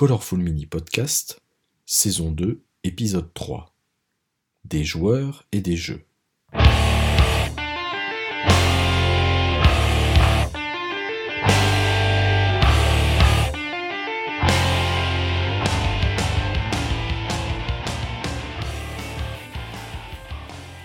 [0.00, 1.42] Colorful Mini Podcast,
[1.84, 3.74] saison 2, épisode 3.
[4.64, 6.06] Des joueurs et des jeux.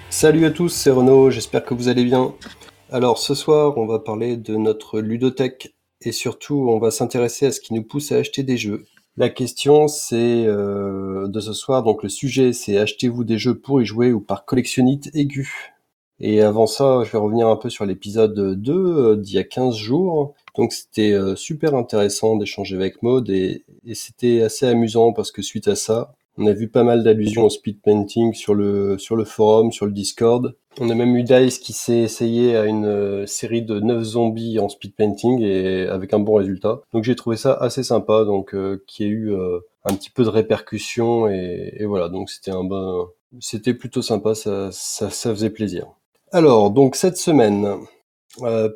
[0.10, 2.36] Salut à tous, c'est Renaud, j'espère que vous allez bien.
[2.92, 7.54] Alors ce soir, on va parler de notre ludothèque et surtout, on va s'intéresser à
[7.54, 8.86] ce qui nous pousse à acheter des jeux.
[9.18, 13.82] La question, c'est euh, de ce soir, donc le sujet, c'est achetez-vous des jeux pour
[13.82, 15.74] y jouer ou par collectionnite aiguë
[16.20, 19.46] Et avant ça, je vais revenir un peu sur l'épisode 2 euh, d'il y a
[19.46, 20.34] 15 jours.
[20.58, 25.42] Donc c'était euh, super intéressant d'échanger avec Maud et, et c'était assez amusant parce que
[25.42, 29.16] suite à ça, on a vu pas mal d'allusions au speed painting sur le, sur
[29.16, 30.56] le forum, sur le Discord.
[30.80, 34.60] On a même eu Dice qui s'est essayé à une euh, série de 9 zombies
[34.60, 36.82] en speed painting et avec un bon résultat.
[36.94, 40.24] Donc j'ai trouvé ça assez sympa, donc euh, qui a eu euh, un petit peu
[40.24, 43.08] de répercussions et, voilà, donc c'était un bon,
[43.40, 45.88] c'était plutôt sympa, ça, ça, ça faisait plaisir.
[46.32, 47.78] Alors donc cette semaine,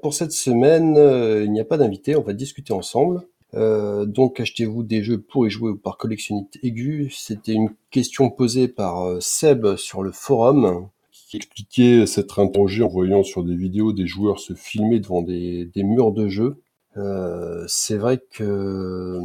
[0.02, 0.96] pour cette semaine,
[1.44, 3.24] il n'y a pas d'invité, on va discuter ensemble.
[3.56, 8.30] Euh, donc achetez-vous des jeux pour y jouer ou par collectionnite aiguë C'était une question
[8.30, 10.90] posée par euh, Seb sur le forum
[11.30, 15.70] qui expliquait s'être interrogé en voyant sur des vidéos des joueurs se filmer devant des,
[15.76, 16.58] murs de jeu.
[16.98, 19.20] Euh, c'est vrai que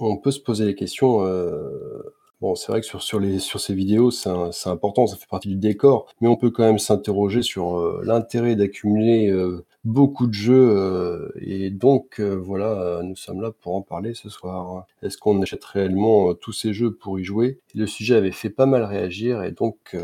[0.00, 1.26] on peut se poser les questions.
[1.26, 2.02] Euh,
[2.40, 4.28] bon, c'est vrai que sur, les, sur ces vidéos, c'est
[4.68, 8.56] important, ça fait partie du décor, mais on peut quand même s'interroger sur euh, l'intérêt
[8.56, 10.70] d'accumuler euh, beaucoup de jeux.
[10.76, 14.86] euh, et donc, voilà, nous sommes là pour en parler ce soir.
[15.02, 17.60] Est-ce qu'on achète réellement tous ces jeux pour y jouer?
[17.74, 19.96] Le sujet avait fait pas mal réagir, et donc,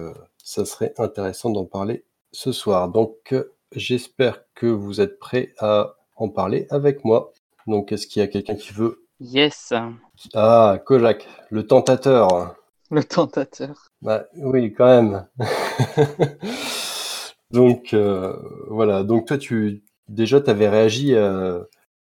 [0.43, 2.89] ça serait intéressant d'en parler ce soir.
[2.89, 3.35] Donc,
[3.75, 7.33] j'espère que vous êtes prêts à en parler avec moi.
[7.67, 9.73] Donc, est-ce qu'il y a quelqu'un qui veut Yes,
[10.33, 12.55] Ah, Kojak, le tentateur.
[12.91, 13.91] le tentateur.
[14.03, 15.27] Bah oui, quand même.
[17.51, 18.37] Donc euh,
[18.69, 21.63] voilà, donc toi tu déjà t'avais réagi euh,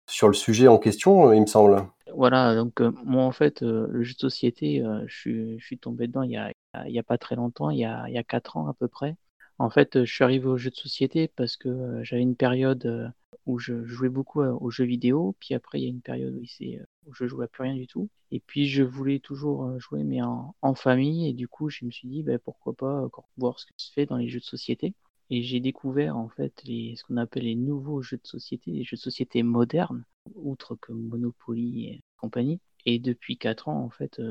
[0.07, 1.85] sur le sujet en question, il me semble.
[2.15, 5.65] Voilà, donc euh, moi en fait, euh, le jeu de société, euh, je suis, je
[5.65, 6.51] suis tombé dedans il y a,
[6.87, 8.73] il y a pas très longtemps, il y a, il y a 4 ans à
[8.73, 9.15] peu près.
[9.59, 12.37] En fait, euh, je suis arrivé au jeu de société parce que euh, j'avais une
[12.37, 13.09] période euh,
[13.45, 17.13] où je jouais beaucoup aux jeux vidéo, puis après il y a une période où,
[17.13, 18.09] je jouais plus rien du tout.
[18.31, 22.07] Et puis je voulais toujours jouer mais en, famille, et du coup je me suis
[22.07, 24.93] dit ben, pourquoi pas encore voir ce que se fait dans les jeux de société.
[25.31, 28.97] Et j'ai découvert en fait ce qu'on appelle les nouveaux jeux de société, les jeux
[28.97, 30.05] de société modernes,
[30.35, 32.59] outre que Monopoly et compagnie.
[32.85, 34.21] Et depuis 4 ans, en fait,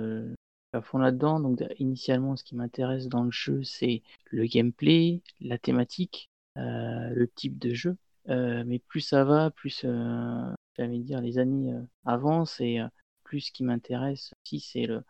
[0.72, 1.40] à fond là-dedans.
[1.40, 7.28] Donc, initialement, ce qui m'intéresse dans le jeu, c'est le gameplay, la thématique, euh, le
[7.28, 7.96] type de jeu.
[8.28, 12.80] Euh, mais plus ça va, plus, euh, dire, les années euh, avancent et
[13.24, 15.02] plus ce qui m'intéresse aussi, c'est le,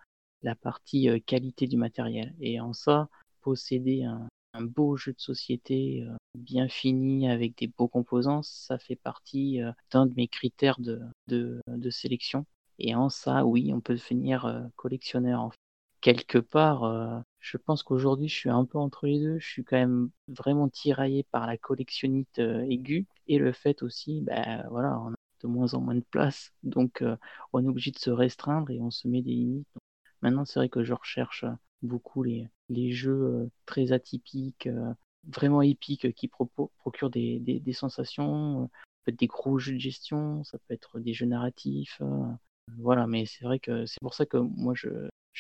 [0.42, 2.34] la partie qualité du matériel.
[2.40, 3.08] Et en ça,
[3.40, 8.96] posséder un, un beau jeu de société bien fini avec des beaux composants, ça fait
[8.96, 9.60] partie
[9.90, 12.46] d'un de mes critères de, de, de sélection.
[12.78, 15.40] Et en ça, oui, on peut devenir euh, collectionneur.
[15.40, 15.56] En fait.
[16.00, 19.38] Quelque part, euh, je pense qu'aujourd'hui, je suis un peu entre les deux.
[19.38, 24.22] Je suis quand même vraiment tiraillé par la collectionnite euh, aiguë et le fait aussi,
[24.22, 27.04] ben voilà, on a de moins en moins de place, donc
[27.52, 29.68] on est obligé de se restreindre et on se met des limites.
[30.20, 31.44] Maintenant, c'est vrai que je recherche
[31.82, 34.68] beaucoup les, les jeux très atypiques,
[35.28, 38.68] vraiment épiques, qui procurent des, des, des sensations.
[38.68, 42.02] Ça peut être des gros jeux de gestion, ça peut être des jeux narratifs.
[42.78, 44.88] Voilà, mais c'est vrai que c'est pour ça que moi je,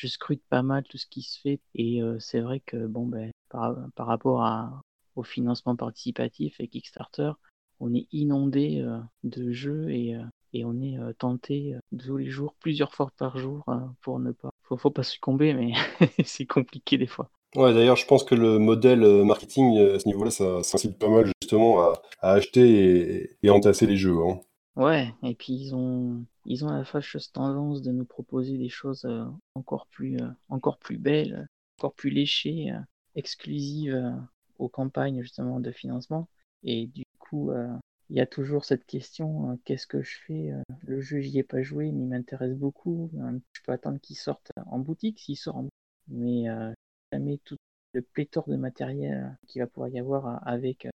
[0.06, 1.60] scrute pas mal tout ce qui se fait.
[1.74, 4.82] Et c'est vrai que bon ben par, rapport
[5.16, 7.32] au financement participatif et Kickstarter,
[7.80, 8.84] on est inondé
[9.24, 10.16] de jeux et,
[10.64, 11.74] on est tenté
[12.04, 13.64] tous les jours, plusieurs fois par jour,
[14.02, 14.50] pour ne pas.
[14.76, 15.72] Faut, pas succomber, mais
[16.24, 17.30] c'est compliqué des fois.
[17.56, 21.32] Ouais, d'ailleurs, je pense que le modèle marketing à ce niveau-là, ça, incite pas mal
[21.40, 24.18] justement à, acheter et, et entasser les jeux.
[24.18, 24.40] Hein.
[24.78, 29.04] Ouais, et puis ils ont ils ont la fâcheuse tendance de nous proposer des choses
[29.06, 31.48] euh, encore plus euh, encore plus belles,
[31.78, 32.78] encore plus léchées, euh,
[33.16, 34.12] exclusives euh,
[34.58, 36.28] aux campagnes justement de financement.
[36.62, 37.68] Et du coup, euh,
[38.08, 40.52] il y a toujours cette question, euh, qu'est-ce que je fais?
[40.52, 43.10] euh, le jeu, j'y ai pas joué, mais il m'intéresse beaucoup.
[43.18, 45.74] Euh, je peux attendre qu'il sorte en boutique s'il sort en boutique.
[46.08, 46.72] Mais euh,
[47.12, 47.56] jamais tout
[47.94, 50.90] le pléthore de matériel qu'il va pouvoir y avoir euh, avec euh,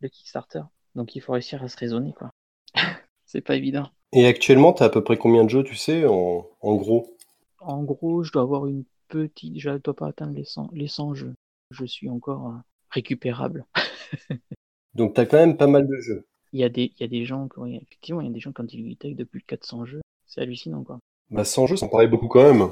[0.00, 0.62] le Kickstarter.
[0.96, 2.30] Donc il faut réussir à se raisonner, quoi.
[3.24, 3.90] C'est pas évident.
[4.12, 7.16] Et actuellement, t'as à peu près combien de jeux, tu sais, en, en gros?
[7.60, 9.58] En gros, je dois avoir une petite.
[9.58, 11.34] Je ne dois pas atteindre les 100, les 100 jeux.
[11.70, 12.58] Je suis encore euh,
[12.90, 13.64] récupérable.
[14.94, 16.26] Donc t'as quand même pas mal de jeux.
[16.52, 18.32] Il y a des, il y a des gens qui ont, effectivement, il y a
[18.32, 20.00] des gens qui ont des bibliothèques de plus de 400 jeux.
[20.26, 21.00] C'est hallucinant, quoi.
[21.30, 22.70] Bah 100 jeux, ça me paraît beaucoup quand même.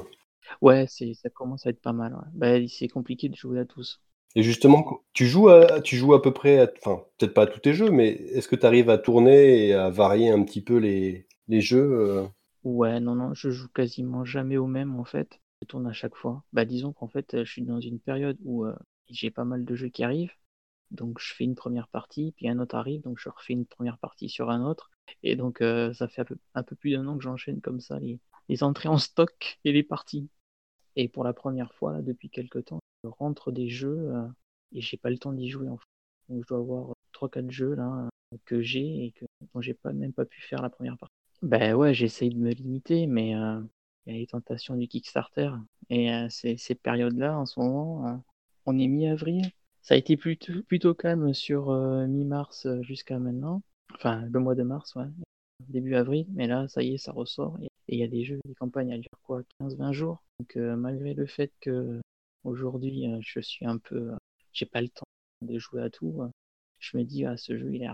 [0.61, 2.13] Ouais, ça commence à être pas mal.
[2.13, 2.61] Ouais.
[2.61, 4.01] Bah, c'est compliqué de jouer à tous.
[4.35, 7.59] Et justement, tu joues à, tu joues à peu près, enfin peut-être pas à tous
[7.59, 10.77] tes jeux, mais est-ce que tu arrives à tourner et à varier un petit peu
[10.77, 12.27] les, les jeux euh?
[12.63, 15.39] Ouais, non, non, je joue quasiment jamais au même en fait.
[15.61, 16.43] Je tourne à chaque fois.
[16.53, 18.75] Bah, disons qu'en fait, je suis dans une période où euh,
[19.09, 20.33] j'ai pas mal de jeux qui arrivent.
[20.91, 23.97] Donc, je fais une première partie, puis un autre arrive, donc je refais une première
[23.97, 24.91] partie sur un autre.
[25.23, 28.19] Et donc, euh, ça fait un peu, plus d'un an que j'enchaîne comme ça les,
[28.49, 30.29] les entrées en stock et les parties.
[30.95, 34.27] Et pour la première fois, là, depuis quelques temps, rentre des jeux euh,
[34.73, 35.85] et j'ai pas le temps d'y jouer en fait.
[36.29, 38.09] Donc, je dois avoir 3-4 jeux là
[38.45, 41.13] que j'ai et que, dont j'ai pas, même pas pu faire la première partie.
[41.41, 43.59] Ben ouais, j'essaye de me limiter, mais euh,
[44.05, 45.51] il y a les tentations du Kickstarter.
[45.89, 48.15] Et euh, ces, ces périodes-là, en ce moment, euh,
[48.65, 49.51] on est mi-avril.
[49.81, 53.61] Ça a été plutôt, plutôt calme sur euh, mi-mars euh, jusqu'à maintenant.
[53.93, 55.05] Enfin, le mois de mars, ouais.
[55.67, 56.25] Début avril.
[56.33, 57.57] Mais là, ça y est, ça ressort.
[57.61, 60.23] Et il y a des jeux, des campagnes à durer quoi, 15-20 jours.
[60.39, 61.99] Donc euh, malgré le fait que
[62.43, 63.95] aujourd'hui, euh, je suis un peu...
[63.95, 64.15] euh,
[64.51, 65.05] j'ai pas le temps
[65.41, 66.29] de jouer à tout, euh,
[66.79, 67.87] je me dis, ah, ce jeu, il est...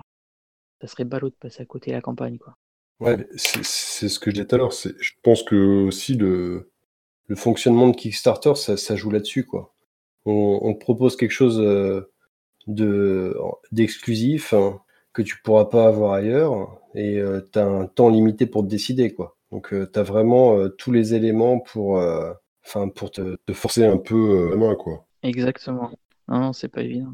[0.81, 2.53] Ça serait ballot de passer à côté de la campagne, quoi.
[2.99, 4.71] Ouais, c'est ce que je disais tout à l'heure.
[4.71, 6.71] Je pense que aussi le,
[7.35, 9.73] fonctionnement de Kickstarter, ça, joue là-dessus, quoi.
[10.25, 12.11] On, on propose quelque chose euh,
[12.67, 13.35] de
[13.71, 14.81] d'exclusif hein,
[15.13, 17.21] que tu pourras pas avoir ailleurs et
[17.53, 19.37] tu as un temps limité pour te décider, quoi.
[19.51, 22.33] Donc tu as vraiment euh, tous les éléments pour, euh,
[22.65, 25.05] enfin, pour te, te forcer un peu euh, la main, quoi.
[25.23, 25.91] Exactement.
[26.27, 27.13] Non, non, c'est pas évident.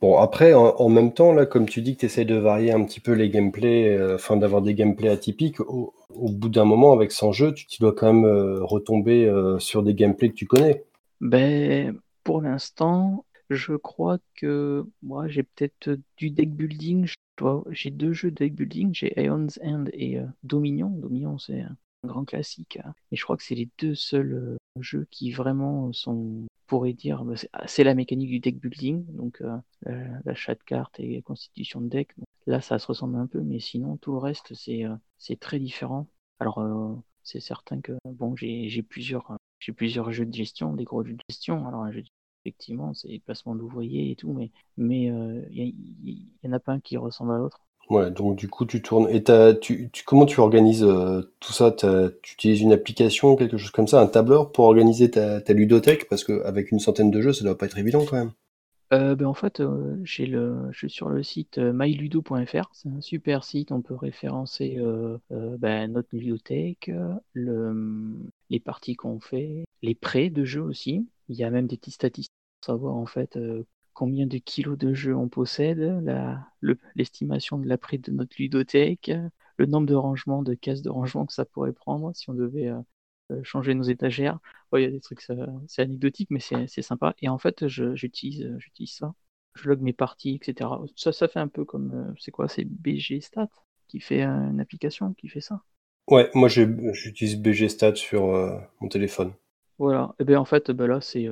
[0.00, 2.72] Bon, après, en, en même temps, là, comme tu dis que tu essayes de varier
[2.72, 6.64] un petit peu les gameplays, euh, enfin d'avoir des gameplays atypiques, au, au bout d'un
[6.64, 10.30] moment, avec 100 jeux, tu, tu dois quand même euh, retomber euh, sur des gameplays
[10.30, 10.84] que tu connais.
[11.20, 17.08] Ben, pour l'instant, je crois que moi, j'ai peut-être du deck building.
[17.70, 18.92] J'ai deux jeux de deck building.
[18.92, 20.90] J'ai Aeon's End et Dominion.
[20.90, 21.64] Dominion, c'est
[22.06, 22.78] grand classique.
[22.84, 22.94] hein.
[23.12, 26.92] Et je crois que c'est les deux seuls euh, jeux qui vraiment sont, on pourrait
[26.92, 29.04] dire, c'est ah, c'est la mécanique du deck building.
[29.14, 32.14] Donc, euh, la- l'achat de cartes et constitution de deck.
[32.46, 34.96] Là, ça se ressemble un peu, mais sinon, tout le reste, c'est euh,
[35.40, 36.06] très différent.
[36.40, 39.30] Alors, euh, c'est certain que, bon, j'ai plusieurs.
[39.32, 41.66] euh, j'ai plusieurs jeux de gestion, des gros jeux de gestion.
[41.66, 42.08] Alors, un jeu de
[42.46, 46.52] effectivement, c'est placement d'ouvriers et tout, mais mais euh, il y, a- il y en
[46.52, 47.63] a pas un qui ressemble à l'autre.
[47.90, 49.08] Ouais, donc du coup, tu tournes.
[49.10, 49.22] Et
[49.60, 51.70] tu, comment tu organises euh, tout ça?
[51.70, 56.08] Tu utilises une application, quelque chose comme ça, un tableur pour organiser ta, ta ludothèque?
[56.08, 58.32] Parce qu'avec une centaine de jeux, ça doit pas être évident quand même.
[58.92, 62.70] Euh, ben en fait, euh, je suis sur le site myludo.fr.
[62.72, 63.72] C'est un super site.
[63.72, 64.78] On peut référencer
[65.30, 68.14] ben, notre euh, le,
[68.50, 71.06] les parties qu'on fait, les prêts de jeux aussi.
[71.28, 73.38] Il y a même des petites statistiques pour savoir en fait
[73.94, 75.78] combien de kilos de jeux on possède,
[76.60, 79.10] le- l'estimation de la prêt de notre ludothèque,
[79.56, 82.68] le nombre de rangements, de cases de rangement que ça pourrait prendre si on devait
[82.68, 82.80] euh,
[83.32, 84.38] euh, changer nos étagères.
[84.72, 85.20] Ouais, il y a des trucs,
[85.68, 87.14] c'est anecdotique, mais c'est sympa.
[87.20, 89.14] Et en fait, j'utilise euh, j'utilise ça.
[89.54, 90.82] Je log mes parties, etc.
[90.96, 93.48] Ça, ça fait un peu comme, euh, c'est quoi, c'est BG Stat
[93.88, 95.62] qui fait euh, une application qui fait ça.
[96.08, 98.22] Ouais, moi j'utilise BG Stats sur
[98.80, 99.34] mon téléphone.
[99.78, 100.14] Voilà.
[100.18, 101.28] Et bien en fait, ben là, c'est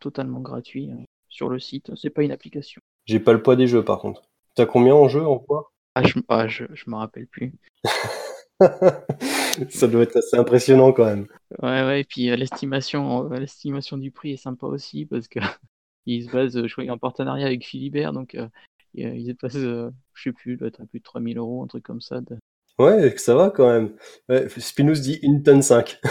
[0.00, 0.96] totalement gratuit euh,
[1.30, 1.90] sur le site.
[1.96, 2.82] C'est pas une application.
[3.06, 4.22] J'ai pas le poids des jeux par contre.
[4.54, 5.72] T'as combien en jeu, en poids?
[5.94, 7.54] Ah, je, ah, je, je me rappelle plus.
[9.70, 11.26] Ça doit être assez impressionnant quand même.
[11.62, 15.40] Ouais, ouais, et puis euh, l'estimation, euh, l'estimation du prix est sympa aussi parce que
[16.06, 18.48] il se base, euh, je crois, en partenariat avec Philibert, donc euh,
[18.94, 21.62] il il se base, euh, je sais plus, doit être à plus de 3000 euros,
[21.62, 22.20] un truc comme ça.
[22.20, 22.38] de-
[22.78, 23.94] Ouais, ça va quand même.
[24.28, 26.00] Ouais, Spinous dit une tonne 5.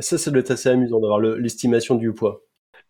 [0.00, 2.42] Ça, ça doit être assez amusant d'avoir le- l'estimation du poids.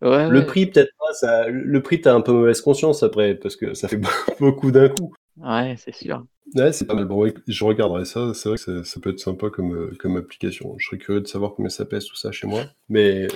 [0.04, 3.34] Ouais, Le ouais, prix, peut-être pas, ça, le prix, t'as un peu mauvaise conscience après,
[3.36, 3.98] parce que ça fait
[4.40, 5.14] beaucoup d'un coup.
[5.36, 6.26] ouais, c'est sûr.
[6.54, 7.06] Ouais, c'est pas mal.
[7.06, 8.32] Bon, je regarderai ça.
[8.34, 10.76] C'est vrai que ça, ça peut être sympa comme, euh, comme application.
[10.78, 12.64] Je serais curieux de savoir combien ça pèse tout ça chez moi.
[12.88, 13.26] Mais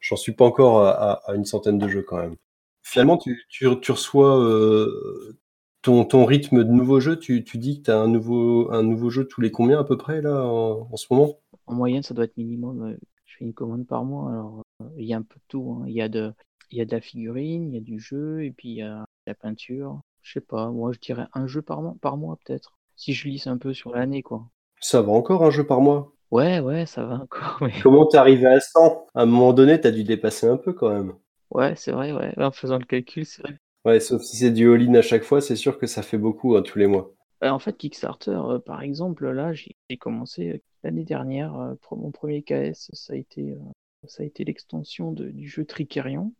[0.00, 2.36] j'en suis pas encore à, à- à une centaine de jeux quand même.
[2.82, 5.36] Finalement, tu, tu, tu reçois euh,
[5.82, 7.18] ton, ton rythme de nouveaux jeux.
[7.18, 9.96] Tu, tu dis que t'as un nouveau, un nouveau jeu tous les combien à peu
[9.98, 11.38] près là en, en ce moment?
[11.66, 14.63] En moyenne, ça doit être minimum, euh, je fais une commande par mois, alors
[14.96, 15.84] il y a un peu de tout, hein.
[15.88, 16.32] Il y a de,
[16.70, 18.82] il y a de la figurine, il y a du jeu, et puis il y
[18.82, 20.00] a de la peinture.
[20.22, 22.76] Je sais pas, moi je dirais un jeu par mois, par mois peut-être.
[22.96, 24.48] Si je lisse un peu sur l'année, quoi.
[24.78, 26.14] Ça va encore un jeu par mois?
[26.30, 29.06] Ouais, ouais, ça va encore, mais Comment t'es arrivé à 100?
[29.14, 31.14] À un moment donné, t'as dû dépasser un peu quand même.
[31.50, 32.34] ouais, c'est vrai, ouais.
[32.38, 33.58] En faisant le calcul, c'est vrai.
[33.86, 36.54] Ouais, sauf si c'est du all-in à chaque fois, c'est sûr que ça fait beaucoup
[36.54, 37.14] hein, tous les mois.
[37.42, 41.54] Euh, En fait, Kickstarter, euh, par exemple, là, j'ai commencé euh, l'année dernière.
[41.56, 43.58] euh, pour mon premier KS, ça a été, euh,
[44.08, 46.32] ça a été l'extension du jeu Tricerion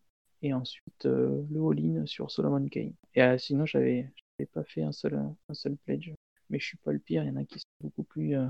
[0.42, 2.92] et ensuite euh, le all-in sur Solomon Kane.
[3.14, 4.10] Et euh, sinon, j'avais
[4.52, 5.14] pas fait un seul,
[5.48, 6.12] un seul pledge.
[6.50, 8.46] Mais je suis pas le pire, il y en a qui sont beaucoup plus, euh,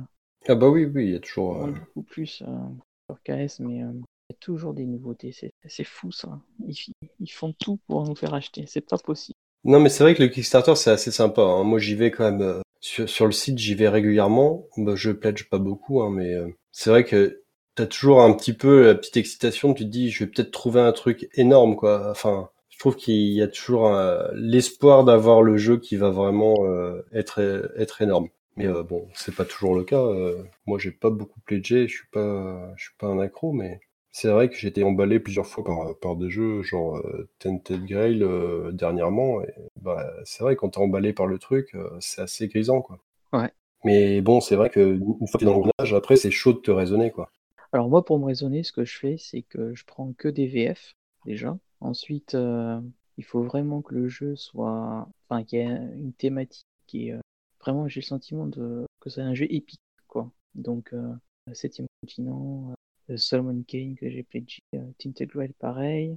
[0.48, 1.62] Ah bah oui, oui, il y a toujours.
[1.62, 5.32] Euh, beaucoup plus sur KS, mais il y a toujours des nouveautés.
[5.66, 6.40] C'est fou ça.
[6.66, 8.64] Ils, font tout pour nous faire acheter.
[8.66, 9.36] C'est pas possible.
[9.62, 11.42] Non, mais c'est vrai que le Kickstarter, c'est assez sympa.
[11.42, 11.62] hein.
[11.62, 12.62] Moi, j'y vais quand même.
[12.80, 14.66] sur, sur le site, j'y vais régulièrement.
[14.76, 16.34] Bah, je pledge pas beaucoup, hein, mais
[16.72, 17.43] c'est vrai que
[17.74, 19.74] t'as toujours un petit peu la petite excitation.
[19.74, 22.10] Tu te dis, je vais peut-être trouver un truc énorme, quoi.
[22.10, 26.64] Enfin, je trouve qu'il y a toujours euh, l'espoir d'avoir le jeu qui va vraiment
[26.66, 27.40] euh, être
[27.76, 28.28] être énorme.
[28.56, 30.00] Mais euh, bon, c'est pas toujours le cas.
[30.00, 30.42] euh.
[30.66, 31.88] moi, j'ai pas beaucoup pledgé.
[31.88, 33.80] Je suis pas, je suis pas un accro, mais
[34.12, 37.84] c'est vrai que j'ai été emballé plusieurs fois par, par des jeux genre euh, Tented
[37.84, 39.42] Grail euh, dernièrement.
[39.42, 42.98] Et, bah, c'est vrai, quand t'es emballé par le truc, euh, c'est assez grisant, quoi.
[43.32, 43.50] Ouais.
[43.84, 46.58] Mais bon, c'est vrai que une fois que t'es dans l'engrenage, après, c'est chaud de
[46.58, 47.30] te raisonner, quoi.
[47.74, 50.46] Alors moi, pour me raisonner, ce que je fais, c'est que je prends que des
[50.46, 50.94] VF
[51.26, 51.58] déjà.
[51.80, 52.80] Ensuite, euh,
[53.16, 55.66] il faut vraiment que le jeu soit, enfin, qu'il y ait
[55.96, 57.20] une thématique qui est euh,
[57.58, 60.30] vraiment, j'ai le sentiment que c'est un jeu épique, quoi.
[60.54, 61.14] Donc, euh,
[61.52, 62.74] Septième continent,
[63.16, 64.60] Solomon Kane que j'ai pledgé,
[64.98, 66.16] Tinted pareil.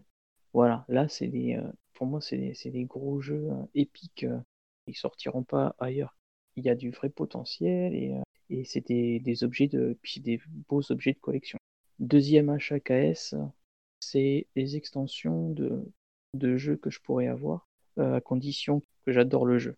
[0.54, 1.60] Voilà, là, c'est des,
[1.96, 4.28] pour moi, c'est des, des gros jeux épiques.
[4.86, 6.16] ils sortiront pas ailleurs.
[6.56, 8.16] Il y a du vrai potentiel et,
[8.50, 10.39] et c'est des, objets de, puis des
[10.70, 11.60] beaux objets de collection.
[12.00, 13.36] Deuxième achat KS,
[14.00, 15.92] c'est les extensions de,
[16.34, 19.75] de jeux que je pourrais avoir, euh, à condition que j'adore le jeu.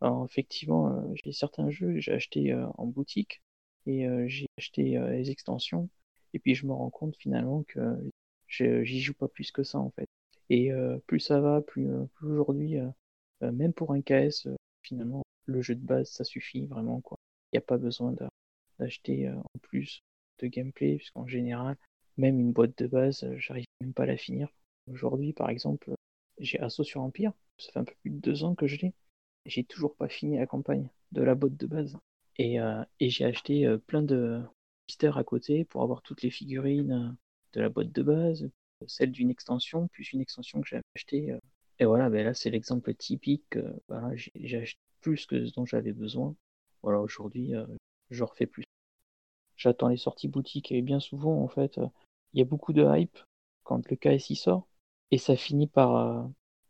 [0.00, 3.42] Alors, effectivement, euh, j'ai certains jeux que j'ai achetés euh, en boutique
[3.86, 5.88] et j'ai acheté les extensions,
[6.34, 7.98] et puis je me rends compte finalement que
[8.46, 10.06] j'y joue pas plus que ça en fait.
[10.50, 10.70] Et
[11.08, 12.76] plus ça va, plus, plus aujourd'hui,
[13.40, 14.46] même pour un KS,
[14.82, 17.18] finalement, le jeu de base, ça suffit vraiment quoi.
[17.52, 18.28] N'y a pas besoin d'a-
[18.78, 20.02] d'acheter euh, en plus
[20.40, 21.76] de gameplay, puisqu'en général,
[22.16, 24.48] même une boîte de base, euh, j'arrive même pas à la finir.
[24.90, 25.94] Aujourd'hui, par exemple,
[26.38, 28.94] j'ai Assaut sur Empire, ça fait un peu plus de deux ans que je l'ai.
[29.46, 31.96] J'ai toujours pas fini la campagne de la boîte de base.
[32.38, 34.40] Et, euh, et j'ai acheté euh, plein de
[34.88, 37.10] mystères à côté pour avoir toutes les figurines euh,
[37.54, 38.50] de la boîte de base,
[38.86, 41.32] celle d'une extension, plus une extension que j'avais achetée.
[41.32, 41.38] euh.
[41.78, 43.56] Et voilà, ben là c'est l'exemple typique.
[43.56, 43.72] euh,
[44.36, 46.34] j'ai acheté plus que ce dont j'avais besoin.
[46.82, 47.66] Voilà, aujourd'hui, euh,
[48.10, 48.64] je refais plus.
[49.56, 51.86] J'attends les sorties boutiques et bien souvent, en fait, euh,
[52.32, 53.18] il y a beaucoup de hype
[53.64, 54.66] quand le KSI sort
[55.10, 56.22] et ça finit par euh,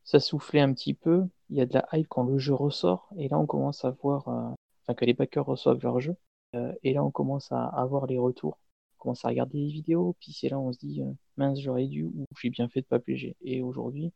[0.04, 1.24] s'assouffler un petit peu.
[1.50, 3.90] Il y a de la hype quand le jeu ressort et là on commence à
[3.90, 4.50] voir, euh,
[4.82, 6.16] enfin que les backers reçoivent leur jeu
[6.54, 8.58] euh, et là on commence à avoir les retours.
[8.98, 11.86] On commence à regarder les vidéos, puis c'est là on se dit euh, mince j'aurais
[11.86, 13.36] dû ou j'ai bien fait de pas pléger.
[13.42, 14.12] Et aujourd'hui,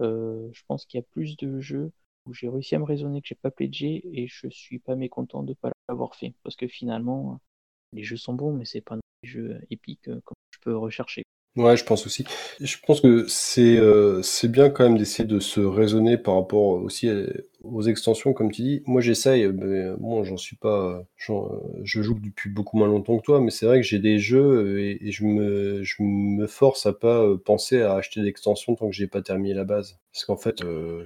[0.00, 1.92] euh, je pense qu'il y a plus de jeux
[2.32, 5.54] j'ai réussi à me raisonner que j'ai pas pledgé et je suis pas mécontent de
[5.54, 7.40] pas l'avoir fait parce que finalement
[7.92, 11.24] les jeux sont bons mais c'est pas des jeux épiques euh, comme je peux rechercher.
[11.56, 12.24] Ouais, je pense aussi.
[12.60, 17.10] Je pense que c'est euh, bien quand même d'essayer de se raisonner par rapport aussi
[17.64, 18.82] aux extensions, comme tu dis.
[18.86, 21.04] Moi, j'essaye, mais bon, j'en suis pas.
[21.18, 24.38] je joue depuis beaucoup moins longtemps que toi, mais c'est vrai que j'ai des jeux
[24.38, 29.08] euh, et, je me force à pas euh, penser à acheter d'extensions tant que j'ai
[29.08, 29.98] pas terminé la base.
[30.12, 31.04] Parce qu'en fait, euh,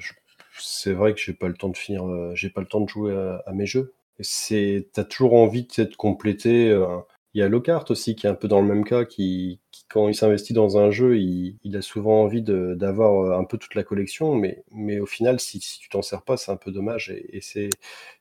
[0.62, 2.88] c'est vrai que j'ai pas le temps de finir, euh, j'ai pas le temps de
[2.88, 3.12] jouer
[3.46, 3.94] à, mes jeux.
[4.20, 6.70] C'est, t'as toujours envie de compléter.
[6.70, 6.98] euh,
[7.34, 10.08] il y a Lockhart aussi qui est un peu dans le même cas, qui, quand
[10.08, 13.84] il s'investit dans un jeu, il, a souvent envie d'avoir euh, un peu toute la
[13.84, 17.10] collection, mais, mais au final, si, tu t'en sers pas, c'est un peu dommage.
[17.10, 17.70] Et, c'est,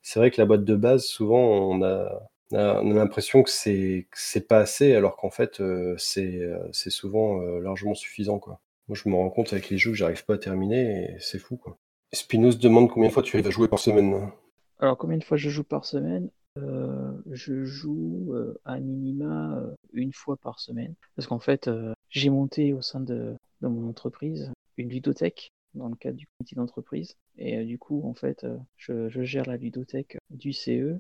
[0.01, 2.10] c'est vrai que la boîte de base, souvent, on a,
[2.51, 5.62] on a, on a l'impression que c'est, c'est pas assez, alors qu'en fait,
[5.98, 8.60] c'est, c'est souvent largement suffisant, quoi.
[8.88, 11.39] Moi, je me rends compte avec les jeux que j'arrive pas à terminer, et c'est
[11.39, 11.77] fou, quoi.
[12.13, 14.32] Spinos demande combien de fois tu arrives à jouer par semaine.
[14.80, 16.30] Alors combien de fois je joue par semaine?
[16.58, 20.94] Euh, Je joue euh, à minima euh, une fois par semaine.
[21.15, 21.70] Parce qu'en fait
[22.10, 27.15] j'ai monté au sein de, mon entreprise une ludothèque dans le cadre du comité d'entreprise.
[27.38, 31.00] Et du coup en fait je, gère la ludothèque du CE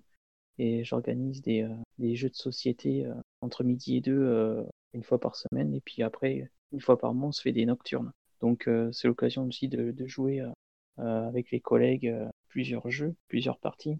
[0.57, 1.67] et j'organise des,
[2.15, 3.05] jeux de société
[3.41, 5.73] entre midi et deux une fois par semaine.
[5.73, 8.13] Et puis après une fois par mois on se fait des nocturnes.
[8.39, 10.41] Donc c'est l'occasion aussi de, jouer
[10.97, 13.97] avec les collègues euh, plusieurs jeux, plusieurs parties.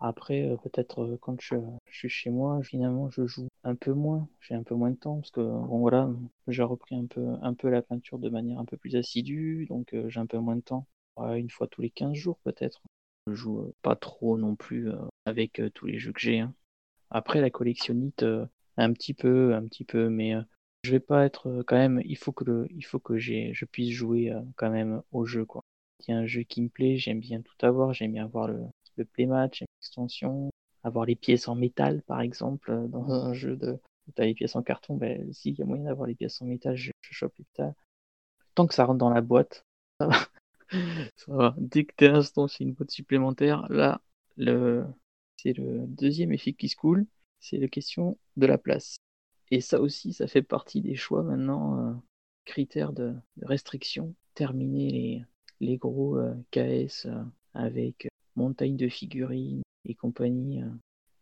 [0.00, 1.54] Après, euh, peut-être euh, quand je,
[1.86, 4.28] suis chez moi, finalement, je joue un peu moins.
[4.40, 6.10] J'ai un peu moins de temps parce que, bon, voilà,
[6.48, 9.94] j'ai repris un peu, un peu la peinture de manière un peu plus assidue, donc
[9.94, 10.86] euh, j'ai un peu moins de temps.
[11.18, 12.82] Une fois tous les 15 jours, peut-être.
[13.28, 14.96] Je joue euh, pas trop non plus euh,
[15.26, 16.40] avec euh, tous les jeux que j'ai.
[16.40, 16.54] hein.
[17.10, 18.46] Après, la collectionnite, euh,
[18.76, 20.42] un petit peu, un petit peu, mais euh,
[20.82, 22.02] je vais pas être euh, quand même.
[22.04, 25.62] Il faut que il faut que je puisse jouer euh, quand même au jeu, quoi.
[26.08, 28.64] Y a un jeu qui me plaît, j'aime bien tout avoir, j'aime bien avoir le,
[28.96, 30.50] le playmatch, j'aime l'extension,
[30.82, 33.78] avoir les pièces en métal, par exemple, euh, dans un jeu de.
[34.16, 36.76] T'as les pièces en carton, ben s'il y a moyen d'avoir les pièces en métal,
[36.76, 37.74] je, je chope les métal.
[38.54, 39.64] Tant que ça rentre dans la boîte,
[40.00, 40.16] ça va.
[41.16, 41.54] Ça va.
[41.58, 43.66] Dès que t'es instant, c'est une boîte supplémentaire.
[43.70, 44.00] Là,
[44.36, 44.84] le...
[45.36, 47.06] c'est le deuxième effet qui se coule.
[47.40, 48.96] c'est la question de la place.
[49.52, 51.94] Et ça aussi, ça fait partie des choix maintenant, euh,
[52.44, 54.14] critères de, restriction.
[54.34, 55.24] Terminer les,
[55.62, 57.22] les gros euh, KS euh,
[57.54, 60.60] avec montagne de figurines et compagnie.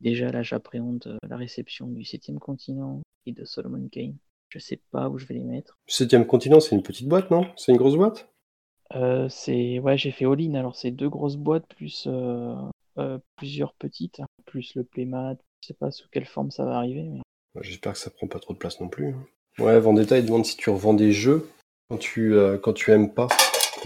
[0.01, 4.17] Déjà là, j'appréhende la réception du 7 continent et de Solomon Kane.
[4.49, 5.77] Je sais pas où je vais les mettre.
[5.89, 7.47] 7 continent, c'est une petite boîte, non?
[7.57, 8.29] C'est une grosse boîte?
[9.29, 10.55] C'est ouais, j'ai fait all-in.
[10.55, 12.09] Alors c'est deux grosses boîtes plus
[13.37, 15.37] plusieurs petites, plus le playmat.
[15.61, 17.03] Je sais pas sous quelle forme ça va arriver.
[17.03, 17.21] Mais...
[17.61, 19.09] J'espère que ça prend pas trop de place non plus.
[19.09, 19.27] Hein.
[19.59, 21.49] Ouais, Vendetta, il demande si tu revends des jeux
[21.89, 23.29] quand tu, euh, quand tu aimes pas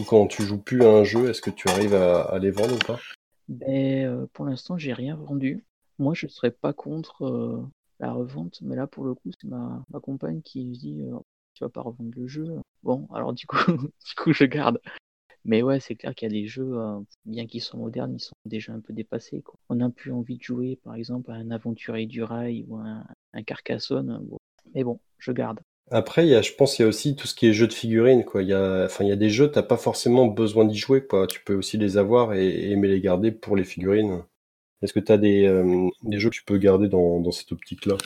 [0.02, 2.86] quand tu joues plus à un jeu, est-ce que tu arrives à, les vendre ou
[2.86, 2.98] pas?
[3.48, 5.64] Ben, euh, Pour l'instant, j'ai rien vendu.
[5.98, 7.62] Moi, je serais pas contre euh,
[8.00, 11.02] la revente, mais là, pour le coup, c'est ma, compagne qui dit
[11.54, 12.56] Tu vas pas revendre le jeu.
[12.82, 14.80] Bon, alors du coup, du coup je garde.
[15.44, 18.20] Mais ouais, c'est clair qu'il y a des jeux, euh, bien qu'ils soient modernes, ils
[18.20, 19.42] sont déjà un peu dépassés.
[19.68, 23.04] On n'a plus envie de jouer, par exemple, à un Aventurier du Rail ou un,
[23.34, 24.26] un Carcassonne.
[24.74, 25.60] Mais bon, je garde.
[25.90, 27.66] Après, il y a, je pense qu'il y a aussi tout ce qui est jeux
[27.66, 28.24] de figurines.
[28.24, 28.42] Quoi.
[28.42, 30.76] Il, y a, enfin, il y a des jeux, tu n'as pas forcément besoin d'y
[30.76, 31.06] jouer.
[31.06, 31.26] Quoi.
[31.26, 34.22] Tu peux aussi les avoir et, aimer les garder pour les figurines.
[34.82, 37.52] Est-ce que tu as des, euh, des, jeux que tu peux garder dans, dans cette
[37.52, 37.96] optique-là?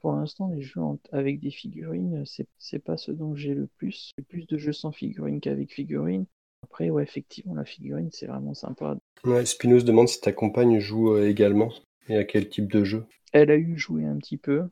[0.00, 0.80] Pour l'instant, les jeux
[1.12, 4.12] avec des figurines, c'est, c'est pas ce dont j'ai le plus.
[4.16, 6.26] J'ai plus de jeux sans figurines qu'avec figurines.
[6.62, 8.96] Après, ouais, effectivement, la figurine, c'est vraiment sympa.
[9.24, 11.72] Ouais, Spinoz demande si ta compagne joue euh, également
[12.08, 13.04] et à quel type de jeu?
[13.32, 14.64] Elle a eu joué un petit peu.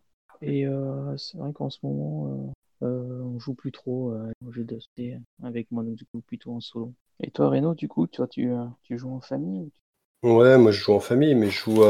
[0.42, 4.14] Et euh, c'est vrai qu'en ce moment, euh, on joue plus trop
[4.46, 6.92] au jeu d'aspect avec moi, donc du coup, plutôt en solo.
[7.20, 8.50] Et toi, Reno, du coup, toi, tu,
[8.82, 9.70] tu joues en famille
[10.22, 11.82] Ouais, moi je joue en famille, mais je joue,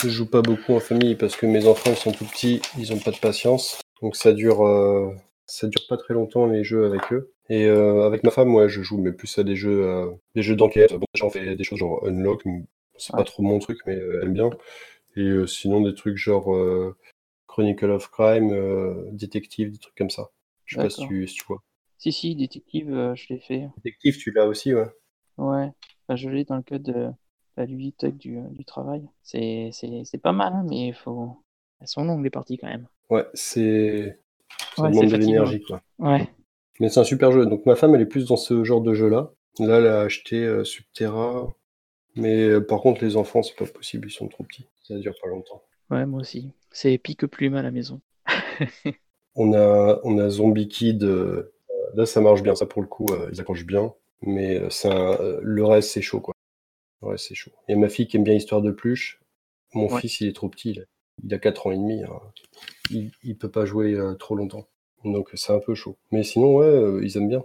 [0.00, 2.92] je joue pas beaucoup en famille parce que mes enfants ils sont tout petits, ils
[2.92, 3.80] ont pas de patience.
[4.00, 4.62] Donc ça dure,
[5.46, 7.32] ça dure pas très longtemps les jeux avec eux.
[7.50, 10.42] Et euh, avec ma femme, ouais, je joue mais plus à des jeux, euh, des
[10.42, 10.94] jeux d'enquête.
[10.94, 12.42] Bon, j'en fais des choses genre Unlock,
[12.96, 14.50] c'est pas trop mon truc, mais euh, elle aime bien.
[15.16, 16.52] Et sinon des trucs genre
[17.54, 18.50] Chronicle of Crime,
[19.12, 20.30] Détective, des trucs comme ça.
[20.64, 21.62] Je sais pas si tu, si tu vois.
[21.98, 23.68] Si, si, Détective, je l'ai fait.
[23.76, 24.88] Détective, tu l'as aussi, ouais.
[25.38, 25.70] Ouais,
[26.10, 27.10] je l'ai dans le cadre de
[27.56, 29.08] la bibliothèque du, du travail.
[29.22, 29.70] C'est
[30.20, 31.36] pas mal, hein, mais il faut.
[31.80, 32.88] Elles sont longues les parties quand même.
[33.08, 34.18] Ouais, c'est.
[34.76, 35.80] Ça demande de l'énergie, quoi.
[36.00, 36.28] Ouais.
[36.80, 37.46] Mais c'est un super jeu.
[37.46, 39.32] Donc ma femme, elle est plus dans ce genre de jeu-là.
[39.60, 41.54] Là, elle a acheté euh, Subterra.
[42.16, 44.66] Mais euh, par contre, les enfants, c'est pas possible, ils sont trop petits.
[44.82, 45.62] Ça dure pas longtemps.
[45.90, 46.50] Ouais, moi aussi.
[46.70, 48.00] C'est pique plume à la maison.
[49.34, 51.04] on, a, on a Zombie Kid.
[51.04, 51.54] Euh,
[51.94, 52.54] là, ça marche bien.
[52.54, 53.94] Ça, pour le coup, ils accrochent bien.
[54.22, 56.34] Mais c'est le reste, c'est chaud, quoi.
[57.02, 57.52] Le reste, c'est chaud.
[57.68, 59.20] Il y a ma fille qui aime bien Histoire de Pluche.
[59.74, 60.80] Mon fils, il est trop petit.
[61.22, 62.02] Il a 4 ans et demi.
[62.02, 62.20] Hein.
[62.90, 64.66] Il, il peut pas jouer trop longtemps.
[65.04, 65.96] Donc c'est un peu chaud.
[66.12, 67.44] Mais sinon, ouais, euh, ils aiment bien.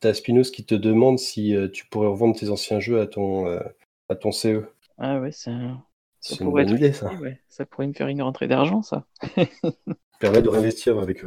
[0.00, 3.46] T'as Spinos qui te demande si euh, tu pourrais revendre tes anciens jeux à ton,
[3.46, 3.60] euh,
[4.08, 4.64] à ton CE.
[4.98, 5.52] Ah ouais, c'est
[6.40, 7.10] une bonne idée, ça.
[7.48, 9.06] Ça pourrait me faire une rentrée d'argent, ça.
[10.20, 11.22] permet de réinvestir avec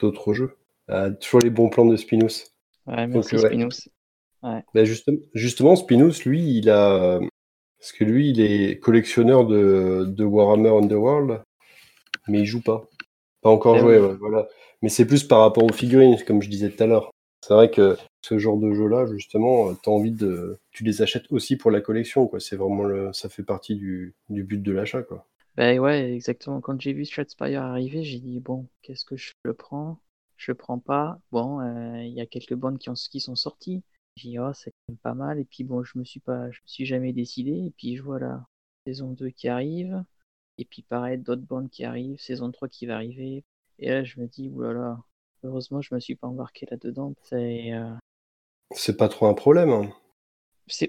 [0.00, 0.56] d'autres jeux.
[0.88, 2.54] Ah, toujours les bons plans de Spinos.
[2.86, 3.88] Ouais, merci Spinos.
[4.42, 4.62] Ouais.
[4.74, 7.18] Bah, justement, justement, Spinos, lui, il a...
[7.78, 11.42] Parce que lui, il est collectionneur de, de Warhammer Underworld,
[12.28, 12.88] mais il joue pas.
[13.42, 14.48] Pas encore eh joué, voilà.
[14.80, 17.10] Mais c'est plus par rapport aux figurines, comme je disais tout à l'heure.
[17.46, 20.58] C'est vrai que ce genre de jeu-là, justement, tu as envie de.
[20.70, 22.40] Tu les achètes aussi pour la collection, quoi.
[22.40, 23.12] C'est vraiment le.
[23.12, 25.26] Ça fait partie du, du but de l'achat, quoi.
[25.58, 26.62] Ben ouais, exactement.
[26.62, 30.00] Quand j'ai vu Spire arriver, j'ai dit bon, qu'est-ce que je le prends?
[30.38, 31.18] Je le prends pas.
[31.32, 33.82] Bon, euh, il y a quelques bandes qui, ont, qui sont sorties.
[34.16, 35.38] J'ai dit oh, c'est quand même pas mal.
[35.38, 37.50] Et puis bon, je me suis pas, je me suis jamais décidé.
[37.50, 38.46] Et puis je vois la
[38.86, 40.02] saison 2 qui arrive.
[40.56, 43.44] Et puis pareil, d'autres bandes qui arrivent, saison 3 qui va arriver.
[43.78, 44.98] Et là, je me dis, oulala,
[45.44, 47.14] heureusement, je me suis pas embarqué là-dedans.
[47.22, 49.70] C'est euh, pas trop un problème.
[49.70, 49.92] Hein.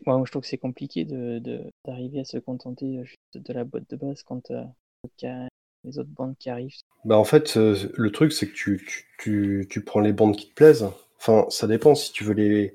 [0.05, 3.89] Moi, je trouve que c'est compliqué d'arriver de, à se contenter juste de la boîte
[3.89, 4.63] de base quand euh,
[5.03, 5.47] il y a
[5.83, 6.73] les autres bandes qui arrivent.
[7.03, 10.35] Bah, en fait, euh, le truc, c'est que tu, tu, tu, tu, prends les bandes
[10.35, 10.89] qui te plaisent.
[11.17, 12.73] Enfin, ça dépend si tu veux les.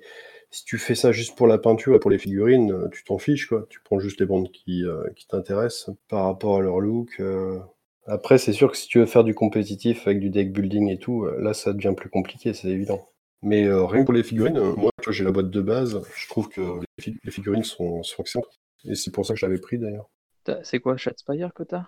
[0.52, 3.46] Si tu fais ça juste pour la peinture et pour les figurines, tu t'en fiches,
[3.46, 3.66] quoi.
[3.70, 4.82] Tu prends juste les bandes qui,
[5.14, 7.22] qui t'intéressent par rapport à leur look.
[8.06, 10.98] Après, c'est sûr que si tu veux faire du compétitif avec du deck building et
[10.98, 13.10] tout, euh, là, ça devient plus compliqué, c'est évident.
[13.42, 16.28] Mais euh, rien que pour les figurines, euh, moi, j'ai la boîte de base, je
[16.28, 16.60] trouve que
[16.98, 18.60] les, figurines sont, sont excellentes.
[18.84, 20.08] Et c'est pour ça que je l'avais pris d'ailleurs.
[20.62, 21.86] C'est quoi, Shadspire que t'as?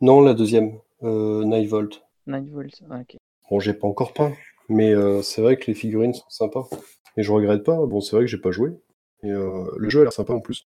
[0.00, 2.02] Non, la deuxième, euh, Nightvolt.
[2.26, 3.16] Nightvolt, ah, ok.
[3.50, 4.32] Bon, j'ai pas encore peint,
[4.68, 6.68] mais c'est vrai que les figurines sont sympas.
[7.16, 8.70] Et je regrette pas, bon, c'est vrai que j'ai pas joué.
[9.22, 10.66] Et le jeu a l'air sympa en plus.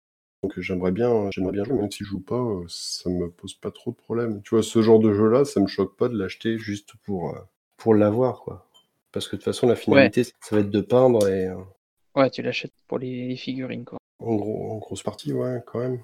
[0.43, 3.53] Donc j'aimerais bien, j'aimerais bien jouer, même si je joue pas, euh, ça me pose
[3.55, 4.41] pas trop de problème.
[4.43, 7.39] Tu vois, ce genre de jeu-là, ça me choque pas de l'acheter juste pour, euh,
[7.77, 8.65] pour l'avoir, quoi.
[9.11, 11.47] Parce que de toute façon, la finalité, ça va être de peindre et.
[11.47, 11.57] Euh,
[12.15, 13.97] ouais, tu l'achètes pour les, figurines, quoi.
[14.19, 16.03] En, gros, en grosse partie, ouais, quand même.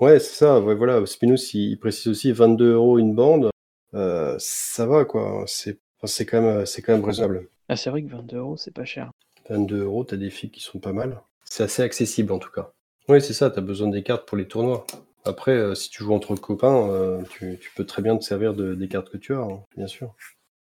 [0.00, 0.60] Ouais, c'est ça.
[0.60, 1.04] Ouais, voilà.
[1.06, 3.50] Spinous, il, précise aussi 22 euros une bande.
[3.94, 5.44] Euh, ça va, quoi.
[5.46, 7.48] C'est c'est quand, même, quand même raisonnable.
[7.68, 9.10] Ah, c'est vrai que 22 euros, c'est pas cher.
[9.48, 11.20] 22 euros, t'as des filles qui sont pas mal.
[11.44, 12.72] C'est assez accessible en tout cas.
[13.08, 14.86] Oui, c'est ça, t'as besoin des cartes pour les tournois.
[15.24, 18.74] Après, euh, si tu joues entre copains, euh, tu, peux très bien te servir de,
[18.74, 20.14] des cartes que tu as, hein, bien sûr.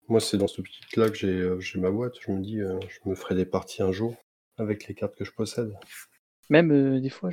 [0.09, 2.17] Moi, c'est dans ce petit-là que j'ai ma boîte.
[2.21, 4.15] Je me dis, je me ferai des parties un jour
[4.59, 5.73] avec les cartes que je possède.
[6.51, 7.31] Même des fois,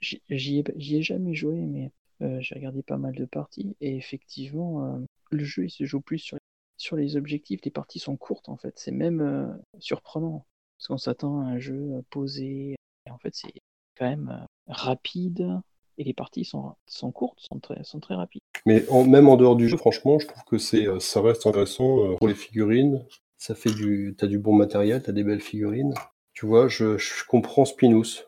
[0.00, 0.22] J'y
[0.58, 1.92] ai, jamais joué, mais
[2.22, 4.98] euh, j'ai regardé pas mal de parties et effectivement, euh,
[5.30, 6.38] le jeu il se joue plus sur,
[6.78, 7.60] sur les objectifs.
[7.64, 8.78] Les parties sont courtes en fait.
[8.78, 10.46] C'est même euh, surprenant
[10.76, 12.76] parce qu'on s'attend à un jeu posé.
[13.06, 13.52] Et en fait, c'est
[14.00, 15.60] quand même rapide
[15.98, 18.40] et les parties sont, sont courtes, sont très, sont très rapides.
[18.64, 22.26] Mais même en dehors du jeu, franchement, je trouve que c'est ça reste intéressant pour
[22.26, 23.04] les figurines.
[23.36, 25.94] Ça fait du, t'as du bon matériel, t'as des belles figurines.
[26.32, 28.24] Tu vois, je, je comprends Spinous.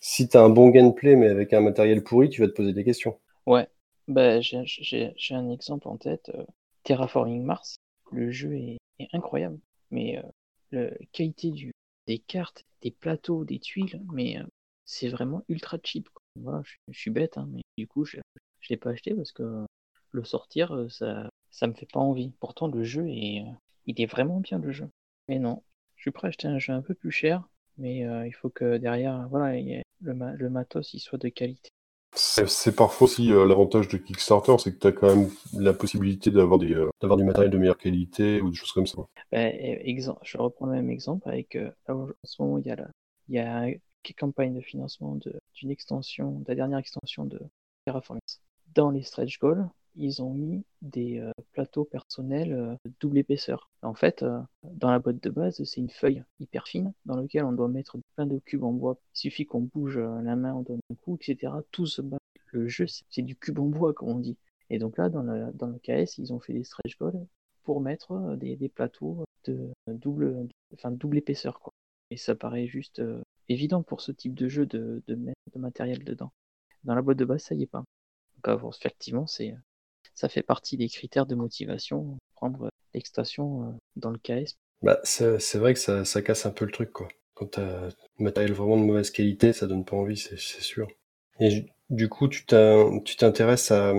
[0.00, 2.72] Si tu as un bon gameplay mais avec un matériel pourri, tu vas te poser
[2.72, 3.18] des questions.
[3.46, 3.68] Ouais,
[4.06, 6.30] bah, j'ai un exemple en tête.
[6.34, 6.44] Euh,
[6.84, 7.76] Terraforming Mars,
[8.12, 8.78] le jeu est,
[9.12, 9.58] incroyable,
[9.90, 10.22] mais euh,
[10.72, 11.72] la qualité du,
[12.06, 14.44] des cartes, des plateaux, des tuiles, mais euh,
[14.88, 16.08] c'est vraiment ultra cheap.
[16.36, 18.22] je, suis bête, hein, mais du coup, je ne
[18.70, 19.66] l'ai pas acheté parce que
[20.12, 22.32] le sortir, ça ça me fait pas envie.
[22.40, 23.44] Pourtant, le jeu est,
[23.86, 24.88] il est vraiment bien le jeu.
[25.28, 25.62] Mais non,
[25.96, 27.46] je suis prêt à acheter un jeu un peu plus cher,
[27.76, 29.60] mais il faut que derrière, voilà,
[30.00, 31.70] le, matos il soit de qualité.
[32.14, 36.30] C'est parfois aussi euh, l'avantage de Kickstarter, c'est que tu as quand même la possibilité
[36.30, 39.02] d'avoir euh, du matériel de meilleure qualité ou des choses comme ça.
[39.30, 39.52] Ben,
[39.84, 42.88] exemple, je reprends le même exemple avec euh, en ce moment il y a la,
[43.28, 43.68] il y a
[44.16, 45.18] campagne de financement
[45.54, 47.40] d'une extension, de la dernière extension de
[47.84, 48.20] Terraforming.
[48.74, 53.68] Dans les stretch goals, ils ont mis des euh, plateaux personnels euh, double épaisseur.
[53.82, 57.44] En fait, euh, dans la boîte de base, c'est une feuille hyper fine dans laquelle
[57.44, 58.98] on doit mettre plein de cubes en bois.
[59.14, 61.52] Il suffit qu'on bouge la main, on donne un coup, etc.
[61.72, 62.18] Tout se bat.
[62.52, 64.38] Le jeu, c'est du cube en bois, comme on dit.
[64.70, 67.26] Et donc là, dans le, dans le KS, ils ont fait des stretch goals
[67.64, 70.48] pour mettre des, plateaux de double,
[70.92, 71.60] double épaisseur.
[71.60, 71.72] Quoi.
[72.10, 73.02] Et ça paraît juste
[73.48, 76.32] évident pour ce type de jeu de, de de matériel dedans.
[76.84, 77.84] Dans la boîte de base, ça y est pas.
[78.44, 79.54] Donc effectivement, c'est
[80.14, 84.56] ça fait partie des critères de motivation, prendre l'extension euh, dans le KS.
[84.82, 87.08] Bah, c'est vrai que ça, ça, casse un peu le truc, quoi.
[87.34, 90.88] Quand tu as un matériel vraiment de mauvaise qualité, ça donne pas envie, c'est sûr.
[91.40, 93.94] Et du coup, tu t'intéresses à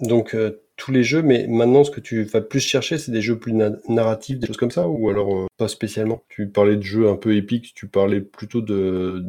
[0.00, 3.20] donc euh, tous les jeux, mais maintenant, ce que tu vas plus chercher, c'est des
[3.20, 6.22] jeux plus narratifs, des choses comme ça, ou alors euh, pas spécialement?
[6.28, 9.24] Tu parlais de jeux un peu épiques, tu parlais plutôt de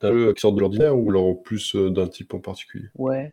[0.00, 2.88] d'un jeu qui sort de l'ordinaire, ou alors plus d'un type en particulier?
[2.96, 3.32] Ouais,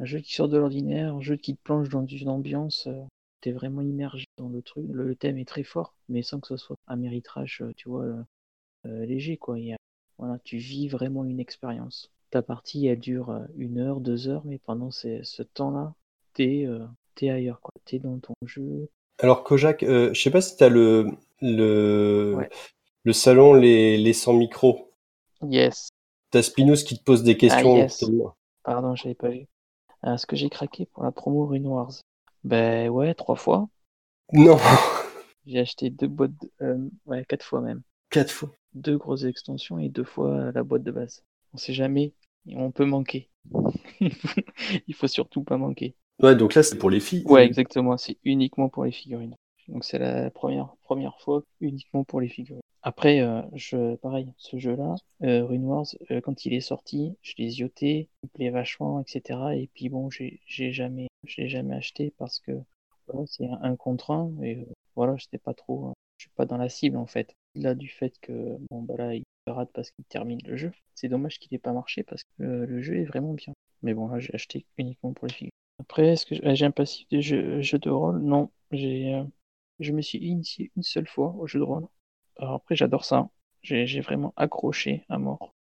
[0.00, 3.04] un jeu qui sort de l'ordinaire, un jeu qui te plonge dans une ambiance, euh,
[3.40, 4.84] t'es vraiment immergé dans le truc.
[4.90, 8.04] Le, thème est très fort, mais sans que ce soit un méritrage, euh, tu vois,
[8.86, 9.56] euh, léger, quoi.
[10.18, 12.10] voilà, tu vis vraiment une expérience.
[12.30, 15.94] Ta partie, elle dure une heure, deux heures, mais pendant ce temps-là,
[16.36, 17.72] t'es es ailleurs, quoi.
[17.84, 18.88] T'es dans ton jeu.
[19.18, 21.06] Alors, Kojak, je sais pas si t'as le,
[21.40, 22.36] le,
[23.04, 24.92] le salon Les, les 100 micros.
[25.42, 25.88] Yes.
[26.30, 27.86] T'as Spinous qui te pose des questions.
[28.64, 29.46] Ah, Pardon, j'avais pas vu.
[30.04, 31.92] Est-ce que j'ai craqué pour la promo Rune Wars?
[32.44, 33.68] Ben ouais, trois fois.
[34.32, 34.58] Non
[35.46, 37.82] J'ai acheté deux boîtes, euh, ouais, quatre fois même.
[38.10, 41.22] Quatre fois Deux grosses extensions et deux fois la boîte de base.
[41.54, 42.12] On sait jamais,
[42.46, 43.30] on peut manquer.
[44.00, 45.94] Il faut surtout pas manquer.
[46.22, 47.24] Ouais, donc là c'est pour les filles.
[47.26, 49.34] Ouais, exactement, c'est uniquement pour les figurines.
[49.68, 52.62] Donc c'est la première, première fois uniquement pour les figurines.
[52.82, 57.34] Après, euh, je, pareil, ce jeu-là, euh, Rune Wars, euh, quand il est sorti, je
[57.36, 59.56] l'ai zioté, il me plaît vachement, etc.
[59.56, 62.52] Et puis bon, j'ai jamais, je l'ai jamais acheté parce que
[63.08, 66.68] voilà, c'est un, contre un et voilà, j'étais pas trop, je suis pas dans la
[66.68, 67.34] cible en fait.
[67.56, 70.72] Là, du fait que bon bah là, il rate parce qu'il termine le jeu.
[70.94, 73.52] C'est dommage qu'il ait pas marché parce que le jeu est vraiment bien.
[73.82, 75.50] Mais bon, là, j'ai acheté uniquement pour les figurines.
[75.78, 78.18] Après, est-ce que j'ai un passif de jeu, jeu de rôle?
[78.20, 79.22] Non, j'ai,
[79.78, 81.86] je me suis initié une seule fois au jeu de rôle.
[82.38, 83.28] Alors après, j'adore ça.
[83.62, 85.52] J'ai vraiment accroché à mort.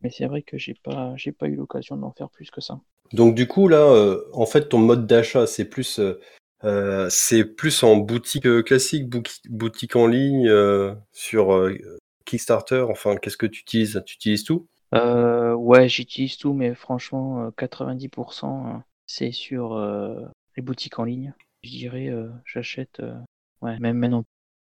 [0.00, 2.80] Mais c'est vrai que j'ai pas, j'ai pas eu l'occasion d'en faire plus que ça.
[3.12, 6.18] Donc du coup là, euh, en fait, ton mode d'achat, c'est plus, euh,
[6.64, 9.08] euh, c'est plus en boutique classique,
[9.48, 10.50] boutique en ligne,
[11.12, 11.70] sur
[12.24, 12.86] Kickstarter?
[12.88, 14.02] Enfin, qu'est-ce que tu utilises?
[14.06, 14.66] Tu utilises tout?
[14.92, 19.78] Ouais, j'utilise tout, mais franchement, 90% c'est sur
[20.56, 21.34] les boutiques en ligne.
[21.62, 22.10] Je dirais,
[22.44, 23.02] j'achète,
[23.60, 24.24] ouais, même maintenant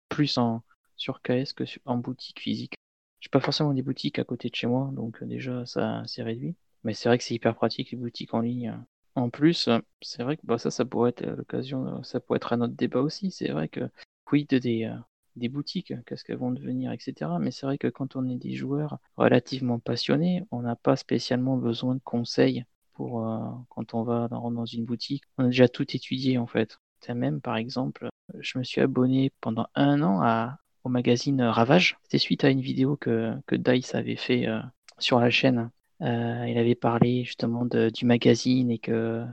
[0.09, 0.63] plus en
[0.95, 2.75] sur KS que en boutique physique.
[3.19, 6.23] J'ai pas forcément des boutiques à côté de chez moi, donc euh, déjà ça c'est
[6.23, 6.55] réduit.
[6.83, 8.77] Mais c'est vrai que c'est hyper pratique les boutiques en ligne.
[9.15, 9.69] En plus,
[10.01, 12.61] c'est vrai que bah, ça, ça pourrait être euh, l'occasion, euh, ça pourrait être un
[12.61, 13.31] autre débat aussi.
[13.31, 13.89] C'est vrai que
[14.25, 14.93] quid des,
[15.35, 17.39] des boutiques, qu'est-ce qu'elles vont devenir, etc.
[17.39, 21.57] Mais c'est vrai que quand on est des joueurs relativement passionnés, on n'a pas spécialement
[21.57, 25.23] besoin de conseils pour euh, quand on va dans, une boutique.
[25.37, 26.79] On a déjà tout étudié en fait.
[27.13, 31.97] Même par exemple, je me suis abonné pendant un an au magazine Ravage.
[32.03, 34.59] C'était suite à une vidéo que, que Dice avait fait euh,
[34.97, 35.69] sur la chaîne.
[36.01, 39.23] Euh, il avait parlé justement du magazine et que,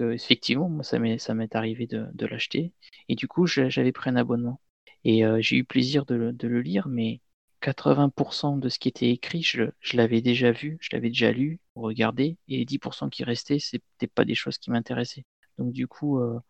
[0.00, 2.72] effectivement, moi, ça m'est, arrivé de, l'acheter.
[3.08, 4.60] Et du coup, j'avais pris un abonnement.
[5.04, 7.20] Et j'ai eu plaisir de de le lire, mais
[7.62, 11.60] 80% de ce qui était écrit, je, je l'avais déjà vu, je l'avais déjà lu,
[11.74, 15.24] regardé, et les 10% qui restaient, c'était pas des choses qui m'intéressaient.
[15.58, 16.40] Donc du coup, euh,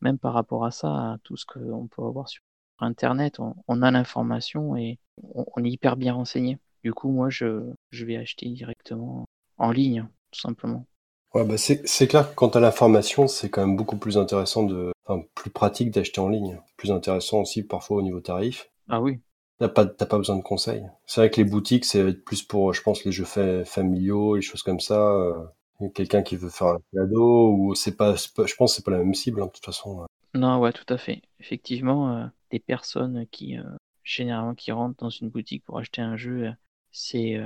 [0.00, 2.42] même par rapport à ça, à tout ce qu'on peut avoir sur
[2.78, 6.58] Internet, on, on a l'information et on, on, est hyper bien renseigné.
[6.82, 9.26] Du coup, moi, je, je vais acheter directement
[9.58, 10.86] en ligne, tout simplement.
[11.34, 14.92] Ouais, bah c'est clair que quant à l'information, c'est quand même beaucoup plus intéressant de,
[15.04, 16.60] enfin, plus pratique d'acheter en ligne.
[16.76, 18.70] Plus intéressant aussi parfois au niveau tarif.
[18.88, 19.18] Ah oui.
[19.58, 20.84] T'as pas, t'as pas besoin de conseils.
[21.06, 24.42] C'est vrai que les boutiques, c'est plus pour, je pense, les jeux fa familiaux, les
[24.42, 25.00] choses comme ça.
[25.12, 25.46] Euh,
[25.94, 28.98] Quelqu'un qui veut faire un cadeau ou c'est pas, je pense, que c'est pas la
[28.98, 30.06] même cible hein, de toute façon.
[30.34, 31.22] Non, ouais, tout à fait.
[31.40, 33.62] Effectivement, euh, des personnes qui, euh,
[34.02, 36.52] généralement, qui rentrent dans une boutique pour acheter un jeu,
[36.92, 37.38] c'est,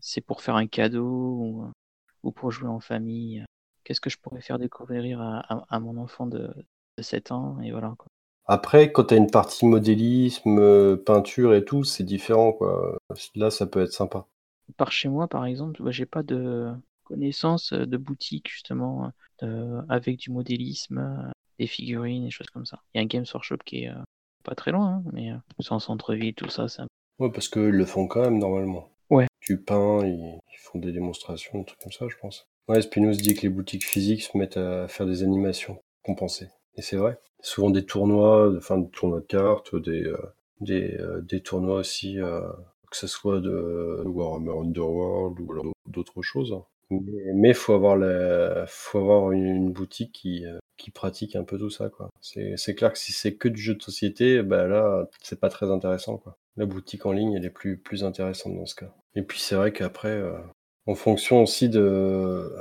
[0.00, 1.70] c'est pour faire un cadeau ou,
[2.24, 3.44] ou pour jouer en famille.
[3.84, 6.52] Qu'est-ce que je pourrais faire découvrir à, à, à mon enfant de,
[6.98, 7.60] de 7 ans?
[7.60, 8.08] Et voilà quoi.
[8.46, 12.98] Après, quand tu as une partie modélisme, peinture et tout, c'est différent, quoi.
[13.34, 14.26] Là, ça peut être sympa.
[14.76, 16.72] Par chez moi, par exemple, bah, j'ai pas de
[17.04, 22.80] connaissance de boutique, justement, euh, avec du modélisme, des figurines, des choses comme ça.
[22.94, 24.02] Il y a un Games Workshop qui est euh,
[24.44, 25.36] pas très loin, hein, mais euh,
[25.70, 26.66] en centre-ville, tout ça.
[26.78, 26.86] Un...
[27.18, 28.88] Ouais, parce qu'ils le font quand même, normalement.
[29.10, 29.26] Ouais.
[29.40, 32.46] Tu peins, ils, ils font des démonstrations, des trucs comme ça, je pense.
[32.68, 36.48] Ouais, Spinoz dit que les boutiques physiques se mettent à faire des animations compensées.
[36.76, 37.18] Et c'est vrai.
[37.40, 40.16] Souvent des tournois, enfin des tournois de cartes, des euh,
[40.60, 42.40] des, euh, des tournois aussi, euh,
[42.90, 46.56] que ce soit de Warhammer Underworld ou d'autres choses.
[46.90, 50.44] Mais il faut avoir la, faut avoir une, boutique qui
[50.76, 52.10] qui pratique un peu tout ça quoi.
[52.20, 55.48] C'est c'est clair que si c'est que du jeu de société, bah là c'est pas
[55.48, 56.36] très intéressant quoi.
[56.56, 58.94] La boutique en ligne elle est plus plus intéressante dans ce cas.
[59.14, 60.22] Et puis c'est vrai qu'après,
[60.86, 62.52] en fonction aussi de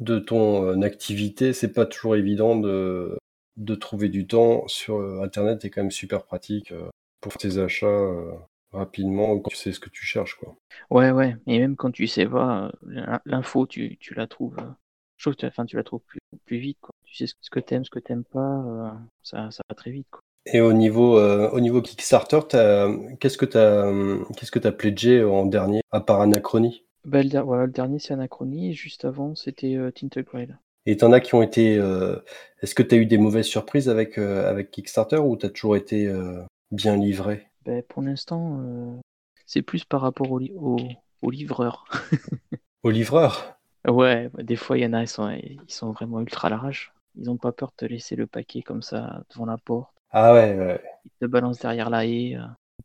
[0.00, 3.18] de ton activité, c'est pas toujours évident de
[3.56, 6.72] de trouver du temps sur Internet est quand même super pratique
[7.20, 8.08] pour tes achats
[8.72, 10.34] rapidement quand tu sais ce que tu cherches.
[10.36, 10.56] Quoi.
[10.90, 11.36] Ouais, ouais.
[11.46, 12.72] Et même quand tu sais pas,
[13.24, 14.56] l'info, tu, tu la trouves.
[15.16, 16.78] Je trouve que tu, enfin, tu la trouves plus, plus vite.
[16.80, 16.94] Quoi.
[17.04, 18.96] Tu sais ce que t'aimes, ce que t'aimes pas.
[19.22, 20.08] ça, ça va très vite.
[20.10, 20.20] Quoi.
[20.46, 22.40] Et au niveau, euh, au niveau Kickstarter,
[23.20, 23.90] qu'est-ce que tu as,
[24.36, 26.84] qu'est-ce que as pledgé en dernier, à part Anachronie?
[27.04, 28.70] Bah, le, voilà, le dernier, c'est Anachronie.
[28.70, 30.56] Et juste avant, c'était euh, Tinted Grail.
[30.86, 31.78] Et t'en as qui ont été.
[31.78, 32.16] Euh,
[32.62, 35.50] Est-ce que tu as eu des mauvaises surprises avec, euh, avec Kickstarter ou tu as
[35.50, 37.46] toujours été euh, bien livré?
[37.64, 39.00] Ben, Pour l'instant,
[39.46, 40.76] c'est plus par rapport au, li au,
[41.22, 41.86] au livreur.
[42.82, 43.58] au livreur?
[43.86, 46.92] Ouais, des fois, il y en a, ils sont, ils sont vraiment ultra larges.
[47.16, 49.94] Ils ont pas peur de te laisser le paquet comme ça devant la porte.
[50.10, 50.80] Ah ouais, ouais.
[51.04, 52.36] Ils te balancent derrière la haie.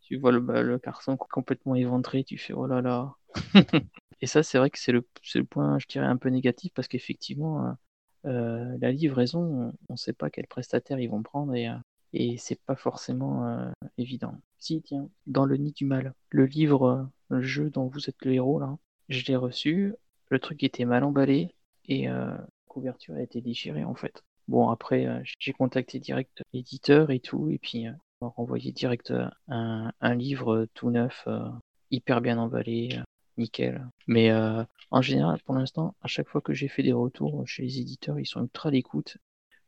[0.01, 3.13] Tu vois le, le carton complètement éventré, tu fais oh là là.
[4.21, 6.87] Et ça, c'est vrai que c'est le, le point, je dirais, un peu négatif parce
[6.87, 7.75] qu'effectivement,
[8.25, 11.75] euh, la livraison, on ne sait pas quel prestataire ils vont prendre et, euh,
[12.13, 14.35] et c'est pas forcément euh, évident.
[14.57, 18.33] Si, tiens, dans le nid du mal, le livre, le jeu dont vous êtes le
[18.33, 18.77] héros, là,
[19.07, 19.93] je l'ai reçu,
[20.29, 21.55] le truc était mal emballé
[21.85, 24.23] et la couverture a été déchirée en fait.
[24.47, 27.87] Bon, après, j'ai contacté direct l'éditeur et tout, et puis
[28.21, 29.13] on m'a renvoyé direct
[29.47, 31.27] un, un livre tout neuf,
[31.89, 32.99] hyper bien emballé,
[33.39, 33.87] nickel.
[34.07, 37.63] Mais euh, en général, pour l'instant, à chaque fois que j'ai fait des retours chez
[37.63, 39.17] les éditeurs, ils sont ultra d'écoute.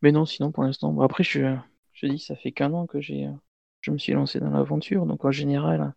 [0.01, 1.55] Mais non, sinon pour l'instant, bon, après je,
[1.93, 3.27] je dis, ça fait qu'un an que j'ai,
[3.81, 5.93] je me suis lancé dans l'aventure, donc en général,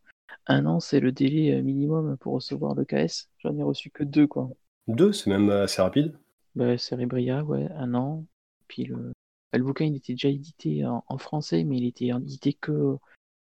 [0.47, 3.29] un an c'est le délai minimum pour recevoir le KS.
[3.39, 4.51] J'en ai reçu que deux quoi.
[4.89, 6.17] Deux, c'est même assez rapide.
[6.55, 8.25] Bah, Cerebria, ouais, un an.
[8.69, 9.13] Puis le,
[9.53, 12.97] le bouquin il était déjà édité en, en français, mais il était édité que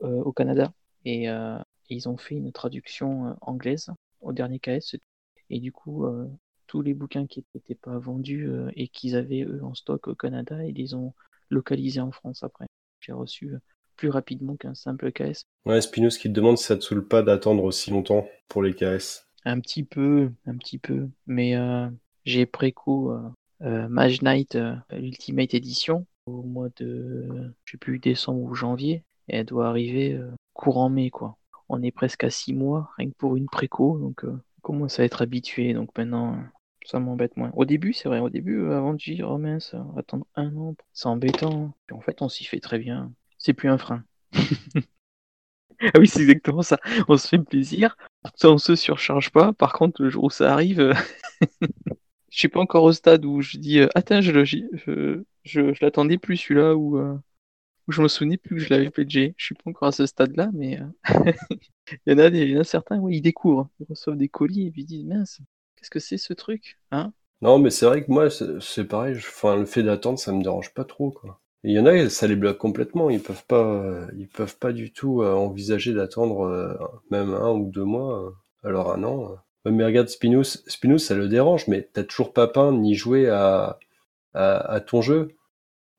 [0.04, 0.74] euh, au Canada.
[1.06, 1.58] Et euh,
[1.90, 3.90] ils ont fait une traduction anglaise
[4.22, 4.96] au dernier KS.
[5.50, 6.28] Et du coup, euh,
[6.68, 10.16] tous les bouquins qui n'étaient pas vendus euh, et qu'ils avaient eux en stock au
[10.16, 11.14] Canada, ils les ont
[11.50, 12.66] localisés en France après.
[13.02, 13.56] J'ai reçu
[13.98, 15.44] plus rapidement qu'un simple KS.
[15.66, 18.74] Ouais, Spinous qui te demande si ça te saoule pas d'attendre aussi longtemps pour les
[18.74, 19.28] KS.
[19.44, 21.10] Un petit peu, un petit peu.
[21.28, 21.90] Mais euh,
[22.24, 23.12] j'ai préco
[23.62, 24.58] euh, Mage Knight
[24.92, 29.04] Ultimate Edition au mois de, je sais plus, décembre ou janvier.
[29.28, 30.18] Et elle doit arriver
[30.54, 31.38] courant mai, quoi
[31.72, 35.00] on est presque à six mois, rien que pour une préco, donc euh, on commence
[35.00, 36.38] à être habitué, donc maintenant
[36.86, 37.52] ça m'embête moins.
[37.56, 40.76] Au début, c'est vrai, au début, euh, avant de dire, oh mince, attendre un an,
[40.94, 41.74] c'est embêtant.
[41.86, 43.14] Puis en fait, on s'y fait très bien.
[43.38, 44.04] C'est plus un frein.
[45.82, 46.80] ah oui, c'est exactement ça.
[47.08, 47.96] On se fait plaisir,
[48.44, 49.54] on se surcharge pas.
[49.54, 50.94] Par contre, le jour où ça arrive,
[52.32, 56.18] je suis pas encore au stade où je dis, euh, attends, je, je, je, l'attendais
[56.18, 57.18] plus celui-là, ou euh,
[57.88, 59.34] je me souvenais plus que je l'avais pledgé.
[59.38, 60.86] Je suis pas encore à ce stade-là, mais euh,
[62.06, 64.84] il y en a des, il certains, ils découvrent, ils reçoivent des colis et puis
[64.84, 65.40] ils disent, mince,
[65.76, 67.14] qu'est-ce que c'est ce truc, hein?
[67.42, 69.16] Non, mais c'est vrai que moi, c'est pareil.
[69.16, 71.40] le fait d'attendre, ça me dérange pas trop, quoi.
[71.64, 73.10] Il y en a, ça les bloque complètement.
[73.10, 77.70] Ils peuvent pas, euh, ils peuvent pas du tout euh, envisager d'attendre même un ou
[77.70, 79.36] deux mois, alors un an.
[79.66, 83.80] mais regarde, Spinous, Spinous, ça le dérange, mais t'as toujours pas peint ni joué à,
[84.34, 85.36] à ton jeu.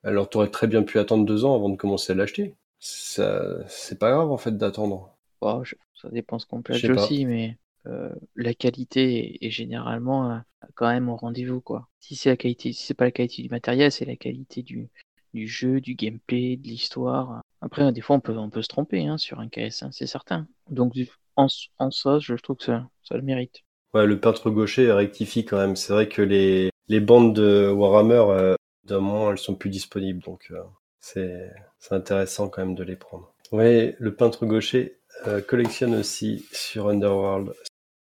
[0.05, 2.55] Alors t'aurais très bien pu attendre deux ans avant de commencer à l'acheter.
[2.79, 5.17] Ça, c'est pas grave en fait d'attendre.
[5.65, 6.63] Je- ça dépend ce qu'on
[6.93, 7.03] pas.
[7.03, 10.39] aussi, mais euh, la qualité est, généralement euh,
[10.75, 11.89] quand même au rendez-vous, quoi.
[12.01, 14.89] Si c'est la qualité, si c'est pas la qualité du matériel, c'est la qualité du,
[15.35, 17.43] du jeu, du gameplay, de l'histoire.
[17.61, 20.47] Après, des fois, on peut, on peut se tromper hein, sur un KS1, c'est certain.
[20.71, 20.95] Donc,
[21.37, 23.63] en, en ça, je trouve que ça, ça le mérite.
[23.95, 25.77] Ouais, le peintre gaucher rectifie quand même.
[25.77, 30.23] C'est vrai que les, les bandes de Warhammer, euh, d'un moment, elles sont plus disponibles.
[30.23, 30.63] Donc, euh,
[31.03, 31.51] c'est,
[31.91, 33.35] intéressant quand même de les prendre.
[33.51, 37.53] Ouais, le peintre gaucher euh, collectionne aussi sur Underworld.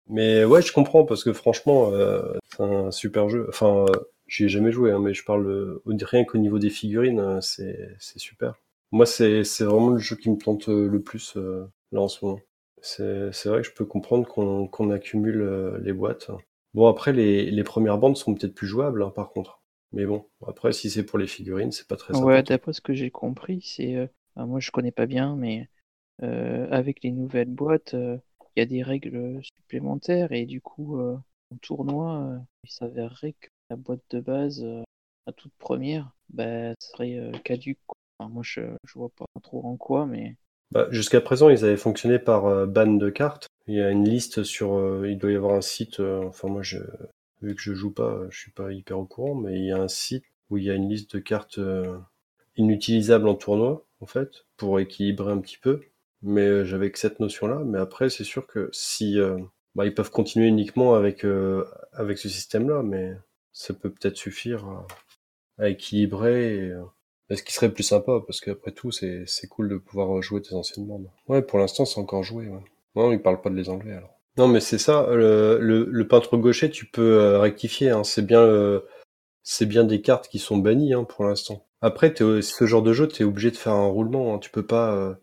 [0.08, 3.46] Mais ouais, je comprends parce que franchement, euh, c'est un super jeu.
[3.48, 3.86] Enfin,
[4.26, 8.54] j'y ai jamais joué, hein, mais je parle rien qu'au niveau des figurines, c'est, super.
[8.92, 12.40] Moi, c'est, vraiment le jeu qui me tente le plus euh, là en ce moment.
[12.82, 16.30] C'est, vrai que je peux comprendre qu'on, qu'on accumule les boîtes.
[16.74, 19.63] Bon, après, les, les premières bandes sont peut-être plus jouables, hein, par contre.
[19.94, 22.94] Mais bon, après, si c'est pour les figurines, c'est pas très Ouais, d'après ce que
[22.94, 23.96] j'ai compris, c'est.
[23.96, 25.68] euh, moi, je connais pas bien, mais
[26.22, 28.18] euh, avec les nouvelles boîtes, euh,
[28.56, 31.22] il y a des règles supplémentaires et du coup, en
[31.62, 34.64] tournoi, il s'avérerait que la boîte de base,
[35.26, 37.80] la toute première, bah, serait caduque.
[38.18, 40.36] Enfin, moi, je, je vois pas trop en quoi, mais
[40.72, 43.46] Bah, jusqu'à présent, ils avaient fonctionné par ban de cartes.
[43.66, 46.00] Il y a une liste sur, il doit y avoir un site.
[46.00, 46.78] enfin, moi, je,
[47.44, 49.80] vu que je joue pas, je suis pas hyper au courant, mais il y a
[49.80, 51.98] un site où il y a une liste de cartes euh,
[52.56, 55.80] inutilisables en tournoi, en fait, pour équilibrer un petit peu.
[56.22, 57.62] Mais euh, j'avais que cette notion-là.
[57.64, 59.38] Mais après, c'est sûr que si, euh,
[59.74, 61.26] bah, ils peuvent continuer uniquement avec
[61.92, 63.12] avec ce système-là, mais
[63.52, 64.66] ça peut peut-être suffire
[65.58, 66.72] à, équilibrer.
[67.30, 70.54] Ce qui serait plus sympa, parce qu'après tout, c'est c'est cool de pouvoir jouer tes
[70.54, 71.10] anciennes bandes.
[71.28, 72.48] Ouais, pour l'instant, c'est encore joué.
[72.48, 72.64] Ouais.
[72.96, 74.13] Non, ils parlent pas de les enlever alors.
[74.36, 75.06] Non, mais c'est ça.
[75.10, 77.90] Le, peintre gaucher, tu peux euh, rectifier.
[77.90, 78.80] Hein, c'est bien, euh,
[79.42, 81.66] c'est bien des cartes qui sont bannies hein, pour l'instant.
[81.80, 84.34] Après, ce genre de jeu, t'es obligé de faire un roulement.
[84.34, 85.16] Hein, tu peux pas.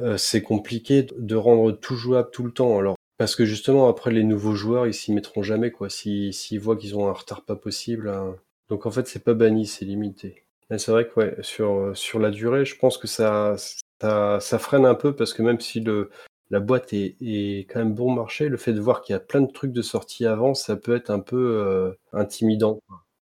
[0.00, 2.78] euh, c'est compliqué de rendre tout jouable tout le temps.
[2.78, 5.90] Alors, parce que justement, après, les nouveaux joueurs, ils s'y mettront jamais quoi.
[5.90, 8.08] S'ils voient qu'ils ont un retard pas possible.
[8.08, 8.36] hein.
[8.70, 10.44] Donc en fait, c'est pas banni, c'est limité.
[10.70, 13.56] Mais c'est vrai que ouais, sur, sur la durée, je pense que ça,
[14.00, 16.10] ça freine un peu parce que même si le,
[16.50, 19.20] la boîte est, est quand même bon marché, le fait de voir qu'il y a
[19.20, 22.80] plein de trucs de sortie avant, ça peut être un peu euh, intimidant.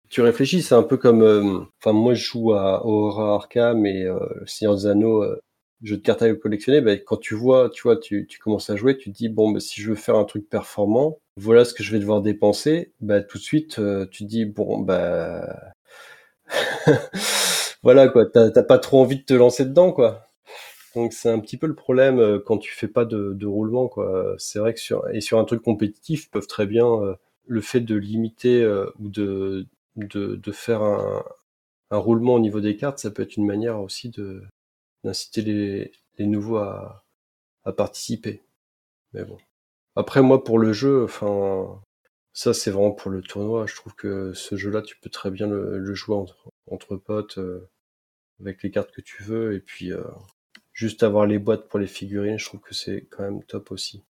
[0.09, 4.03] Tu réfléchis, c'est un peu comme, euh, enfin moi je joue à Aurora Arkham et
[4.05, 5.41] euh, Seigneur des Anneaux, euh,
[5.83, 6.81] jeu de cartes à collectionner.
[6.81, 9.51] Ben, quand tu vois, tu vois, tu, tu commences à jouer, tu te dis bon,
[9.51, 12.93] ben, si je veux faire un truc performant, voilà ce que je vais devoir dépenser.
[12.99, 15.45] Ben, tout de suite, euh, tu te dis bon, ben
[17.83, 20.30] voilà quoi, t'as pas trop envie de te lancer dedans quoi.
[20.95, 23.87] Donc c'est un petit peu le problème euh, quand tu fais pas de, de roulement
[23.87, 24.35] quoi.
[24.37, 27.15] C'est vrai que sur et sur un truc compétitif, ils peuvent très bien euh,
[27.47, 31.23] le fait de limiter euh, ou de, de de faire un,
[31.91, 34.43] un roulement au niveau des cartes, ça peut être une manière aussi de
[35.03, 37.05] d'inciter les, les nouveaux à,
[37.65, 38.41] à participer.
[39.13, 39.37] Mais bon.
[39.95, 41.81] Après moi pour le jeu, enfin
[42.33, 43.65] ça c'est vraiment pour le tournoi.
[43.67, 47.37] Je trouve que ce jeu-là, tu peux très bien le, le jouer entre, entre potes
[47.39, 47.69] euh,
[48.41, 49.91] avec les cartes que tu veux et puis
[50.73, 54.03] juste avoir les boîtes pour les figurines, je trouve que c'est quand même top aussi.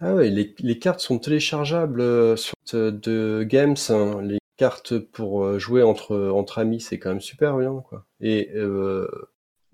[0.00, 3.76] Ah ouais, les, les cartes sont téléchargeables euh, sur de, de Games.
[3.90, 4.20] hein.
[4.22, 8.04] Les cartes pour euh, jouer entre entre amis, c'est quand même super bien quoi.
[8.20, 9.08] Et euh,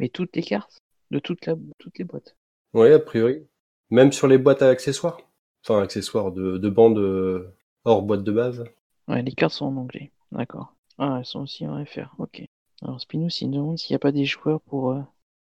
[0.01, 0.81] mais toutes les cartes
[1.13, 2.37] de toute la, toutes les boîtes.
[2.73, 3.47] ouais, a priori,
[3.91, 5.21] même sur les boîtes à accessoires,
[5.65, 8.65] enfin accessoires de, de bandes euh, hors boîte de base.
[9.09, 10.75] Ouais, les cartes sont en anglais, d'accord.
[10.99, 12.43] Ah, elles sont aussi en FR, ok.
[12.83, 15.01] Alors Spinous, il demande s'il n'y a pas des joueurs pour euh,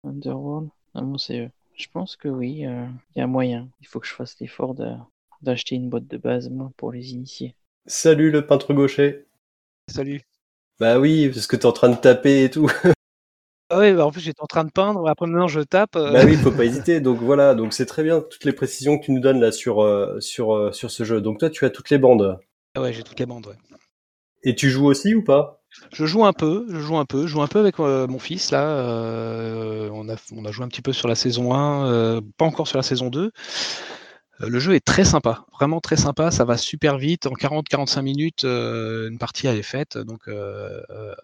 [0.04, 0.68] Underworld.
[0.94, 1.50] Ah bon, c'est eux.
[1.76, 3.68] Je pense que oui, euh, il y a moyen.
[3.80, 4.94] Il faut que je fasse l'effort de-
[5.42, 7.56] d'acheter une boîte de base, moi, pour les initier.
[7.86, 9.26] Salut le peintre gaucher.
[9.88, 10.22] Salut.
[10.78, 12.70] Bah oui, parce que t'es en train de taper et tout.
[13.70, 15.96] Ah ouais, bah en plus j'étais en train de peindre, après maintenant je tape.
[15.96, 17.00] euh, bah oui, faut pas hésiter.
[17.00, 19.82] Donc voilà, donc c'est très bien toutes les précisions que tu nous donnes là sur
[19.82, 21.20] euh, sur sur ce jeu.
[21.20, 22.38] Donc toi, tu as toutes les bandes.
[22.74, 23.46] ah ouais, j'ai toutes les bandes.
[23.46, 23.56] Ouais.
[24.44, 25.63] Et tu joues aussi ou pas?
[25.92, 28.18] Je joue un peu, je joue un peu, je joue un peu avec euh, mon
[28.18, 28.62] fils là.
[28.64, 32.44] euh, on, a, on a joué un petit peu sur la saison 1, euh, pas
[32.44, 33.32] encore sur la saison 2.
[34.40, 36.30] Euh, Le jeu est très sympa, vraiment très sympa.
[36.30, 37.26] Ça va super vite.
[37.26, 39.98] En 40-45 minutes, une partie elle est faite.
[39.98, 40.28] Donc,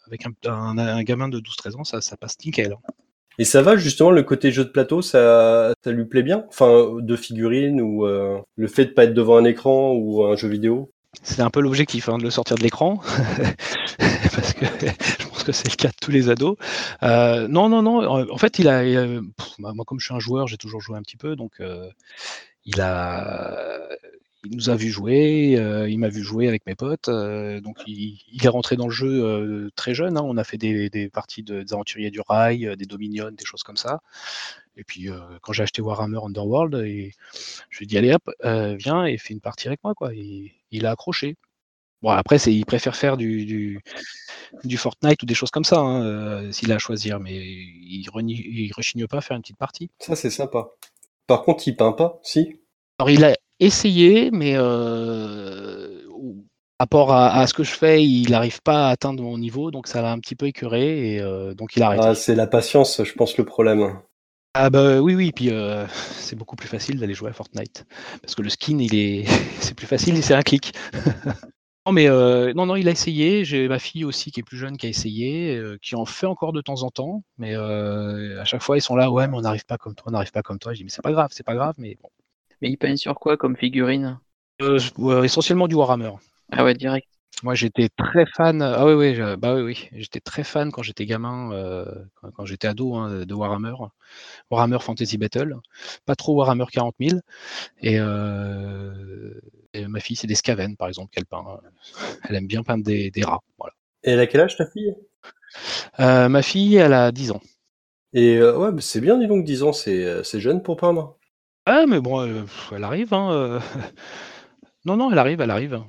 [0.06, 2.72] avec un, un- un gamin de 12-13 ans, ça, ça passe nickel.
[2.72, 2.92] hein.
[3.38, 6.44] Et ça va justement le côté jeu de plateau, ça, ça lui plaît bien?
[6.48, 10.48] Enfin, de figurines ou le fait de pas être devant un écran ou un jeu
[10.48, 10.90] vidéo?
[11.22, 13.00] C'est un peu l'objectif hein, de le sortir de l'écran,
[14.34, 16.56] parce que je pense que c'est le cas de tous les ados.
[17.02, 18.30] Euh, non, non, non.
[18.30, 18.82] En fait, il a,
[19.58, 21.88] moi, comme je suis un joueur, j'ai toujours joué un petit peu, donc euh,
[22.64, 23.80] il a,
[24.44, 28.18] il nous a vu jouer, euh, il m'a vu jouer avec mes potes, donc il,
[28.42, 30.16] est rentré dans le jeu très jeune.
[30.16, 30.22] hein.
[30.24, 33.76] On a fait des, parties de, des aventuriers du rail, des Dominion, des choses comme
[33.76, 34.00] ça.
[34.76, 35.08] Et puis
[35.42, 38.30] quand j'ai acheté Warhammer Underworld, je lui ai dit allez hop,
[38.78, 40.12] viens et fais une partie avec moi quoi.
[40.14, 41.36] Il a accroché.
[42.02, 43.80] Bon après c'est, il préfère faire du, du,
[44.64, 48.08] du Fortnite ou des choses comme ça hein, euh, s'il a à choisir, mais il,
[48.10, 49.90] renie- il rechigne pas à faire une petite partie.
[50.00, 50.70] Ça, c'est sympa.
[51.26, 52.60] Par contre, il peint pas, si
[52.98, 56.02] Alors il a essayé, mais euh,
[56.78, 59.86] rapport à, à ce que je fais, il n'arrive pas à atteindre mon niveau, donc
[59.86, 62.06] ça l'a un petit peu écœuré et euh, donc il a arrêté.
[62.06, 64.00] Ah, c'est la patience, je pense, le problème.
[64.54, 65.86] Ah bah oui oui puis euh,
[66.18, 67.84] c'est beaucoup plus facile d'aller jouer à Fortnite
[68.20, 69.24] parce que le skin il est
[69.60, 70.72] c'est plus facile et c'est un clic.
[71.86, 74.56] non mais euh, non non il a essayé j'ai ma fille aussi qui est plus
[74.58, 78.40] jeune qui a essayé euh, qui en fait encore de temps en temps mais euh,
[78.40, 80.32] à chaque fois ils sont là ouais mais on n'arrive pas comme toi on n'arrive
[80.32, 82.10] pas comme toi je dis mais c'est pas grave c'est pas grave mais bon
[82.62, 84.18] Mais il peint sur quoi comme figurine?
[84.62, 86.12] Euh, ouais, essentiellement du Warhammer.
[86.52, 87.08] Ah ouais, direct.
[87.42, 88.60] Moi, j'étais très fan.
[88.62, 89.88] Ah oui, oui, je- bah oui, oui.
[89.92, 91.50] J'étais très fan quand j'étais gamin,
[92.16, 93.74] quand, quand j'étais ado, hein, de Warhammer,
[94.50, 95.56] Warhammer Fantasy Battle.
[96.06, 97.22] Pas trop Warhammer 40 000.
[97.82, 99.34] Et, euh,
[99.74, 101.44] et ma fille, c'est des Skaven, par exemple, qu'elle peint.
[102.28, 103.40] Elle aime bien peindre des, des rats.
[103.58, 103.74] Voilà.
[104.02, 104.94] Et elle a quel âge, ta fille?
[106.00, 107.40] Euh, ma fille, elle a 10 ans.
[108.12, 110.76] Et euh, ouais, bah, c'est bien, dis donc, 10 ans, c'est euh, c'est jeune pour
[110.76, 111.18] peindre.
[111.66, 113.14] Ah, mais bon, euh, elle arrive.
[113.14, 113.60] Hein.
[114.84, 115.82] Non, non, elle arrive, elle arrive.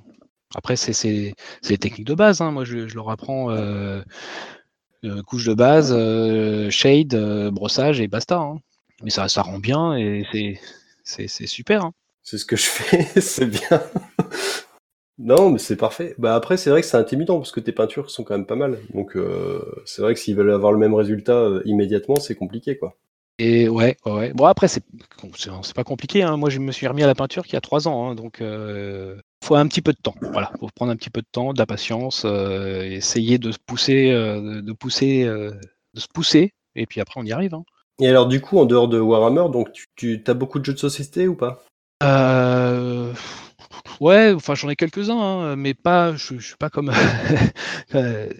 [0.56, 2.42] Après, c'est c'est- c'est les techniques de base.
[2.42, 2.52] hein.
[2.52, 3.50] Moi, je, je leur apprends
[5.26, 5.92] couche de base,
[6.70, 7.16] shade,
[7.52, 8.38] brossage et basta.
[8.40, 8.60] hein.
[9.04, 10.60] Mais ça, ça rend bien et c'est-
[11.04, 11.90] c'est c'est super.
[12.24, 13.82] C'est ce que je fais, c'est bien.
[15.18, 16.16] non, mais c'est parfait.
[16.18, 18.56] Bah après, c'est vrai que c'est intimidant parce que tes peintures sont quand même pas
[18.56, 18.80] mal.
[18.94, 22.78] Donc euh, c'est vrai que s'ils veulent avoir le même résultat euh, immédiatement, c'est compliqué,
[22.78, 22.98] quoi.
[23.40, 24.34] Et ouais, ouais.
[24.34, 24.84] Bon, après, c'est
[25.76, 26.22] pas compliqué.
[26.22, 26.38] hein.
[26.38, 28.12] Moi, je me suis remis à la peinture il y a trois ans.
[28.12, 28.16] hein.
[28.16, 30.16] donc, euh, faut un petit peu de temps.
[30.32, 33.58] Voilà, faut prendre un petit peu de temps, de la patience, euh, essayer de se
[33.66, 36.54] pousser, euh, de pousser, de se pousser.
[36.76, 37.56] Et puis après, on y arrive.
[37.56, 37.64] hein.
[38.00, 40.74] Et alors du coup, en dehors de Warhammer, donc tu, tu as beaucoup de jeux
[40.74, 41.64] de société ou pas?
[42.02, 43.14] Euh,
[44.02, 46.92] Ouais, enfin j'en ai quelques-uns, hein, mais pas, je, suis pas comme,
[47.94, 48.34] je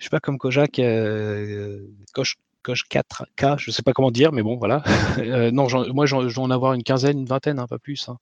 [0.00, 1.80] suis pas comme Kojak, euh,
[2.14, 4.82] Koch, Koch 4K, je sais pas comment dire, mais bon voilà.
[5.20, 8.08] Euh, non, moi j'en- je dois en avoir une quinzaine, une vingtaine, un peu plus.
[8.08, 8.18] hein.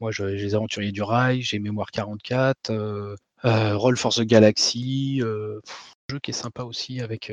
[0.00, 3.16] Moi j'ai les Aventuriers du Rail, j'ai Mémoire 44, euh,
[3.46, 7.30] euh, Roll for the Galaxy, pff, jeu qui est sympa aussi avec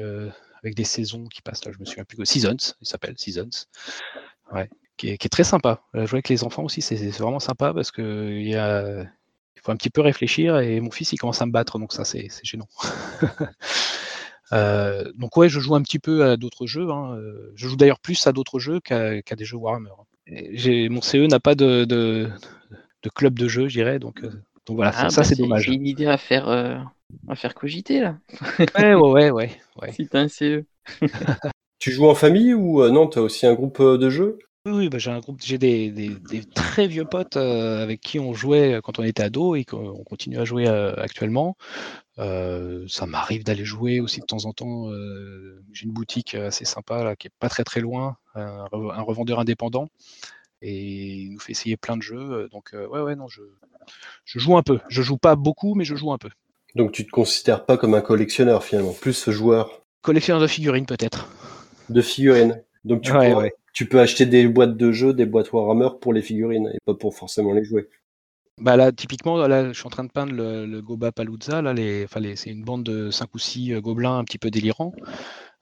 [0.64, 3.50] avec des saisons qui passent là, je me souviens plus Seasons, il s'appelle Seasons.
[4.54, 4.70] Ouais
[5.02, 5.82] qui est, qui est très sympa.
[5.94, 9.02] Jouer avec les enfants aussi, c'est vraiment sympa parce que il y a,
[9.56, 11.92] il faut un petit peu réfléchir et mon fils il commence à me battre donc
[11.94, 12.68] ça c'est gênant.
[14.54, 16.90] Euh, donc ouais, je joue un petit peu à d'autres jeux.
[16.92, 17.18] hein.
[17.56, 19.92] Je joue d'ailleurs plus à d'autres jeux qu'à des jeux Warhammer.
[20.28, 22.30] J'ai- Mon CE n'a pas de, de,
[23.04, 23.98] de club de jeu, je dirais.
[24.00, 24.32] Donc, euh,
[24.66, 25.68] donc voilà, ça, Ah, ça, bah, c'est dommage.
[25.68, 26.78] C'est une idée à faire, euh,
[27.30, 28.18] à faire cogiter là.
[28.78, 29.92] Ouais, ouais, ouais, ouais, ouais.
[29.94, 30.28] Si t'as un.
[30.28, 30.66] CE.
[31.80, 34.38] Tu joues en famille ou euh, non T'as aussi un groupe de jeux?
[34.68, 38.00] Oui, oui, bah, j'ai un groupe, j'ai des, des- des très vieux potes euh, avec
[38.00, 41.58] qui on jouait quand on était ado et qu'on continue à jouer euh, actuellement.
[42.20, 44.90] Euh, ça m'arrive d'aller jouer aussi de temps en temps.
[44.92, 48.94] euh, j'ai une boutique assez sympa là, qui est pas très très loin, un, re-
[48.94, 49.90] un revendeur indépendant
[50.62, 50.76] et
[51.24, 52.18] il nous fait essayer plein de jeux.
[52.20, 53.42] euh, Donc euh, ouais, ouais, non, je,
[54.26, 54.80] je joue un peu.
[54.90, 56.30] Je joue pas beaucoup, mais je joue un peu.
[56.76, 59.86] Donc tu te considères pas comme un collectionneur finalement, plus joueur?
[60.04, 61.28] Collectionneur de figurines peut-être.
[61.90, 62.64] de figurines.
[62.86, 63.54] Donc tu, Ouais, pourras- ouais.
[63.74, 66.96] Tu peux acheter des boîtes de jeux, des boîtes Warhammer pour les figurines et pas
[66.96, 67.90] pour forcément les jouer.
[68.58, 71.62] Bah là, typiquement, là, je suis en train de peindre le, le Goba Palooza.
[71.64, 74.52] Là, les, enfin, les- c'est une bande de 5 ou 6 gobelins un petit peu
[74.52, 74.94] délirants.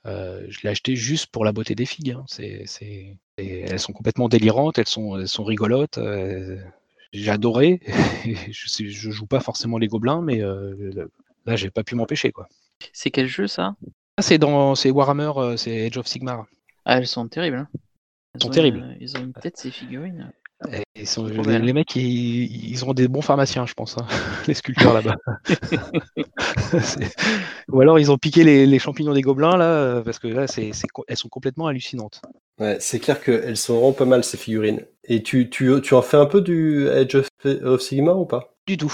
[0.07, 2.11] Euh, je l'ai acheté juste pour la beauté des filles.
[2.13, 2.25] hein.
[2.27, 5.97] C'est, c'est- et elles sont complètement délirantes, elles sont, elles sont rigolotes.
[5.99, 6.57] euh,
[7.13, 7.81] j'ai adoré.
[8.51, 10.91] je, je joue pas forcément les gobelins, mais euh,
[11.45, 12.31] là, j'ai pas pu m'empêcher.
[12.31, 12.47] quoi.
[12.93, 13.75] C'est quel jeu ça?
[14.17, 16.45] Ah, c'est dans, c'est Warhammer, euh, c'est Age of Sigmar.
[16.83, 17.55] Ah, elles sont terribles.
[17.57, 17.69] Hein.
[18.35, 18.77] Elles sont ont terribles.
[18.79, 20.31] une- ils ont une tête ces figurines.
[20.73, 24.05] Et ils sont- Trop les, mecs, ils, ils ont des bons pharmaciens, je pense, hein,
[24.47, 25.15] les sculpteurs là-bas.
[27.69, 30.47] Ou alors ils ont piqué les, les champignons des gobelins là, euh, parce que là,
[30.47, 30.71] c'est,
[31.07, 32.21] elles sont complètement hallucinantes.
[32.59, 34.85] Ouais, c'est clair qu'elles sont vraiment pas mal ces figurines.
[35.05, 38.53] Et tu, tu, tu en fais un peu du Edge of, of Sigma ou pas?
[38.67, 38.93] Du tout.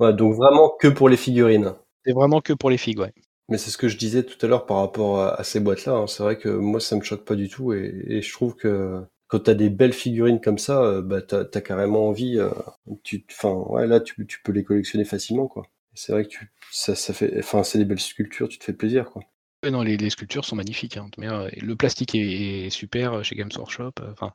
[0.00, 1.72] Ouais, donc vraiment que pour les figurines.
[2.04, 3.14] C'est vraiment que pour les figues, ouais.
[3.48, 5.92] Mais c'est ce que je disais tout à l'heure par rapport à, ces boîtes-là.
[5.92, 6.06] hein.
[6.06, 7.72] C'est vrai que moi, ça me choque pas du tout.
[7.72, 11.60] Et, je trouve que quand t'as des belles figurines comme ça, euh, bah, t'as as
[11.60, 12.38] carrément envie.
[12.38, 12.50] euh,
[13.30, 14.14] enfin, ouais, là, tu,
[14.44, 15.64] peux les collectionner facilement, quoi.
[15.94, 19.10] C'est vrai que tu, ça, fait, enfin, c'est des belles sculptures, tu te fais plaisir,
[19.10, 19.22] quoi.
[19.70, 20.96] Non, les, sculptures sont magnifiques.
[20.96, 21.08] hein.
[21.20, 23.92] Euh, le plastique est, super chez Games Workshop.
[24.00, 24.32] euh, Enfin,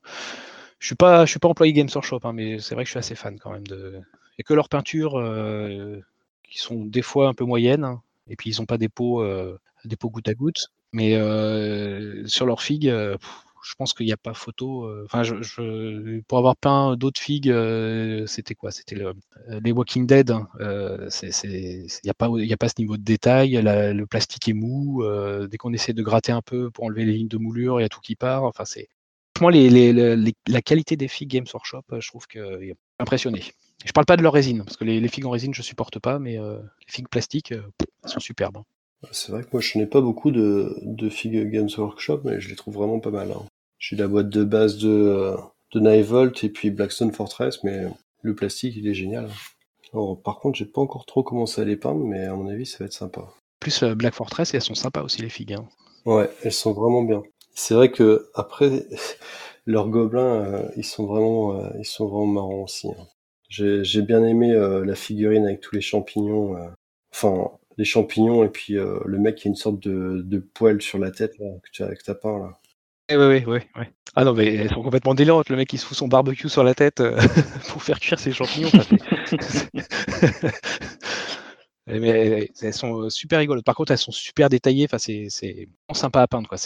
[0.80, 2.91] je suis pas, je suis pas employé Games Workshop, hein, mais c'est vrai que je
[2.91, 3.99] suis assez fan quand même de.
[4.38, 5.99] Et que leurs peintures, euh,
[6.43, 7.99] qui sont des fois un peu moyennes,
[8.30, 10.68] et puis ils ont pas des pots, euh, des pots goutte à goutte.
[10.94, 13.18] Mais euh, sur leurs figues, euh,
[13.64, 14.90] je pense qu'il n'y a pas photo.
[15.04, 15.24] Enfin,
[16.28, 17.54] pour avoir peint d'autres figues,
[18.26, 18.72] c'était quoi?
[18.72, 19.14] C'était le,
[19.62, 20.32] les Walking Dead.
[20.32, 23.62] hein, il n'y a pas, a pas ce niveau de détail.
[23.62, 25.04] le plastique est mou.
[25.50, 27.86] dès qu'on essaie de gratter un peu pour enlever les lignes de moulure, il y
[27.86, 28.46] a tout qui part.
[28.46, 28.88] Enfin, c'est
[29.36, 29.60] franchement
[30.48, 33.44] la qualité des figues Games Workshop, je trouve que impressionné.
[33.86, 36.00] Je parle pas de leur résine parce que les, les figues en résine, je supporte
[36.00, 37.62] pas, mais euh, les figues plastiques, euh,
[38.04, 38.58] elles sont superbes.
[38.58, 38.66] hein.
[39.12, 42.50] C'est vrai que moi, je n'ai pas beaucoup de, de figues Games Workshop, mais je
[42.50, 43.32] les trouve vraiment pas mal.
[43.32, 43.46] hein.
[43.78, 45.38] J'ai la boîte de base de, euh,
[45.74, 47.84] de Nightvolt et puis Blackstone Fortress, mais
[48.22, 49.30] le plastique, il est génial.
[49.94, 52.66] Alors, par contre, j'ai pas encore trop commencé à les peindre, mais à mon avis,
[52.66, 53.22] ça va être sympa.
[53.62, 55.54] Plus euh, Black Fortress, et elles sont sympas aussi les figues.
[55.54, 55.66] hein.
[56.06, 57.24] Ouais, elles sont vraiment bien.
[57.56, 58.86] C'est vrai que après,
[59.66, 62.90] leurs gobelins, euh, ils sont vraiment, euh, ils sont vraiment marrants aussi.
[62.90, 63.08] hein.
[63.50, 66.56] J'ai bien aimé euh, la figurine avec tous les champignons.
[66.56, 66.70] euh,
[67.14, 70.82] enfin, les champignons et puis euh, le mec qui a une sorte de, de poil
[70.82, 72.60] sur la tête là, que tu as avec ta pain là.
[73.12, 73.84] Oui, oui, oui.
[74.16, 75.50] Ah non, mais elles sont complètement délirantes.
[75.50, 77.02] Le mec, il se fout son barbecue sur la tête
[77.70, 78.68] pour faire cuire ses champignons.
[78.72, 78.84] Enfin,
[79.39, 79.70] c'est-
[81.91, 83.66] Eh, mais elles sont super rigolotes.
[83.66, 84.86] Par contre, elles sont super détaillées.
[84.86, 85.28] Enfin, c'est
[85.91, 86.47] sympa à peindre.
[86.47, 86.58] Quoi.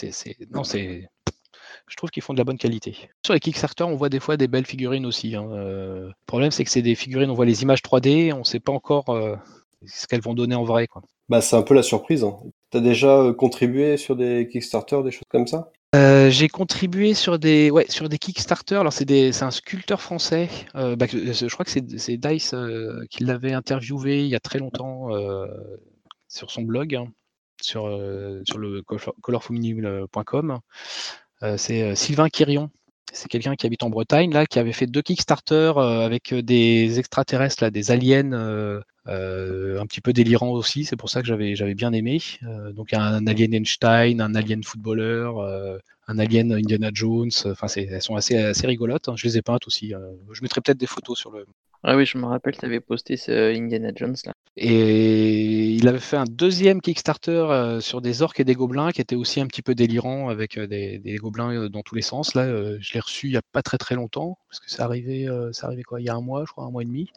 [0.50, 1.08] Non, c'est...
[1.86, 2.96] Je trouve qu'ils font de la bonne qualité.
[3.24, 5.36] Sur les Kickstarter, on voit des fois des belles figurines aussi.
[5.36, 5.46] hein.
[5.52, 8.44] Euh, Le problème, c'est que c'est des figurines, on voit les images 3D, on ne
[8.44, 9.36] sait pas encore euh,
[9.86, 10.86] ce qu'elles vont donner en vrai.
[10.86, 11.02] Quoi.
[11.28, 12.24] Bah, c'est un peu la surprise.
[12.24, 12.36] Hein.
[12.70, 15.70] T'as déjà euh, contribué sur des Kickstarter, des choses comme ça?
[15.94, 18.76] Euh, j'ai contribué sur des, ouais, sur des Kickstarter.
[18.76, 20.48] Alors c'est un sculpteur français.
[20.74, 24.58] euh, bah, je crois que c'est, Dice euh, qui l'avait interviewé il y a très
[24.58, 25.10] longtemps
[26.28, 27.06] sur son blog, hein,
[27.60, 27.82] sur,
[28.44, 30.50] sur le color- colorfominible.com.
[30.50, 30.58] Euh,
[31.56, 32.70] c'est euh, Sylvain Quirion.
[33.12, 36.42] C'est quelqu'un qui habite en Bretagne là, qui avait fait deux Kickstarter euh, avec euh,
[36.42, 38.32] des extraterrestres là, des aliens.
[38.32, 42.20] euh, euh, un petit peu délirants aussi, c'est pour ça que j'avais bien aimé.
[42.44, 45.78] Euh, donc un alien Einstein, un alien footballeur, euh,
[46.08, 47.30] un alien Indiana Jones.
[47.44, 49.08] Enfin, elles sont assez, assez rigolotes.
[49.08, 49.14] hein.
[49.16, 49.94] Je les ai peintes aussi.
[49.94, 49.98] euh.
[50.32, 51.44] Je mettrai peut-être des photos sur le.
[51.86, 54.32] Ah oui, je me rappelle, tu avais posté ce Indiana Jones là.
[54.56, 59.02] Et il avait fait un deuxième Kickstarter euh, sur des orques et des gobelins qui
[59.02, 62.34] était aussi un petit peu délirant avec euh, des, gobelins euh, dans tous les sens.
[62.34, 62.46] Là,
[62.78, 65.66] je l'ai reçu il n'y a pas très très longtemps parce que arrivé, euh, c'est
[65.66, 67.10] arrivé quoi, il y a un mois, je crois, un mois et demi.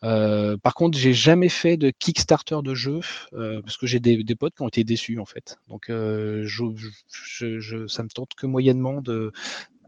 [0.00, 2.98] Par contre, j'ai jamais fait de Kickstarter de jeu
[3.30, 5.58] parce que j'ai des, potes qui ont été déçus en fait.
[5.68, 9.32] Donc, euh, je- ça me tente que moyennement de,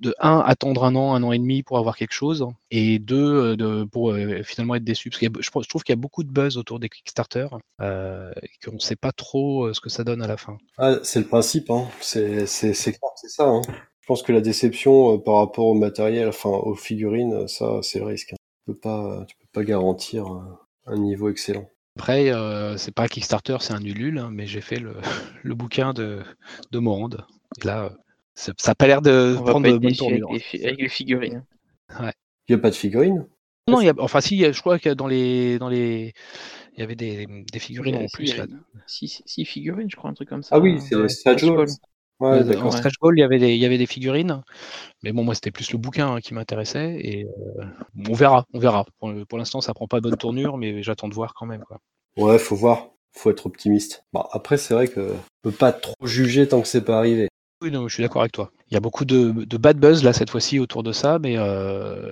[0.01, 3.53] de un attendre un an, un an et demi pour avoir quelque chose, et deux
[3.53, 5.11] euh, de, pour euh, finalement être déçu.
[5.11, 7.49] Parce que je, trouve qu'il y a beaucoup de buzz autour des Kickstarter
[7.81, 10.59] euh, et qu'on ne sait pas trop euh, ce que ça donne à la fin.
[10.79, 11.87] Ah, c'est le principe, hein.
[12.01, 13.45] C'est clair, ça.
[13.45, 13.63] Hein.
[14.01, 17.99] Je pense que la déception euh, par rapport au matériel, enfin aux figurines, ça, c'est
[17.99, 18.33] le risque.
[18.33, 18.37] hein.
[18.67, 20.27] Tu peux pas, tu peux pas garantir
[20.87, 21.67] un niveau excellent.
[21.99, 24.95] Après, euh, c'est pas un Kickstarter, c'est un Ulule, hein, mais j'ai fait le,
[25.43, 26.23] le bouquin de,
[26.71, 27.27] de Morande.
[27.61, 27.93] Et là,
[28.35, 30.33] ça n'a pas l'air de On va prendre pas de être bonne avec tournure.
[30.33, 31.45] les, fi- avec les figurines.
[32.49, 33.27] Il y a pas de figurines?
[33.69, 36.13] Non, il y a, enfin si, je crois que dans les, dans les,
[36.75, 38.47] il y avait des, des figurines en plus là.
[38.87, 40.57] Six, six figurines, je crois, un truc comme ça.
[40.57, 40.87] Ah oui, hein.
[40.89, 41.45] c'est les stretch.
[41.45, 41.77] Ouais,
[42.23, 42.77] Euh, en Ouais.
[42.77, 44.43] stretch goal, il y avait des, il y avait des figurines,
[45.03, 47.65] mais bon, moi c'était plus le bouquin hein, qui m'intéressait et euh,
[48.09, 48.85] on verra, on verra.
[48.99, 51.63] Pour, pour l'instant, ça prend pas bonne tournure, mais j'attends de voir quand même.
[51.65, 51.81] Quoi.
[52.17, 52.91] Ouais, faut voir.
[53.13, 54.05] Faut être optimiste.
[54.13, 57.29] Bon, après, c'est vrai que on peut pas trop juger tant que c'est pas arrivé.
[57.63, 58.51] Oui, non, je suis d'accord avec toi.
[58.71, 61.37] Il y a beaucoup de, de bad buzz là cette fois-ci autour de ça, mais
[61.37, 62.11] euh,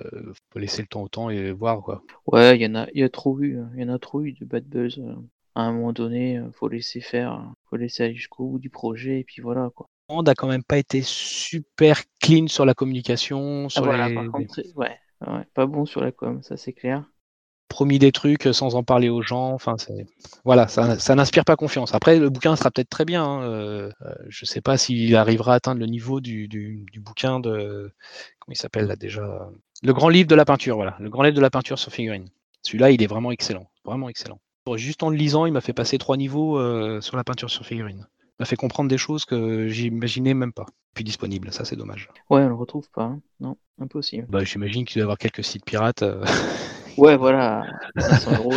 [0.53, 2.03] faut laisser le temps au temps et voir quoi.
[2.27, 4.21] Ouais, il y en a, il y a trop eu, il y en a trop
[4.21, 4.99] eu de bad buzz.
[4.99, 5.15] euh.
[5.55, 8.69] À un moment donné, euh, faut laisser faire, euh, faut laisser aller jusqu'au bout du
[8.69, 9.87] projet et puis voilà quoi.
[10.07, 14.13] On a quand même pas été super clean sur la communication, Ah, sur voilà, les,
[14.13, 17.05] par contre, ouais, ouais, pas bon sur la com, ça c'est clair.
[17.69, 19.53] Promis des trucs sans en parler aux gens.
[19.53, 20.05] Enfin, c'est
[20.43, 21.93] voilà, ça, ça n'inspire pas confiance.
[21.95, 23.23] Après, le bouquin sera peut-être très bien.
[23.23, 26.99] hein, euh, euh, je sais pas s'il arrivera à atteindre le niveau du, du, du
[26.99, 27.91] bouquin de
[28.39, 29.49] comment il s'appelle là déjà
[29.83, 30.75] Le grand livre de la peinture.
[30.75, 32.27] Voilà, le grand livre de la peinture sur figurine.
[32.63, 34.39] Celui-là, il est vraiment excellent, vraiment excellent.
[34.75, 37.65] Juste en le lisant, il m'a fait passer trois niveaux euh, sur la peinture sur
[37.65, 38.05] figurine.
[38.39, 40.65] m'a fait comprendre des choses que j'imaginais même pas.
[40.93, 42.09] Plus disponible, ça c'est dommage.
[42.29, 43.03] Ouais, on le retrouve pas.
[43.03, 43.21] hein.
[43.39, 44.27] Non, impossible.
[44.29, 46.03] Bah, j'imagine qu'il doit y avoir quelques sites pirates.
[46.03, 46.23] euh,
[46.99, 47.65] Ouais, voilà.
[47.97, 48.53] 500 euros.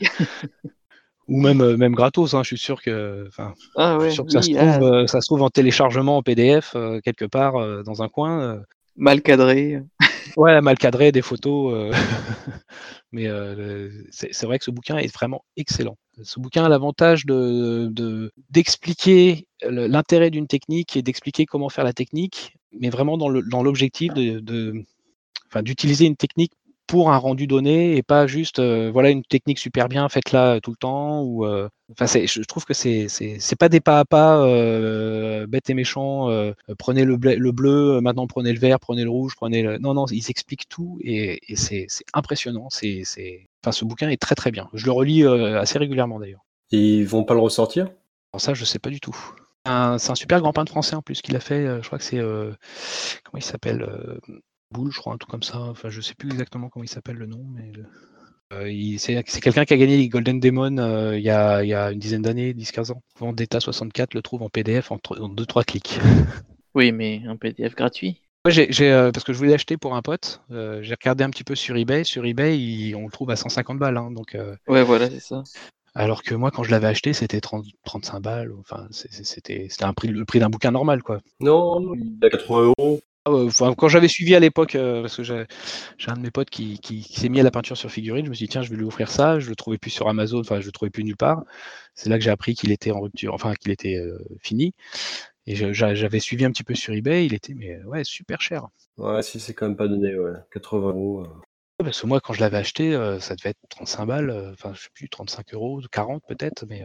[1.28, 3.28] ou même, euh, même gratos, hein, je suis sûr que,
[3.76, 5.50] Ah je suis ouais, sûr que ça, se trouve, ah, euh, ça se trouve en
[5.50, 8.40] téléchargement en PDF euh, quelque part euh, dans un coin.
[8.40, 8.60] euh.
[8.96, 9.80] mal cadré.
[10.36, 11.92] Ouais, mal cadré, des photos.
[13.12, 13.28] Mais
[14.10, 15.96] c'est vrai que ce bouquin est vraiment excellent.
[16.22, 21.84] Ce bouquin a l'avantage de de- d'expliquer le- l'intérêt d'une technique et d'expliquer comment faire
[21.84, 23.28] la technique, mais vraiment dans
[23.62, 24.82] l'objectif de, de-
[25.48, 26.52] enfin, d'utiliser une technique
[26.86, 30.70] pour un rendu donné et pas juste euh, voilà une technique super bien, faites-la tout
[30.70, 31.22] le temps.
[31.22, 35.70] Ou, euh, enfin, je trouve que c'est c'est pas des pas à pas euh, bêtes
[35.70, 36.28] et méchants.
[36.30, 39.62] euh, prenez le, bleu, le bleu, euh, maintenant prenez le vert, prenez le rouge, prenez
[39.62, 39.78] le.
[39.78, 42.68] Non, non, ils expliquent tout et, et c'est c'est impressionnant.
[42.70, 44.68] C'est c'est- enfin, ce bouquin est très très bien.
[44.74, 46.44] Je le relis euh, assez régulièrement d'ailleurs.
[46.72, 47.88] Et ils vont pas le ressortir?
[48.32, 49.16] Alors ça, je sais pas du tout.
[49.64, 51.66] C'est un super grand peintre français en plus qu'il a fait.
[51.66, 52.52] euh, Je crois que c'est euh,
[53.24, 54.18] comment il s'appelle euh,
[54.72, 55.58] Boule, je crois, un truc comme ça.
[55.60, 57.72] Enfin, je sais plus exactement comment il s'appelle le nom, mais
[58.52, 61.68] euh, il- c'est quelqu'un qui a gagné les Golden Demon euh, il, y a, il
[61.68, 63.02] y a une dizaine d'années, 10-15 ans.
[63.18, 64.98] Vendetta 64 le trouve en PDF en
[65.28, 65.98] 2-3 clics.
[66.74, 68.22] Oui, mais un PDF gratuit.
[68.46, 70.40] Ouais, j'ai, j'ai, euh, parce que je voulais l'acheter pour un pote.
[70.50, 72.02] euh, j'ai regardé un petit peu sur eBay.
[72.02, 73.98] Sur eBay, il- on le trouve à 150 balles.
[73.98, 75.42] hein, donc, euh, Ouais, voilà, c'est ça.
[75.94, 78.52] alors que moi, quand je l'avais acheté, c'était 30, 35 balles.
[78.58, 81.20] Enfin, c'était un prix, le prix d'un bouquin normal, quoi.
[81.40, 83.00] Non, il a 80 euros.
[83.24, 85.46] Ah enfin, quand j'avais suivi à l'époque, euh, parce que j'ai,
[86.08, 88.30] un de mes potes qui, qui- qui s'est mis à la peinture sur figurine, je
[88.30, 89.38] me suis dit, tiens, je vais lui offrir ça.
[89.38, 91.44] Je le trouvais plus sur Amazon, enfin, je le trouvais plus nulle part.
[91.94, 94.74] C'est là que j'ai appris qu'il était en rupture, enfin, qu'il était euh, fini.
[95.46, 98.66] Et j'avais suivi un petit peu sur eBay, il était, mais ouais, super cher.
[98.96, 100.32] Ouais, si c'est quand même pas donné, ouais.
[100.50, 101.20] 80 euros.
[101.22, 101.28] euh.
[101.80, 104.72] Ouais, Parce que moi, quand je l'avais acheté, euh, ça devait être 35 balles, enfin,
[104.74, 106.82] je sais plus, 35 euros, 40 peut-être, mais.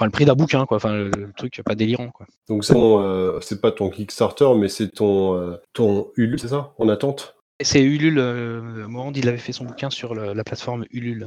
[0.00, 0.78] Enfin, le prix d'un bouquin, quoi.
[0.78, 2.24] Enfin, le, le truc pas délirant, quoi.
[2.48, 6.72] Donc c'est euh, c'est pas ton Kickstarter, mais c'est ton, euh, ton Ulule, c'est ça
[6.78, 7.36] En attente?
[7.62, 11.26] C'est Ulule, euh, Morand, il avait fait son bouquin sur le- la plateforme Ulule.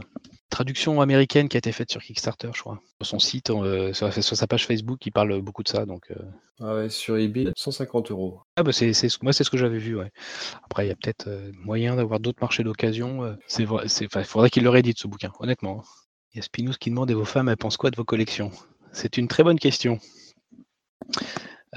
[0.49, 2.79] Traduction américaine qui a été faite sur Kickstarter, je crois.
[3.01, 5.85] Sur son site, euh, sur, sur sa page Facebook, il parle beaucoup de ça.
[5.85, 6.15] Donc, euh,
[6.59, 8.39] Ah ouais, sur eBay, 150 euros.
[8.55, 10.09] ah bah c'est, moi, c'est ce que j'avais vu, ouais.
[10.65, 13.23] Après, il y a peut-être euh, moyen d'avoir d'autres marchés d'occasion.
[13.23, 15.81] euh, c'est vrai, c'est, enfin, il faudrait qu'il le réédite, ce bouquin, honnêtement.
[15.81, 15.89] hein.
[16.33, 18.51] Il y a Spinous qui demande, et vos femmes, elles pensent quoi de vos collections?
[18.91, 19.99] C'est une très bonne question.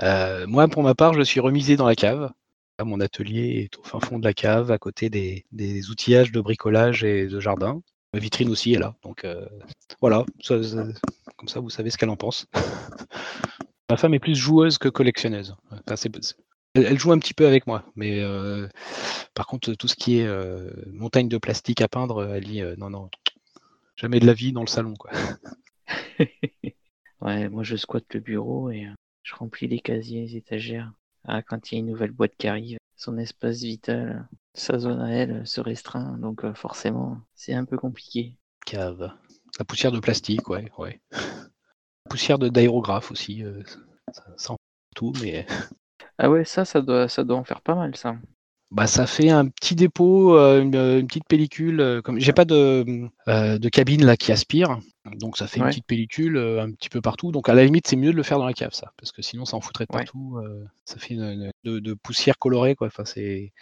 [0.03, 2.31] Euh, moi, pour ma part, je suis remisé dans la cave.
[2.79, 6.41] Là, Mon atelier est au fin fond de la cave, à côté des, outillages de
[6.41, 7.83] bricolage et de jardin.
[8.15, 8.95] Ma vitrine aussi est là.
[9.03, 9.47] Donc euh,
[10.01, 12.47] voilà, comme ça vous savez ce qu'elle en pense.
[13.91, 15.55] Ma femme est plus joueuse que collectionneuse.
[16.75, 18.69] Elle, joue un petit peu avec moi, mais euh,
[19.35, 20.29] par contre, tout ce qui est
[20.93, 23.09] montagne de plastique à peindre, elle dit non, non,
[23.97, 24.95] jamais de la vie dans le salon.
[24.95, 25.11] Quoi.
[27.21, 28.93] Ouais, moi je squatte le bureau et euh,
[29.23, 30.93] je remplis les casiers, les étagères.
[31.25, 35.01] Ah, quand il y a une nouvelle boîte qui arrive, son espace vital, sa zone
[35.01, 38.37] à elle euh, se restreint, donc euh, forcément c'est un peu compliqué.
[38.67, 39.13] Cave.
[39.59, 41.01] La poussière de plastique, ouais, ouais.
[41.13, 43.43] La poussière de d'aérographe aussi.
[43.45, 43.63] euh,
[44.13, 44.57] ça, ça en
[44.95, 45.47] tout, mais
[46.19, 48.17] Ah ouais, ça, ça doit, ça doit en faire pas mal, ça.
[48.73, 51.81] Bah, ça fait un petit dépôt, euh, une, euh, une petite pellicule.
[51.81, 52.85] euh, comme j'ai pas de,
[53.29, 57.01] euh, de cabine là qui aspire, donc ça fait une petite pellicule un petit peu
[57.01, 57.31] partout.
[57.31, 59.23] Donc à la limite, c'est mieux de le faire dans la cave, ça, parce que
[59.23, 60.41] sinon ça en foutrait de partout.
[60.85, 62.89] ça fait une, une- de, de poussière colorée, quoi.
[62.89, 63.53] Enfin, c'est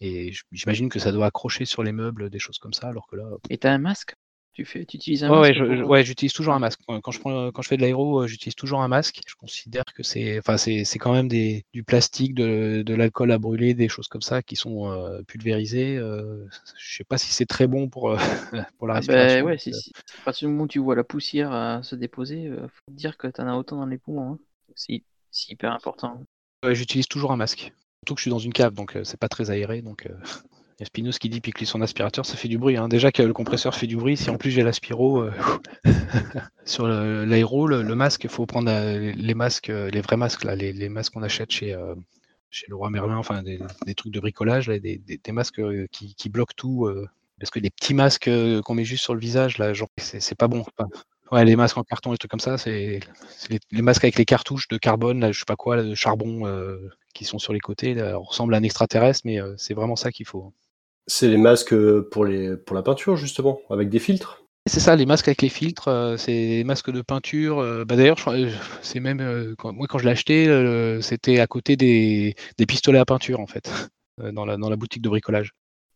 [0.00, 3.16] et j'imagine que ça doit accrocher sur les meubles, des choses comme ça, alors que
[3.16, 3.24] là.
[3.50, 4.14] Et t'as un masque?
[4.58, 6.80] Tu fais, tu utilises un Ouais, ouais, masque pour- ouais, j'utilise toujours un masque.
[6.86, 9.20] Quand je, prends, quand je fais de l'aéro, euh, j'utilise toujours un masque.
[9.26, 13.30] Je considère que c'est, enfin, c'est, c'est quand même des, du plastique, de, de l'alcool
[13.32, 15.96] à brûler, des choses comme ça qui sont euh, pulvérisées.
[15.98, 16.46] euh,
[16.78, 18.16] je sais pas si c'est très bon pour, euh,
[18.78, 19.38] pour la Ah respiration.
[19.40, 19.92] bah ouais, si, euh, si.
[20.18, 22.96] À partir du moment où tu vois la poussière euh, se déposer, euh, faut te
[22.96, 24.32] dire que t'en as autant dans les poumons.
[24.34, 24.38] hein.
[24.74, 26.24] C'est c'est hyper important.
[26.64, 27.72] ouais, j'utilise toujours un masque.
[28.00, 29.82] Surtout que je suis dans une cave, donc euh, c'est pas très aéré.
[29.82, 30.14] Donc, euh,
[30.78, 32.76] il y a Spinos qui dit pique son aspirateur, ça fait du bruit.
[32.76, 32.86] hein.
[32.86, 35.32] Déjà que le compresseur fait du bruit, si en plus j'ai l'aspiro euh,
[36.64, 40.88] sur l'aéro, le, masque, il faut prendre les masques, euh, les vrais masques, là, les,
[40.88, 41.96] masques qu'on achète chez, euh,
[42.50, 43.58] chez le roi Merlin, enfin des,
[43.96, 46.88] trucs de bricolage, là, des, des- masques euh, qui, qui bloquent tout.
[47.40, 48.30] parce que les petits masques
[48.62, 50.64] qu'on met juste sur le visage, là, genre, c'est pas bon.
[51.32, 53.00] Ouais, les masques en carton, les trucs comme ça, c'est
[53.50, 56.44] les, masques avec les cartouches de carbone, là, je sais pas quoi, de charbon
[57.14, 57.94] qui sont sur les côtés.
[57.94, 60.52] Là, on ressemble à un extraterrestre, mais c'est vraiment ça qu'il faut.
[61.08, 64.44] C'est les masques euh, pour, les, pour la peinture, justement, avec des filtres.
[64.66, 67.58] C'est ça, les masques avec les filtres, euh, c'est les masques de peinture.
[67.58, 68.18] euh, bah D'ailleurs,
[68.82, 72.98] c'est même euh, quand, moi quand je l'ai acheté, c'était à côté des, des pistolets
[72.98, 73.70] à peinture en fait,
[74.18, 75.52] dans, la, dans la boutique de bricolage.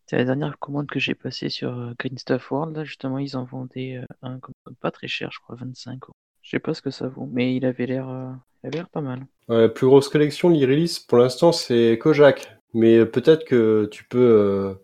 [0.07, 2.77] C'est la dernière commande que j'ai passée sur Green Stuff World.
[2.77, 6.17] Là, justement, ils en vendaient un comme- pas très cher, je crois, 25 euros.
[6.43, 8.33] Je sais pas ce que ça vaut, mais il avait l'air, euh,
[8.63, 9.25] il avait l'air pas mal.
[9.49, 12.57] Ouais, la plus grosse collection, l'Irilis, pour l'instant, c'est Kojak.
[12.75, 14.75] Mais peut-être que tu peux euh,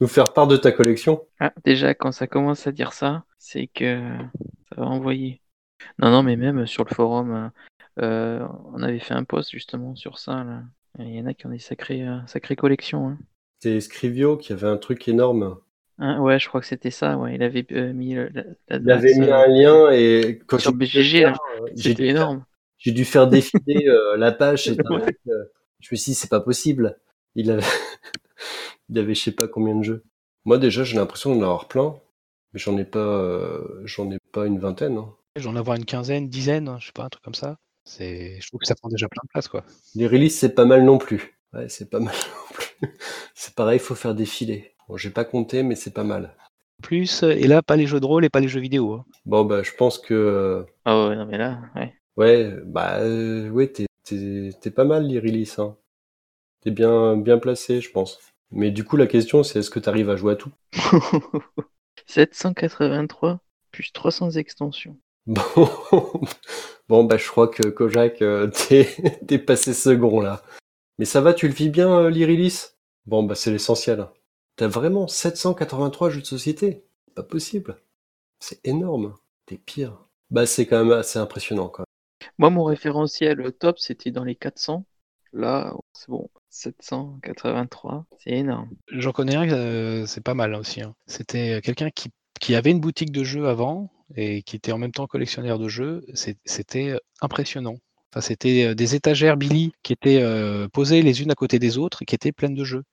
[0.00, 1.26] nous faire part de ta collection.
[1.40, 4.00] Ah, déjà, quand ça commence à dire ça, c'est que
[4.70, 5.40] ça va envoyer.
[5.98, 7.52] Non, non, mais même sur le forum,
[8.00, 10.44] euh, euh, on avait fait un post justement sur ça.
[10.44, 10.62] Là.
[10.98, 13.08] Il y en a qui ont des sacrées, euh, sacrées collections.
[13.08, 13.18] Hein.
[13.60, 15.58] C'était Scrivio qui avait un truc énorme.
[15.98, 17.16] Hein, ouais, je crois que c'était ça.
[17.16, 20.58] Ouais, il avait euh, mis le- la, la Il avait mis un lien et quand
[20.58, 21.32] sur j'ai- BGG.
[21.74, 22.44] j'ai C'était dû, énorme.
[22.78, 24.68] j'ai dû faire défiler la page.
[24.84, 25.06] un Ouais.
[25.80, 26.96] je me suis dit, c'est pas possible.
[27.38, 27.62] Il avait,
[28.88, 30.04] il avait je sais pas combien de jeux.
[30.44, 31.96] Moi déjà, j'ai l'impression d'en avoir plein,
[32.52, 34.96] mais j'en ai pas, euh, j'en ai pas une vingtaine.
[34.98, 35.14] hein.
[35.36, 37.56] J'en ai avoir une quinzaine, dizaine, je sais pas, un truc comme ça.
[37.84, 39.64] C'est, je trouve que ça prend déjà plein de place, quoi.
[39.94, 41.38] Les releases, c'est pas mal non plus.
[41.52, 42.98] Ouais, c'est pas mal non plus.
[43.34, 44.72] C'est pareil, faut faire défiler.
[44.88, 46.34] Bon, j'ai pas compté, mais c'est pas mal.
[46.82, 48.94] Plus, et là, pas les jeux de rôle et pas les jeux vidéo.
[48.94, 49.04] hein.
[49.26, 51.94] Bon, bah, je pense que, euh, Ah ouais, non, mais là, ouais.
[52.16, 55.76] ouais, bah, euh, ouais, t'es, t'es, t'es pas mal, les releases, hein.
[56.60, 58.18] T'es bien, bien placé, je pense.
[58.50, 60.50] Mais du coup, la question, c'est est-ce que t'arrives à jouer à tout?
[62.06, 63.40] 783
[63.70, 64.96] plus 300 extensions.
[65.26, 65.42] Bon,
[66.88, 68.50] bon, bah, je crois que Kojak, euh,
[69.26, 70.42] t'es, passé second, là.
[70.98, 72.70] Mais ça va, tu le vis bien, euh, l'Irilis?
[73.06, 74.08] Bon, bah, c'est l'essentiel.
[74.56, 76.84] T'as vraiment 783 jeux de société?
[77.14, 77.76] Pas possible.
[78.40, 79.14] C'est énorme.
[79.46, 79.98] T'es pire.
[80.30, 82.28] Bah, c'est quand même assez impressionnant, quand même.
[82.38, 84.84] Moi, mon référentiel au top, c'était dans les 400.
[85.32, 88.70] Là, c'est bon, 783, c'est énorme.
[88.90, 90.80] J'en connais un, euh, c'est pas mal aussi.
[90.82, 90.94] hein.
[91.06, 95.06] C'était quelqu'un qui, avait une boutique de jeux avant et qui était en même temps
[95.06, 96.04] collectionneur de jeux.
[96.44, 97.76] C'était euh, impressionnant.
[98.12, 101.78] Enfin, c'était euh, des étagères Billy qui étaient euh, posées les unes à côté des
[101.78, 102.84] autres et qui étaient pleines de jeux.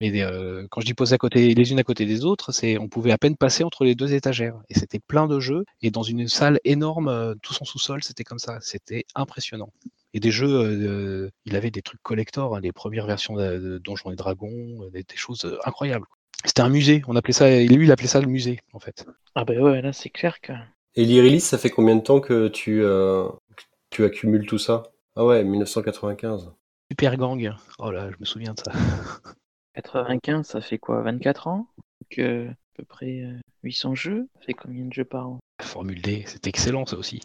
[0.00, 2.78] Mais euh, quand je dis posées à côté, les unes à côté des autres, c'est
[2.78, 4.58] on pouvait à peine passer entre les deux étagères.
[4.68, 5.64] Et c'était plein de jeux.
[5.82, 8.58] Et dans une salle énorme, euh, tout son sous-sol, c'était comme ça.
[8.60, 9.72] C'était impressionnant.
[10.14, 13.78] Et des jeux, euh, il avait des trucs collector, hein, les premières versions de, de
[13.78, 16.06] Donjons et Dragons, des, des choses incroyables.
[16.44, 19.04] C'était un musée, on appelait ça, lui il appelait ça le musée en fait.
[19.34, 20.52] Ah bah ouais, là, c'est clair que...
[20.94, 24.84] Et l'Irilis, ça fait combien de temps que tu, euh, que tu accumules tout ça?
[25.16, 26.50] Ah ouais, 1995.
[26.90, 28.72] Super Gang, oh là, je me souviens de ça.
[29.82, 31.66] 95, ça fait quoi 24 ans
[32.00, 34.28] Donc, euh, à peu près euh, 800 jeux?
[34.38, 35.38] Ça fait combien de jeux par an?
[35.62, 37.20] Formule D, c'était excellent ça aussi.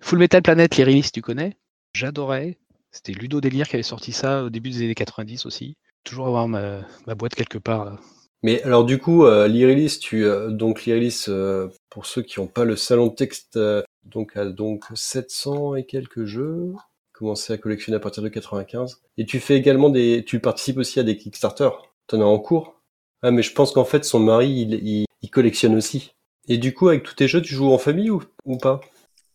[0.00, 1.56] Full Metal Planet, les releases, tu connais?
[1.94, 2.58] J'adorais.
[2.92, 5.74] C'était Ludo Délire qui avait sorti ça au début des années 90 aussi.
[6.04, 7.84] Toujours avoir ma, ma boîte quelque part.
[7.84, 7.98] là.
[8.42, 12.46] Mais alors du coup, euh, l'Irilis, tu euh, donc l'Irilis, euh, pour ceux qui n'ont
[12.46, 16.72] pas le salon de texte, euh, donc a donc 700 et quelques jeux,
[17.20, 19.02] commencé à collectionner à partir de 95.
[19.18, 21.68] Et tu fais également des, tu participes aussi à des Kickstarter.
[22.06, 22.80] T'en as en cours
[23.22, 26.12] Ah mais je pense qu'en fait son mari, il, il, il collectionne aussi.
[26.48, 28.80] Et du coup, avec tous tes jeux, tu joues en famille ou, ou pas?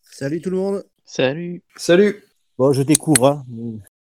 [0.01, 0.83] Salut tout le monde.
[1.05, 2.23] Salut Salut
[2.57, 3.27] Bon, je découvre.
[3.27, 3.45] hein.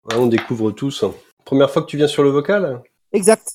[0.05, 1.03] Ouais, On découvre tous.
[1.43, 2.81] Première fois que tu viens sur le vocal?
[3.11, 3.47] Exact.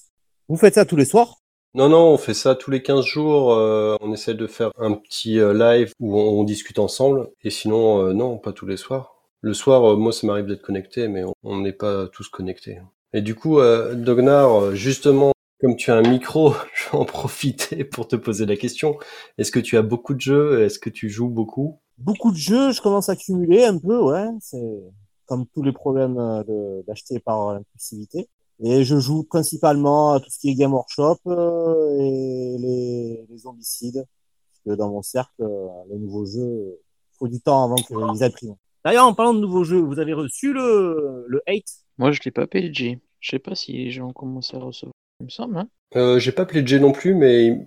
[0.48, 1.36] Vous faites ça tous les soirs?
[1.74, 3.54] Non, non, on fait ça tous les 15 jours.
[3.54, 7.30] euh, on essaie de faire un petit euh, live où on, on discute ensemble.
[7.42, 9.11] Et sinon, euh, non, pas tous les soirs.
[9.45, 12.80] Le soir, euh, moi, ça m'arrive d'être connecté, mais on- n'est pas tous connectés.
[13.12, 17.05] Et du coup, euh, Dognar, euh, justement, comme tu as un micro, je vais en
[17.05, 18.97] profiter pour te poser la question.
[19.38, 20.62] Est-ce que tu as beaucoup de jeux?
[20.62, 21.80] Est-ce que tu joues beaucoup?
[21.99, 24.28] Beaucoup de jeux, je commence à cumuler un peu, ouais.
[24.40, 24.62] C'est
[25.26, 28.28] comme tous les problèmes euh, d'acheter par impulsivité.
[28.64, 31.18] Et je joue principalement à tout ce qui est Game Workshop
[31.99, 34.05] et les, les zombicides.
[34.05, 35.45] Parce que dans mon cercle,
[35.90, 36.80] les nouveaux jeux, euh,
[37.18, 38.57] faut du temps avant qu'ils impriment.
[38.85, 41.64] D'ailleurs, en parlant de nouveaux jeux, vous avez reçu le, le 8
[41.99, 43.01] Moi, je l'ai pas PLG.
[43.20, 44.93] Je sais pas si les gens ont commencé à recevoir.
[45.20, 47.66] Il me semble, hein euh, J'ai pas pledgé non plus, mais il,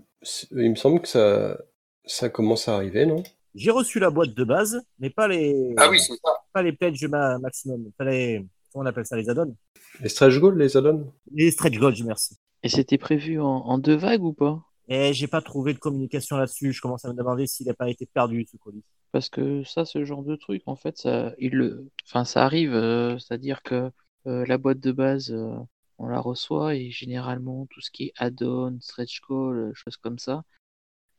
[0.52, 1.58] il me semble que ça,
[2.06, 3.24] ça commence à arriver, non?
[3.54, 6.32] J'ai reçu la boîte de base, mais pas les, Ah oui, c'est ça.
[6.52, 7.90] pas les pledges ma- maximum.
[7.98, 9.56] Pas les, comment on appelle ça, les add-ons?
[10.02, 11.06] Les stretch goals, les add-ons?
[11.32, 12.36] Les stretch goals, merci.
[12.64, 14.62] Et c'était prévu en, en deux vagues ou pas?
[14.88, 16.74] Et j'ai pas trouvé de communication là-dessus.
[16.74, 18.84] Je commence à me demander s'il n'a pas été perdu, ce colis.
[19.12, 22.74] Parce que ça, ce genre de truc, en fait, ça, il le, enfin, ça arrive.
[22.74, 23.92] euh, C'est-à-dire que
[24.28, 25.56] euh, la boîte de base, euh,
[25.98, 30.20] on la reçoit et généralement tout ce qui est add-on, stretch goal, euh, choses comme
[30.20, 30.44] ça,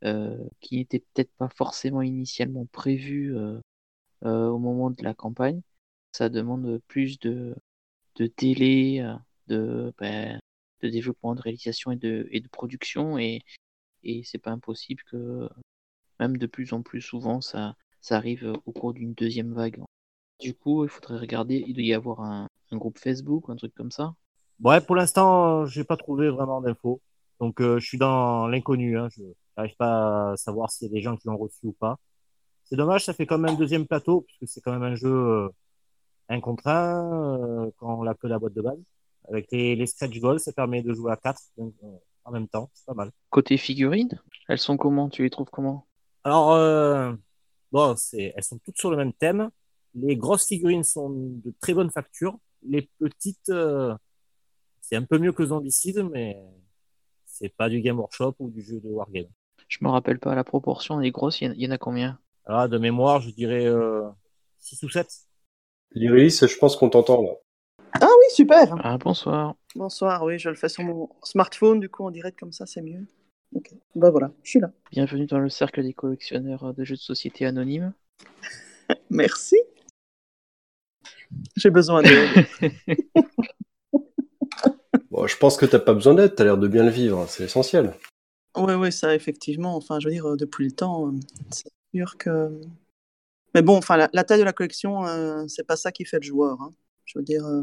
[0.04, 3.60] euh, qui n'était peut-être pas forcément initialement prévu euh,
[4.22, 5.60] au moment de la campagne,
[6.12, 7.54] ça demande plus de,
[8.16, 9.04] de délai,
[9.48, 10.40] de, ben,
[10.86, 13.42] de développement, de réalisation et de, et de production et,
[14.02, 15.48] et c'est pas impossible que
[16.20, 19.82] même de plus en plus souvent ça, ça arrive au cours d'une deuxième vague.
[20.40, 23.74] Du coup, il faudrait regarder, il doit y avoir un, un groupe Facebook un truc
[23.74, 24.14] comme ça.
[24.62, 27.00] Ouais, pour l'instant, j'ai pas trouvé vraiment d'infos.
[27.40, 28.98] Donc, euh, je suis dans l'inconnu.
[28.98, 29.08] Hein.
[29.10, 29.22] Je
[29.56, 31.98] n'arrive pas à savoir s'il y a des gens qui l'ont reçu ou pas.
[32.64, 35.08] C'est dommage, ça fait quand même un deuxième plateau, puisque c'est quand même un jeu
[35.10, 35.48] euh,
[36.32, 38.78] euh, quand on l'a que la boîte de base.
[39.28, 41.86] Avec les, les stretch goals, ça permet de jouer à quatre donc, euh,
[42.24, 43.10] en même temps, c'est pas mal.
[43.30, 45.08] Côté figurines, elles sont comment?
[45.08, 45.86] Tu les trouves comment?
[46.24, 47.12] Alors, euh,
[47.72, 49.50] bon, elles sont toutes sur le même thème.
[49.94, 52.36] Les grosses figurines sont de très bonne facture.
[52.68, 53.94] Les petites, euh,
[54.80, 56.36] c'est un peu mieux que Zombicide, mais
[57.24, 59.28] c'est pas du Game Workshop ou du jeu de Wargame.
[59.68, 60.98] Je me rappelle pas la proportion.
[60.98, 62.18] Les grosses, il y en- il y, en a combien?
[62.44, 64.08] Alors, de mémoire, je dirais euh,
[64.58, 65.08] 6 ou 7.
[65.92, 67.30] Lyris, je pense qu'on t'entend là.
[68.00, 68.74] Ah oui, super.
[68.82, 69.54] Ah, bonsoir.
[69.74, 72.82] Bonsoir, oui, je le fais sur mon smartphone, du coup, en direct comme ça, c'est
[72.82, 73.06] mieux.
[73.54, 74.70] Ok, bah voilà, je suis là.
[74.90, 77.92] Bienvenue dans le cercle des collectionneurs de jeux de société anonymes.
[79.10, 79.56] Merci.
[81.56, 82.46] J'ai besoin d'aide.
[85.10, 87.44] Bon, je pense que t'as pas besoin d'aide, t'as l'air de bien le vivre, c'est
[87.44, 87.94] essentiel.
[88.56, 89.76] Oui, oui, ça, effectivement.
[89.76, 91.12] Enfin, je veux dire, euh, depuis le temps, euh,
[91.50, 92.60] c'est sûr que.
[93.54, 96.18] Mais bon, enfin, la, la taille de la collection, euh, c'est pas ça qui fait
[96.18, 96.60] le joueur.
[96.60, 96.70] hein.
[97.06, 97.62] Je veux dire, euh,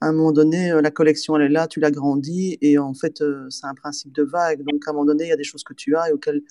[0.00, 3.20] à un moment donné, euh, la collection, elle est là, tu l'agrandis, et en fait,
[3.20, 4.62] euh, c'est un principe de vague.
[4.64, 6.42] Donc, à un moment donné, il y a des choses que tu as et auxquelles.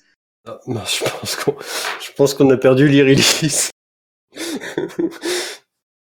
[0.46, 1.56] Ah, non, je pense qu'on,
[2.00, 3.70] je pense qu'on a perdu l'Irilis.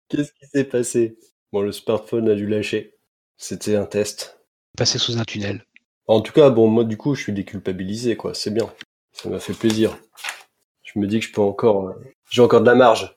[0.08, 1.18] Qu'est-ce qui s'est passé?
[1.52, 2.96] Bon, le smartphone a dû lâcher.
[3.36, 4.38] C'était un test.
[4.76, 5.64] Passer sous un tunnel.
[6.06, 8.34] En tout cas, bon, moi, du coup, je suis déculpabilisé, quoi.
[8.34, 8.72] C'est bien.
[9.12, 9.98] Ça m'a fait plaisir.
[10.84, 11.96] Je me dis que je peux encore,
[12.30, 13.16] j'ai encore de la marge.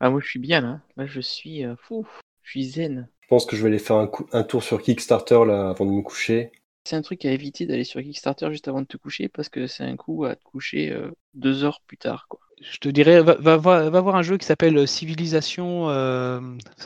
[0.00, 0.80] Ah, moi, je suis bien là.
[0.96, 2.06] Là, je suis euh, fou.
[2.42, 3.08] Je suis zen.
[3.22, 5.84] Je pense que je vais aller faire un, coup- un tour sur Kickstarter, là, avant
[5.86, 6.52] de me coucher.
[6.84, 9.66] C'est un truc à éviter d'aller sur Kickstarter juste avant de te coucher parce que
[9.66, 12.26] c'est un coup à te coucher euh, deux heures plus tard.
[12.28, 12.38] Quoi.
[12.62, 16.40] Je te dirais, va, va, voir- va voir un jeu qui s'appelle Civilisation euh,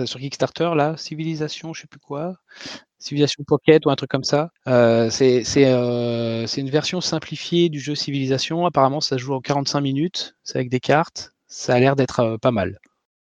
[0.06, 0.96] sur Kickstarter, là.
[0.96, 2.36] Civilisation, je sais plus quoi.
[2.98, 4.50] Civilisation Pocket ou un truc comme ça.
[4.68, 8.64] Euh, c'est euh, une version simplifiée du jeu Civilisation.
[8.66, 10.34] Apparemment, ça se joue en 45 minutes.
[10.44, 11.32] C'est avec des cartes.
[11.46, 12.78] Ça a l'air d'être euh, pas mal.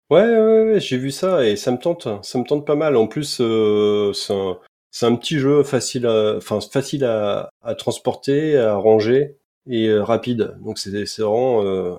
[0.10, 2.96] Ouais, ouais, ouais, j'ai vu ça et ça me tente, ça me tente pas mal.
[2.98, 4.58] En plus, euh, c'est un,
[4.90, 9.38] c'est un petit jeu facile à, enfin, facile à, à transporter, à ranger
[9.70, 10.56] et euh, rapide.
[10.62, 11.96] Donc c'est c'est vraiment, euh,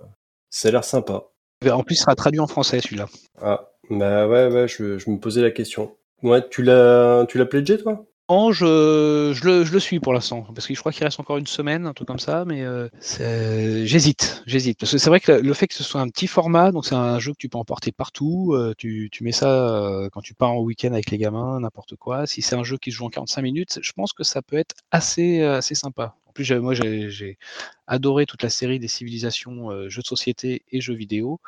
[0.50, 1.24] ça a l'air sympa.
[1.70, 3.06] En plus, il sera traduit en français, celui-là.
[3.40, 5.96] Ah, bah ouais, ouais, je, je me posais la question.
[6.24, 8.04] Ouais, tu l'as, tu l'as pledgé toi?
[8.30, 11.84] Non, je, le, suis pour l'instant, parce que je crois qu'il reste encore une semaine,
[11.84, 12.88] un truc comme ça, mais euh,
[13.84, 14.78] j'hésite, j'hésite.
[14.78, 16.94] Parce que c'est vrai que le fait que ce soit un petit format, donc c'est
[16.94, 20.52] un jeu que tu peux emporter partout, euh, tu, mets ça euh, quand tu pars
[20.52, 22.28] en week-end avec les gamins, n'importe quoi.
[22.28, 24.58] Si c'est un jeu qui se joue en 45 minutes, je pense que ça peut
[24.58, 26.14] être assez, sympa.
[26.26, 27.36] En plus, moi, j'ai
[27.88, 31.40] adoré toute la série des civilisations, jeux de société et jeux vidéo.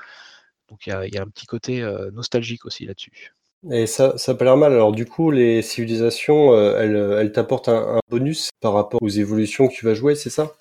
[0.69, 1.81] Donc il y a, un petit côté
[2.13, 3.33] nostalgique aussi là-dessus.
[3.71, 4.73] Et ça, ça a l'air mal.
[4.73, 9.69] Alors du coup, les civilisations, euh, elles, elles t'apportent un bonus par rapport aux évolutions
[9.69, 10.53] que tu vas jouer, c'est ça?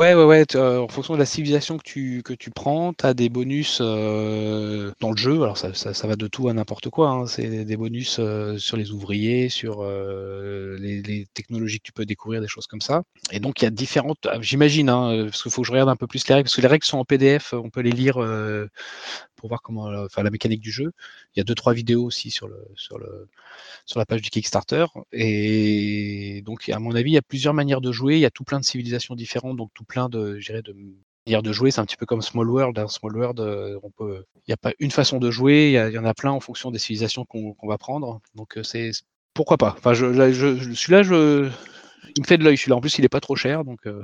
[0.00, 0.46] Ouais, ouais, ouais.
[0.54, 3.80] euh, en fonction de la civilisation que tu, que tu prends, tu as des bonus
[3.82, 5.42] euh, dans le jeu.
[5.42, 7.10] Alors, ça, ça, ça va de tout à n'importe quoi.
[7.10, 7.26] hein.
[7.26, 12.06] C'est des bonus euh, sur les ouvriers, sur euh, les, les technologies que tu peux
[12.06, 13.02] découvrir, des choses comme ça.
[13.30, 14.26] Et donc, il y a différentes.
[14.26, 16.44] ah, J'imagine, hein, euh, parce qu'il faut que je regarde un peu plus les règles,
[16.46, 18.68] parce que les règles sont en PDF, on peut les lire euh,
[19.36, 20.92] pour voir comment, euh, enfin, la mécanique du jeu.
[21.34, 23.28] Il y a deux, trois vidéos aussi sur, le, sur, le,
[23.86, 24.86] sur la page du Kickstarter.
[25.12, 28.16] Et donc, à mon avis, il y a plusieurs manières de jouer.
[28.16, 30.74] Il y a tout plein de civilisations différentes, donc tout plein de, je dirais, de
[31.26, 31.70] manières de jouer.
[31.70, 32.78] C'est un petit peu comme Small World.
[32.78, 32.88] hein.
[32.88, 35.72] Small World, euh, on peut, il n'y a pas une façon de jouer.
[35.74, 38.20] Il y, en a plein en fonction des civilisations qu'on va prendre.
[38.34, 38.90] Donc, euh, c'est
[39.34, 39.74] pourquoi pas?
[39.78, 41.50] Enfin, je, là, je, je- celui-là, je,
[42.16, 42.56] il me fait de l'œil.
[42.56, 43.80] Celui-là, en plus, il est pas trop cher, donc.
[43.86, 44.02] euh,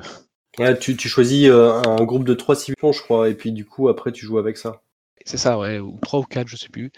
[0.59, 3.89] Ouais, tu, tu choisis un groupe de trois civilisations, je crois, et puis du coup,
[3.89, 4.83] après, tu joues avec ça.
[5.27, 6.93] C'est ça, ouais, ou trois ou quatre, je sais plus.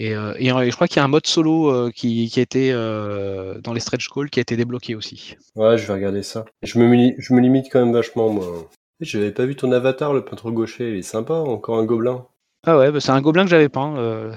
[0.00, 2.38] Et, euh, et, euh, je crois qu'il y a un mode solo euh, qui, qui
[2.38, 5.34] a été euh, dans les stretch calls qui a été débloqué aussi.
[5.56, 6.44] Ouais, je vais regarder ça.
[6.62, 8.68] Je me, muni- je me limite quand même vachement, moi.
[9.00, 12.26] J'avais pas vu ton avatar, le peintre gaucher, il est sympa, encore un gobelin.
[12.64, 13.96] Ah ouais, bah, c'est un gobelin que j'avais peint.
[13.96, 14.32] euh,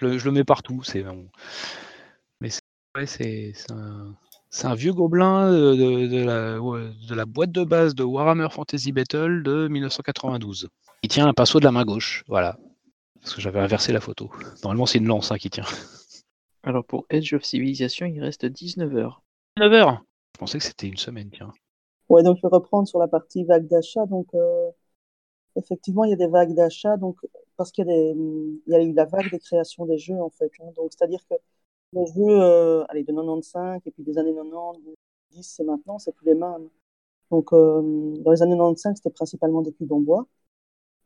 [0.00, 0.80] je, le, je le mets partout.
[0.84, 1.26] C'est bon.
[2.40, 2.60] mais c'est
[2.96, 3.52] ouais,
[4.64, 6.54] un, vieux gobelin de, de- de la,
[7.08, 10.68] de la boîte de base de Warhammer Fantasy Battle de 1992.
[11.02, 12.56] Il tient un pinceau de la main gauche, voilà.
[13.24, 14.30] Parce que j'avais inversé la photo.
[14.62, 15.64] Normalement, c'est une lance hein, qui tient.
[16.62, 19.22] Alors pour Edge of Civilization, il reste 19 heures.
[19.58, 20.02] 9 heures
[20.34, 21.50] Je pensais que c'était une semaine, tiens.
[22.10, 24.04] Ouais, donc je vais reprendre sur la partie vague d'achat.
[24.04, 24.70] Donc, euh,
[25.56, 27.18] effectivement, il y a des vagues d'achat, donc
[27.56, 28.14] parce qu'il y a des,
[28.66, 30.50] il y a eu la vague des créations des jeux en fait.
[30.60, 30.70] hein.
[30.76, 31.34] Donc, c'est-à-dire que
[31.94, 34.80] les jeux, euh, allez, de 95 et puis des années 90,
[35.30, 36.68] 10 et maintenant, c'est plus les mêmes.
[37.30, 37.82] Donc, euh,
[38.20, 40.26] dans les années 95, c'était principalement des cubes en bois.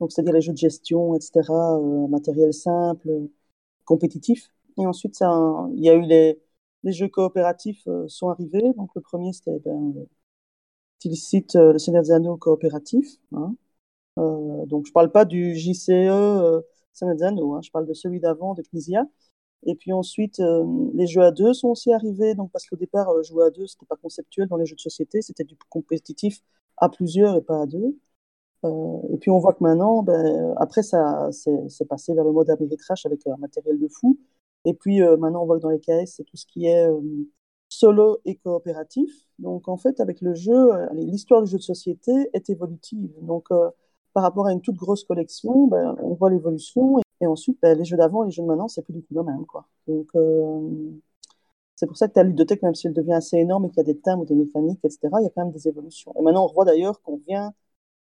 [0.00, 3.10] Donc, c'est-à-dire les jeux de gestion, etc., euh, matériel simple,
[3.84, 4.50] compétitif.
[4.78, 5.30] Et ensuite, ça,
[5.74, 6.40] il y a eu les,
[6.84, 8.72] les jeux coopératifs euh, sont arrivés.
[8.76, 9.94] Donc, le premier, c'était ben,
[10.98, 13.06] Tilsit, euh, le Seigneur des coopératif.
[13.32, 13.54] Hein.
[14.18, 16.60] Euh, donc, je parle pas du JCE euh,
[16.92, 19.04] Sanadzano, hein, je parle de celui d'avant, de Knizia.
[19.66, 23.08] Et puis ensuite, euh, les jeux à deux sont aussi arrivés, donc parce qu'au départ,
[23.24, 26.40] jouer à deux, c'était pas conceptuel dans les jeux de société, c'était du compétitif
[26.78, 27.96] à plusieurs et pas à deux.
[28.64, 32.50] Euh, et puis on voit que maintenant, ben, après ça, c'est passé vers le mode
[32.50, 34.18] Ameritrash avec un matériel de fou.
[34.64, 36.88] Et puis euh, maintenant, on voit que dans les KS, c'est tout ce qui est
[36.88, 37.00] euh,
[37.68, 39.10] solo et coopératif.
[39.38, 43.12] Donc en fait, avec le jeu, euh, l'histoire du jeu de société est évolutive.
[43.22, 43.70] Donc euh,
[44.14, 46.98] par rapport à une toute grosse collection, ben, on voit l'évolution.
[47.20, 49.14] Et, ensuite, ben, les jeux d'avant et les jeux de maintenant, c'est plus du tout
[49.14, 49.44] le même.
[49.46, 49.66] Quoi.
[49.86, 50.60] Donc euh,
[51.76, 53.80] c'est pour ça que ta ludothèque, même si elle devient assez énorme et qu'il y
[53.80, 56.12] a des thèmes ou des mécaniques, etc., il y a quand même des évolutions.
[56.18, 57.52] Et maintenant, on voit d'ailleurs qu'on vient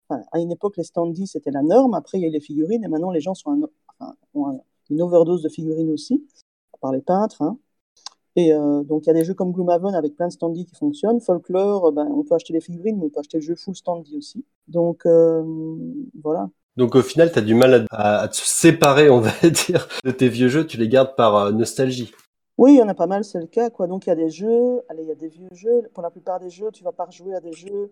[0.09, 1.93] Enfin, à une époque, les standees, c'était la norme.
[1.93, 2.83] Après, il y a eu les figurines.
[2.83, 3.61] Et maintenant, les gens sont un,
[3.99, 6.25] enfin, ont un, une overdose de figurines aussi,
[6.81, 7.41] par les peintres.
[7.41, 7.57] Hein.
[8.35, 10.75] Et euh, donc, il y a des jeux comme Gloomhaven avec plein de standees qui
[10.75, 11.21] fonctionnent.
[11.21, 14.17] Folklore, ben, on peut acheter les figurines, mais on peut acheter le jeu full standee
[14.17, 14.43] aussi.
[14.67, 15.43] Donc, euh,
[16.21, 16.49] voilà.
[16.75, 19.31] Donc, au final, tu as du mal à, à, te séparer, on va
[19.67, 20.65] dire, de tes vieux jeux.
[20.65, 22.11] Tu les gardes par euh, nostalgie.
[22.57, 23.69] Oui, il y en a pas mal, c'est le cas.
[23.69, 23.85] Quoi.
[23.87, 25.83] Donc, il y a des jeux, allez, il y a des vieux jeux.
[25.93, 27.91] Pour la plupart des jeux, tu vas pas rejouer à des jeux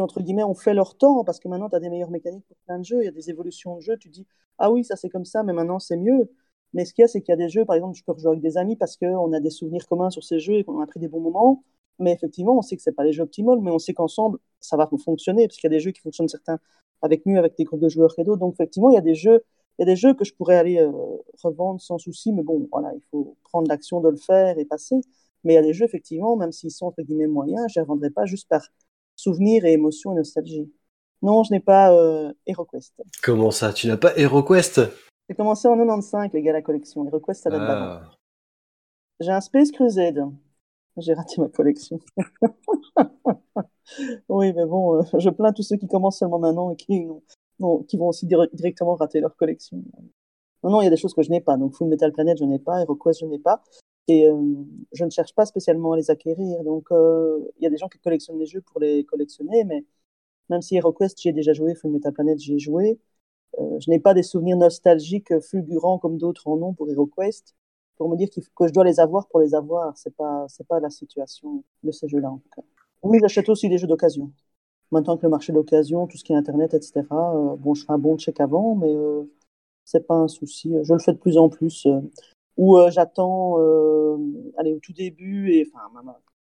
[0.00, 2.56] entre guillemets, ont fait leur temps, parce que maintenant, tu as des meilleures mécaniques pour
[2.66, 4.26] plein de jeux, il y a des évolutions de jeux, tu dis,
[4.58, 6.30] ah oui, ça c'est comme ça, mais maintenant c'est mieux.
[6.74, 8.12] Mais ce qu'il y a, c'est qu'il y a des jeux, par exemple, je peux
[8.12, 10.80] rejouer avec des amis parce qu'on a des souvenirs communs sur ces jeux et qu'on
[10.80, 11.64] a pris des bons moments.
[11.98, 14.76] Mais effectivement, on sait que c'est pas les jeux optimaux, mais on sait qu'ensemble, ça
[14.76, 16.58] va fonctionner, parce qu'il y a des jeux qui fonctionnent certains
[17.02, 18.40] avec mieux avec des groupes de joueurs que d'autres.
[18.40, 19.42] Donc, effectivement, il y a des jeux,
[19.78, 20.92] il y a des jeux que je pourrais aller euh,
[21.42, 24.96] revendre sans souci, mais bon, voilà, il faut prendre l'action de le faire et passer.
[25.44, 27.84] Mais il y a des jeux, effectivement, même s'ils sont entre guillemets moyens, je ne
[27.84, 28.66] les revendrai pas juste par
[29.18, 30.72] souvenirs et émotions et nostalgie.
[31.20, 33.02] Non, je n'ai pas euh, HeroQuest.
[33.22, 33.72] Comment ça?
[33.72, 34.80] Tu n'as pas HeroQuest
[35.28, 37.04] J'ai commencé en 95, les gars, la collection.
[37.06, 37.66] HeroQuest, ça date ah.
[37.66, 38.00] d'avant.
[39.20, 40.24] J'ai un Space Crusade.
[40.96, 41.98] J'ai raté ma collection.
[44.28, 47.06] oui, mais bon, euh, je plains tous ceux qui commencent seulement maintenant et qui,
[47.58, 49.82] non, qui vont aussi dire, directement rater leur collection.
[50.62, 51.56] Non, non, il y a des choses que je n'ai pas.
[51.56, 52.80] Donc, Full Metal Planet, je n'ai pas.
[52.80, 53.62] HeroQuest, je n'ai pas.
[54.08, 56.64] Et euh, je ne cherche pas spécialement à les acquérir.
[56.64, 59.84] Donc, il euh, y a des gens qui collectionnent les jeux pour les collectionner, mais
[60.48, 62.98] même si HeroQuest, j'y ai déjà joué, Full Metal Planet, j'y ai joué.
[63.58, 67.54] Euh, je n'ai pas des souvenirs nostalgiques fulgurants comme d'autres en ont pour HeroQuest,
[67.96, 69.96] pour me dire que je dois les avoir pour les avoir.
[69.96, 72.62] C'est pas, pas la situation de ces jeux-là, en tout cas.
[73.02, 74.32] Oui, j'achète aussi des jeux d'occasion.
[74.90, 77.02] Maintenant que le marché d'occasion, tout ce qui est Internet, etc.,
[77.58, 79.24] bon, je fais un bon check avant, mais euh,
[79.84, 80.72] c'est pas un souci.
[80.82, 81.86] Je le fais de plus en plus.
[82.58, 83.56] Euh, ou j'attends,
[84.56, 85.88] allez, au tout début, et enfin,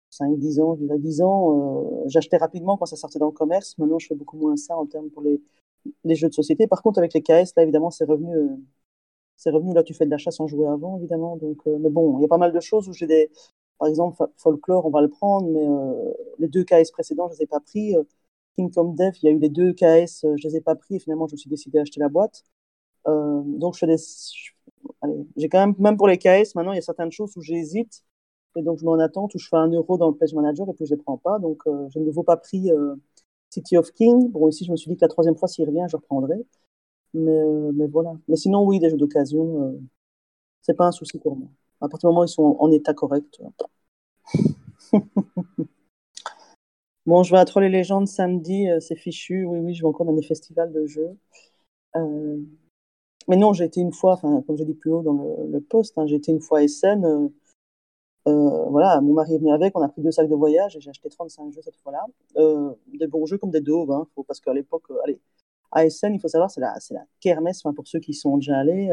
[0.10, 3.78] 5-10 ans, je dirais 10 ans, j'achetais rapidement quand ça sortait dans le commerce.
[3.78, 5.42] Maintenant, je fais beaucoup moins ça en termes pour les,
[6.04, 6.68] les jeux de société.
[6.68, 8.48] Par contre, avec les KS, là, évidemment, c'est revenu, euh,
[9.38, 9.74] c'est revenu.
[9.74, 11.38] Là, tu fais de l'achat sans jouer avant, évidemment.
[11.38, 13.32] Donc, euh, mais bon, il y a pas mal de choses où j'ai des,
[13.80, 17.44] par exemple, Folklore, on va le prendre, mais euh, les deux KS précédents, je les
[17.44, 17.96] ai pas pris.
[18.58, 21.00] Kingdom Death, il y a eu les deux KS, je les ai pas pris, et
[21.00, 22.44] finalement, je me suis décidé à acheter la boîte.
[23.06, 24.61] donc, je fais des, allez,
[25.38, 28.04] j'ai quand même, même pour les KS, maintenant, il y a certaines choses où j'hésite.
[28.58, 30.74] Et donc, je m'en attends, où je fais un euro dans le Pledge Manager et
[30.74, 31.40] puis je les prends pas.
[31.40, 32.70] Donc, je ne nouveau pas pris
[33.52, 34.32] City of King.
[34.32, 36.46] Bon, ici, je me suis dit que la troisième fois, s'il revient, je reprendrai.
[37.14, 38.14] Mais, euh, mais voilà.
[38.28, 39.80] Mais sinon, oui, des jeux d'occasion, euh,
[40.62, 41.50] c'est pas un souci pour moi.
[41.82, 43.42] À partir du moment où ils sont en, état correct.
[47.06, 49.46] bon, je vais à Troll et Légendes samedi, euh, c'est fichu.
[49.46, 51.18] Oui, oui, je vais encore dans des festivals de jeux.
[53.28, 55.98] Mais non, j'ai été une fois, comme j'ai dit plus haut dans le, le post,
[55.98, 57.06] hein, j'ai été une fois à Essen.
[57.06, 57.30] Euh,
[58.28, 60.82] euh, voilà, mon mari est venu avec, on a pris deux sacs de voyage et
[60.82, 62.06] j'ai acheté 35 jeux cette fois-là.
[62.38, 65.20] Euh, des bons jeux comme des Dove, hein, parce qu'à l'époque, euh, allez,
[65.72, 68.92] ASN, il faut savoir, c'est la, c'est la kermesse, pour ceux qui sont déjà allés,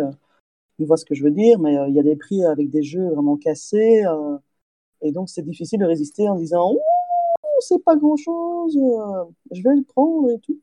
[0.79, 2.83] ils voient ce que je veux dire, mais il y a des prix avec des
[2.83, 4.05] jeux vraiment cassés,
[5.03, 6.77] et donc c'est difficile de résister en disant,
[7.61, 8.79] c'est pas grand-chose,
[9.51, 10.61] je vais le prendre et tout.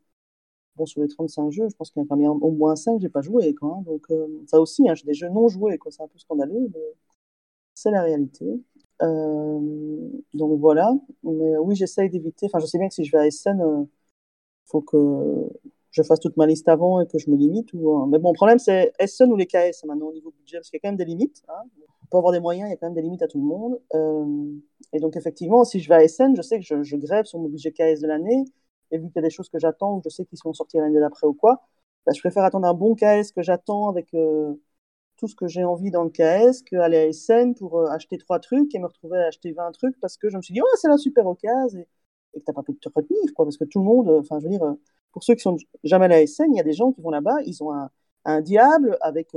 [0.76, 3.10] Bon, sur les 35 jeux, je pense qu'il y en a au moins 5 j'ai
[3.10, 3.78] pas joué, quoi.
[3.78, 4.08] Hein, donc,
[4.48, 5.92] ça aussi, hein, j'ai des jeux non joués, quoi.
[5.92, 6.94] C'est un peu scandaleux, mais
[7.76, 8.46] c'est la réalité.
[9.02, 9.60] Euh,
[10.34, 10.94] donc voilà.
[11.24, 12.48] Mais oui, j'essaye d'éviter.
[12.48, 13.84] Enfin, je sais bien que si je vais à Essen, euh,
[14.66, 14.98] faut que
[15.92, 17.74] je fasse toute ma liste avant et que je me limite.
[17.74, 18.06] Ou, euh...
[18.08, 20.78] Mais bon, le problème, c'est Essen ou les KS maintenant au niveau budget, parce qu'il
[20.78, 21.44] y a quand même des limites.
[21.50, 21.64] Hein.
[22.10, 23.80] Pour avoir des moyens, il y a quand même des limites à tout le monde.
[23.94, 24.54] Euh...
[24.94, 27.40] Et donc, effectivement, si je vais à Essen, je sais que je, je grève sur
[27.40, 28.46] mon budget KS de l'année.
[28.92, 30.82] Et vu qu'il y a des choses que j'attends ou je sais qu'ils vont sortir
[30.82, 31.62] l'année d'après ou quoi,
[32.06, 34.54] bah, je préfère attendre un bon KS que j'attends avec euh,
[35.18, 38.40] tout ce que j'ai envie dans le KS qu'aller à SN pour euh, acheter trois
[38.40, 40.76] trucs et me retrouver à acheter 20 trucs parce que je me suis dit, oh,
[40.78, 41.88] c'est la super occasion et,
[42.36, 44.40] et que t'as pas pu te retenir, quoi, parce que tout le monde, euh, enfin,
[44.40, 44.76] je veux dire,
[45.12, 47.10] pour ceux qui sont jamais allés à SN, il y a des gens qui vont
[47.12, 49.36] là-bas, ils ont un, diable avec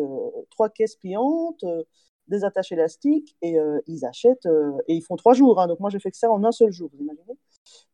[0.51, 1.65] trois caisses pliantes,
[2.29, 4.49] des attaches élastiques et ils achètent
[4.89, 5.61] et ils font trois jours.
[5.61, 7.35] Hein, donc moi, j'ai fait que ça en un seul jour, vous imaginez?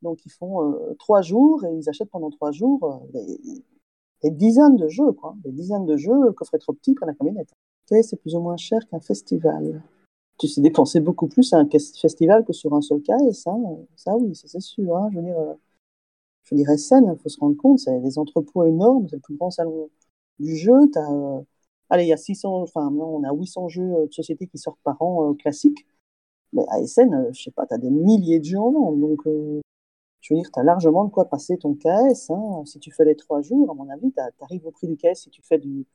[0.02, 3.02] Donc ils font trois jours et ils achètent pendant trois jours.
[3.14, 3.62] Et,
[4.22, 5.34] des dizaines de jeux, quoi.
[5.44, 7.52] Des dizaines de jeux, le coffret trop petit, près la camionnette.
[7.86, 9.82] C'est plus ou moins cher qu'un festival.
[10.38, 13.76] Tu sais dépenser beaucoup plus à un festival que sur un seul KS, hein.
[13.96, 15.10] Ça, oui, ça c'est sûr, hein.
[15.12, 15.54] Je veux dire, euh,
[16.44, 19.36] je dire, SN, il faut se rendre compte, c'est des entrepôts énormes, c'est le plus
[19.36, 19.90] grand salon
[20.38, 20.90] du jeu.
[20.92, 21.40] T'as, euh,
[21.90, 24.80] Allez, il y a 600, enfin, on a 800 jeux euh, de société qui sortent
[24.82, 25.86] par an euh, classiques.
[26.54, 28.98] Mais à SN, je sais pas, tu as des milliers de vente.
[29.00, 29.22] Donc,
[30.24, 32.30] je veux dire, tu as largement de quoi passer ton KS.
[32.30, 32.64] Hein.
[32.64, 35.16] Si tu fais les trois jours, à mon avis, tu arrives au prix du KS
[35.16, 35.86] si tu fais du.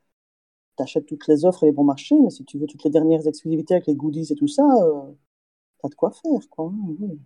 [0.77, 2.91] Tu achètes toutes les offres et les bons marchés, mais si tu veux toutes les
[2.91, 5.01] dernières exclusivités avec les goodies et tout ça, euh,
[5.79, 6.49] tu as de quoi faire.
[6.49, 6.67] Quoi.
[6.67, 7.17] Hein,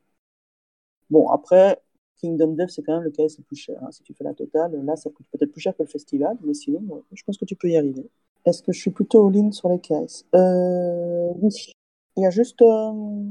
[1.09, 1.81] bon, après,
[2.17, 3.77] Kingdom Dev, c'est quand même le KS le plus cher.
[3.83, 3.91] Hein.
[3.91, 6.53] Si tu fais la totale, là, ça coûte peut-être plus cher que le festival, mais
[6.53, 8.09] sinon, je pense que tu peux y arriver.
[8.45, 11.73] Est-ce que je suis plutôt all-in sur les KS euh, Oui.
[12.17, 13.23] Il y a juste euh,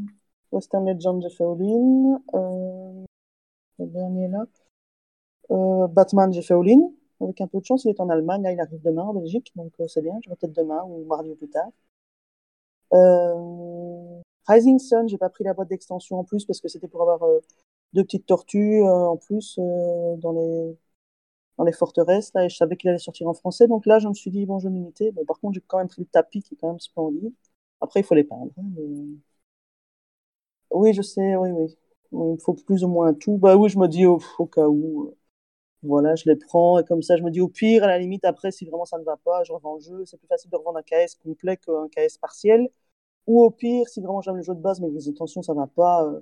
[0.53, 2.20] Western Legend, fait all-in.
[2.35, 3.05] Euh,
[3.78, 4.45] le dernier là.
[5.51, 6.55] Euh, Batman, j'ai fait.
[7.20, 8.43] Avec un peu de chance, il est en Allemagne.
[8.43, 10.18] Là, il arrive demain en Belgique, donc euh, c'est bien.
[10.24, 11.70] Je vais peut-être demain ou mardi ou plus tard.
[12.93, 17.03] Euh, Rising Sun, j'ai pas pris la boîte d'extension en plus parce que c'était pour
[17.03, 17.20] avoir
[17.93, 20.76] deux petites tortues en plus dans les
[21.59, 23.68] dans les forteresses, là, et je savais qu'il allait sortir en français.
[23.68, 25.12] Donc là, je me suis dit, bon, je vais m'imiter.
[25.12, 27.33] Bon, par contre, j'ai quand même pris le tapis qui est quand même splendide.
[27.83, 28.53] Après, il faut les peindre.
[28.59, 28.62] Hein,
[30.70, 31.76] oui, je sais, oui, oui,
[32.12, 33.39] Il me faut plus ou moins tout.
[33.39, 35.05] Bah oui, je me dis au, cas où.
[35.05, 35.16] Euh,
[35.83, 36.78] voilà, je les prends.
[36.80, 38.99] Et comme ça, je me dis au pire, à la limite, après, si vraiment ça
[38.99, 40.05] ne va pas, je revends le jeu.
[40.07, 42.68] C'est plus facile de revendre un KS complet qu'un KS partiel.
[43.26, 45.59] Ou au pire, si vraiment j'aime le jeu de base, mais les intentions, ça ne
[45.61, 46.05] va pas.
[46.07, 46.20] Euh,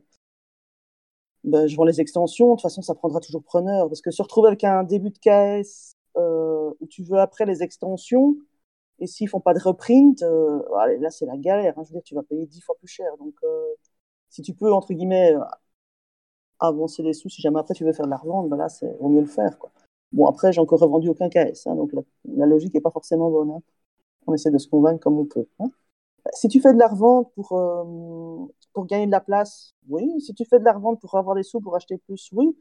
[1.45, 2.49] ben, je vends les extensions.
[2.51, 3.89] De toute façon, ça prendra toujours preneur.
[3.89, 7.63] Parce que se retrouver avec un début de KS euh, où tu veux après les
[7.63, 8.37] extensions,
[9.01, 10.63] et s'ils font pas de reprint, euh,
[11.01, 11.79] là, c'est la galère.
[11.79, 11.83] Hein.
[11.85, 13.17] Je veux dire, tu vas payer dix fois plus cher.
[13.19, 13.75] Donc, euh,
[14.31, 15.41] si tu peux, entre guillemets, euh,
[16.61, 19.09] avancer les sous, si jamais après tu veux faire de l'argent, ben là, c'est vaut
[19.09, 19.57] mieux le faire.
[20.13, 21.67] Bon, après, j'ai encore revendu aucun KS.
[21.67, 21.93] Hein, donc,
[22.25, 23.51] la, logique est pas forcément bonne.
[23.51, 23.61] Hein.
[24.27, 25.47] On essaie de se convaincre comme on peut.
[26.35, 27.49] Si tu fais de la revente pour,
[28.75, 30.21] pour gagner de la place, oui.
[30.21, 32.57] Si tu fais de la revente pour avoir des sous pour acheter plus, oui.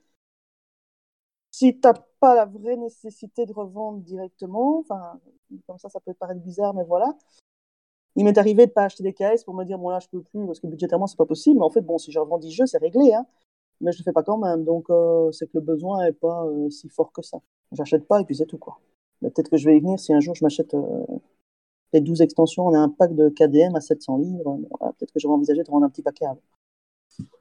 [1.60, 5.20] Si tu n'as pas la vraie nécessité de revendre directement, enfin,
[5.68, 7.18] comme ça, ça peut paraître bizarre, mais voilà.
[8.16, 10.22] Il m'est arrivé de pas acheter des KS pour me dire, bon là, je peux
[10.22, 11.60] plus, parce que budgétairement, c'est pas possible.
[11.60, 13.26] Mais en fait, bon, si je revends 10 jeux, c'est réglé, hein.
[13.82, 14.64] Mais je le fais pas quand même.
[14.64, 17.40] Donc, euh, c'est que le besoin est pas euh, si fort que ça.
[17.74, 18.80] J'achète pas et puis c'est tout, quoi.
[19.20, 20.74] peut-être que je vais y venir si un jour je m'achète
[21.92, 24.60] les 12 extensions, on a un pack de KDM à 700 livres.
[24.98, 26.42] peut-être que j'aurais envisagé de rendre un petit paquet avant.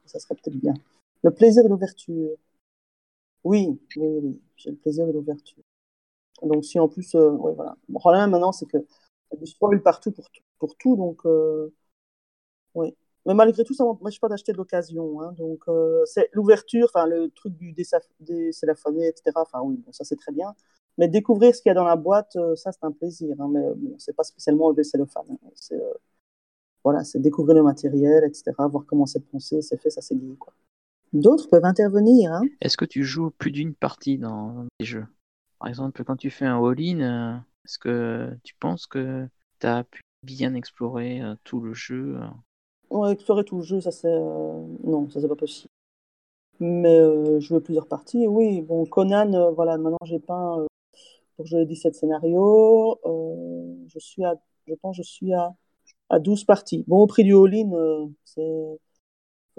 [0.05, 0.73] Ça serait peut-être bien.
[1.23, 2.35] Le plaisir de l'ouverture.
[3.43, 5.63] Oui, oui, oui, j'ai le plaisir de l'ouverture.
[6.43, 7.77] Donc si en plus, euh, voilà.
[7.89, 8.77] Le problème maintenant, c'est que
[9.37, 10.11] du spoil partout
[10.59, 11.73] pour, tout, donc euh,
[12.75, 12.95] oui.
[13.25, 15.21] Mais malgré tout, ça m'empêche pas d'acheter de l'occasion.
[15.21, 19.41] Hein, donc euh, c'est l'ouverture, enfin le truc du décélaphonné, etc.
[19.41, 20.53] Enfin oui, ça c'est très bien.
[20.97, 23.35] Mais découvrir ce qu'il y a dans la boîte, ça, c'est un plaisir.
[23.39, 25.25] Hein, mais bon, c'est pas spécialement le cellophane.
[25.29, 25.49] Hein.
[25.55, 25.81] C'est
[26.83, 30.35] voilà, c'est découvrir le matériel, etc., voir comment c'est pensé, c'est fait, ça c'est lié.
[30.37, 30.53] Quoi.
[31.13, 32.31] D'autres peuvent intervenir.
[32.31, 32.41] Hein.
[32.61, 35.05] Est-ce que tu joues plus d'une partie dans les jeux?
[35.59, 39.27] Par exemple, quand tu fais un all-in, euh, est-ce que tu penses que
[39.59, 42.17] tu as pu bien explorer tout le jeu
[42.89, 44.07] ouais, Explorer tout le jeu, ça c'est.
[44.09, 45.69] Non, ça c'est pas possible.
[46.59, 48.61] Mais jouer plusieurs parties, oui.
[48.61, 50.65] Bon, Conan, voilà, maintenant j'ai pas
[51.39, 52.99] pour jouer 17 scénarios.
[53.05, 54.35] Euh, je suis à,
[54.67, 55.55] je pense, je suis à,
[56.09, 56.83] à 12 parties.
[56.85, 58.41] Bon, au prix du all-in, euh, c'est,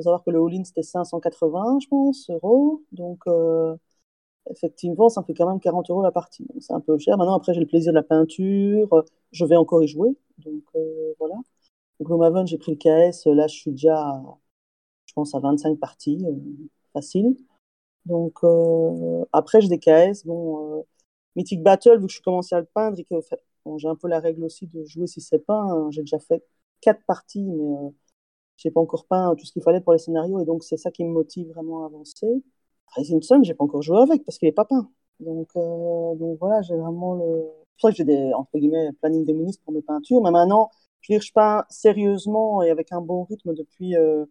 [0.00, 2.82] faut savoir que le all-in c'était 580, je pense, euros.
[2.92, 3.76] Donc, euh,
[4.50, 6.46] effectivement, ça me fait quand même 40 euros la partie.
[6.60, 7.16] C'est un peu cher.
[7.18, 9.04] Maintenant, après, j'ai le plaisir de la peinture.
[9.32, 10.16] Je vais encore y jouer.
[10.38, 10.64] Donc,
[11.18, 11.36] voilà.
[12.02, 13.26] Gloomhaven, j'ai pris le KS.
[13.26, 14.22] Là, je suis déjà,
[15.06, 16.24] je pense, à 25 parties.
[16.94, 17.36] facile.
[18.06, 18.40] Donc,
[19.32, 20.24] après, j'ai des KS.
[20.26, 20.84] Bon,
[21.36, 23.14] Mythic Battle, vu que je commencé à le peindre et que
[23.78, 26.42] j'ai un peu la règle aussi de jouer si c'est peint, hein, j'ai déjà fait
[26.80, 27.90] quatre parties, mais euh,
[28.60, 30.90] j'ai pas encore peint tout ce qu'il fallait pour les scénarios, et donc c'est ça
[30.90, 32.26] qui me motive vraiment à avancer.
[32.96, 34.90] Rising Sun, j'ai pas encore joué avec parce qu'il est pas peint.
[35.20, 37.44] Donc, euh, donc voilà, j'ai vraiment le.
[37.76, 40.70] C'est pour que j'ai des entre guillemets planning de ministre pour mes peintures, mais maintenant,
[41.02, 44.26] je veux je peins sérieusement et avec un bon rythme depuis euh,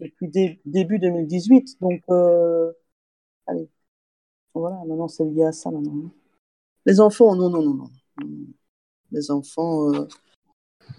[0.00, 0.28] depuis
[0.66, 1.80] début 2018.
[1.80, 2.02] Donc,
[3.46, 3.68] allez,
[4.54, 6.10] voilà, maintenant c'est lié à ça maintenant.
[6.86, 7.90] Les enfants, non, non, non, non.
[9.12, 10.08] Les enfants, euh,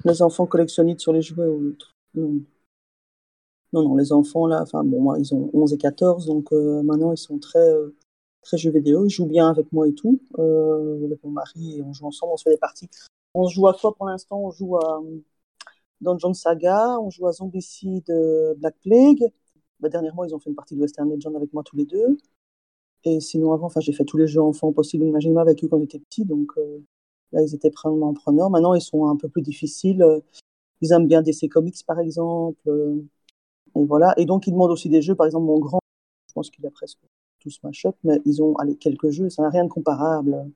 [0.06, 1.96] les enfants collectionnistes sur les jouets ou autre.
[2.16, 2.42] Non.
[3.74, 6.82] Non, non, les enfants là, enfin bon, moi ils ont 11 et 14, donc euh,
[6.84, 7.96] maintenant ils sont très, euh,
[8.42, 11.94] très jeux vidéo, ils jouent bien avec moi et tout, avec mon mari, et on
[11.94, 12.90] joue ensemble, on se fait des parties.
[13.34, 14.40] On joue à quoi pour l'instant?
[14.40, 15.02] On joue à
[16.02, 18.06] Dungeon Saga, on joue à Zombicide
[18.58, 19.32] Black Plague.
[19.80, 22.18] Bah, dernièrement, ils ont fait une partie de Western Legend avec moi tous les deux.
[23.04, 25.80] Et sinon, avant, enfin, j'ai fait tous les jeux enfants possibles imaginables avec eux quand
[25.82, 26.26] j'étais petit.
[26.26, 26.80] Donc euh,
[27.34, 28.50] là, ils étaient vraiment preneurs.
[28.50, 30.02] Maintenant, ils sont un peu plus difficiles.
[30.04, 30.22] Euh,
[30.82, 32.62] Ils aiment bien DC Comics, par exemple.
[33.76, 34.14] Et voilà.
[34.18, 35.16] Et donc, ils demandent aussi des jeux.
[35.16, 35.80] Par exemple, mon grand,
[36.28, 37.00] je pense qu'il a presque
[37.40, 39.30] tout Smash Up, mais ils ont allez, quelques jeux.
[39.30, 40.50] Ça n'a rien de comparable.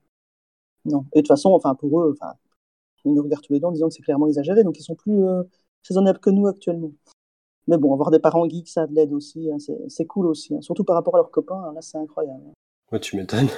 [0.84, 1.04] Non.
[1.12, 2.34] Et de toute façon, enfin, pour eux, enfin,
[3.04, 4.64] ils nous regardent tous les deux en disant que c'est clairement exagéré.
[4.64, 5.42] Donc, ils sont plus euh,
[5.88, 6.92] raisonnables que nous actuellement.
[7.66, 9.50] Mais bon, avoir des parents geeks, ça a de l'aide aussi.
[9.50, 9.58] hein.
[9.88, 10.54] C'est cool aussi.
[10.54, 10.60] hein.
[10.62, 11.62] Surtout par rapport à leurs copains.
[11.62, 11.72] hein.
[11.74, 12.42] Là, c'est incroyable.
[12.90, 13.48] Ouais, tu m'étonnes.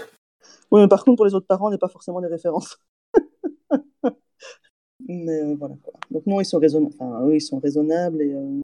[0.73, 2.79] Oui, mais par contre, pour les autres parents, on n'est pas forcément des références.
[5.09, 5.77] mais euh, voilà.
[6.11, 6.95] Donc non, ils sont raisonnables.
[6.99, 8.21] Enfin, eux, ils sont raisonnables.
[8.23, 8.61] Et, euh,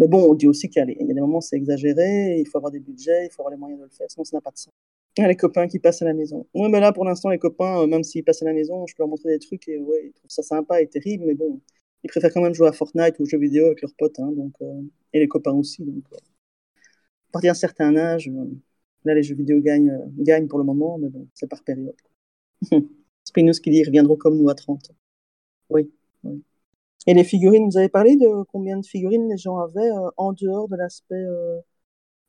[0.00, 2.38] Mais bon, on dit aussi qu'il y, a des moments où c'est exagéré.
[2.40, 4.38] Il faut avoir des budgets, il faut avoir les moyens de le faire, sinon ça
[4.38, 4.72] n'a pas de sens.
[5.18, 6.46] Ah, les copains qui passent à la maison.
[6.54, 8.94] Oui, mais là, pour l'instant, les copains, euh, même s'ils passent à la maison, je
[8.94, 11.60] peux leur montrer des trucs et ouais, ils trouvent ça sympa et terrible, mais bon,
[12.02, 14.32] ils préfèrent quand même jouer à Fortnite ou aux jeux vidéo avec leurs potes, hein,
[14.32, 14.80] donc, euh,
[15.12, 15.84] et les copains aussi.
[15.84, 18.30] Donc, euh, à partir d'un certain âge,
[19.04, 21.94] là, les jeux vidéo gagnent, gagnent pour le moment, mais bon, c'est par période.
[23.24, 24.92] Spinous qui dit ils reviendront comme nous à 30.
[25.70, 25.90] Oui,
[26.24, 26.42] oui.
[27.06, 30.32] Et les figurines, vous avez parlé de combien de figurines les gens avaient euh, en
[30.32, 31.58] dehors de l'aspect euh,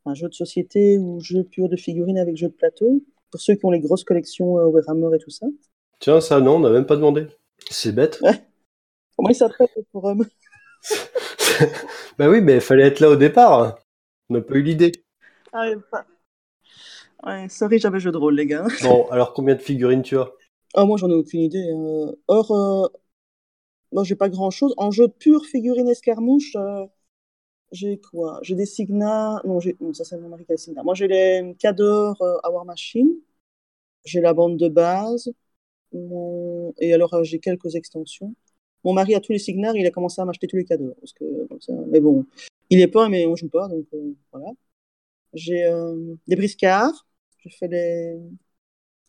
[0.05, 3.01] un jeu de société ou jeu pur de figurines avec jeu de plateau?
[3.31, 5.45] Pour ceux qui ont les grosses collections euh, Warhammer et tout ça.
[5.99, 7.27] Tiens, ça, non, on n'a même pas demandé.
[7.69, 8.21] C'est bête.
[9.15, 10.25] Comment ils s'appellent le forum
[12.17, 13.77] bah oui, mais il fallait être là au départ.
[14.29, 14.91] On n'a pas eu l'idée.
[15.53, 16.05] Ah, ouais, pas-
[17.25, 18.65] ouais, sorry, j'avais jeu de rôle, les gars.
[18.81, 20.29] Bon, alors combien de figurines tu as?
[20.73, 21.63] Ah, moi, j'en ai aucune idée.
[21.71, 22.13] hein.
[22.27, 22.87] Or, euh,
[23.91, 24.73] moi, j'ai pas grand-chose.
[24.77, 26.85] En jeu pur figurine escarmouche, euh,
[27.71, 28.39] j'ai quoi?
[28.43, 29.41] J'ai des Signa.
[29.45, 30.83] Non, non, ça, c'est mon mari qui a les Signa.
[30.83, 33.11] Moi, j'ai les Cador euh, à War Machine.
[34.05, 35.31] J'ai la bande de base.
[35.93, 38.35] Mon- Et alors, euh, j'ai quelques extensions.
[38.85, 40.95] Mon mari a tous les Signars, il a commencé à m'acheter tous les cadeaux.
[41.01, 41.25] Parce que,
[41.61, 41.73] ça...
[41.89, 42.25] Mais bon,
[42.71, 44.47] il est pas, mais on joue pas, donc euh, voilà.
[45.33, 47.07] J'ai euh, des briscards.
[47.39, 48.17] J'ai fait les,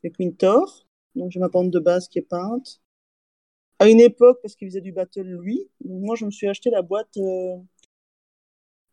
[0.04, 0.86] les Quintor.
[1.14, 2.81] Donc j'ai ma bande de base qui est peinte.
[3.82, 6.82] À une époque, parce qu'il faisait du battle lui, moi je me suis acheté la
[6.82, 7.56] boîte euh,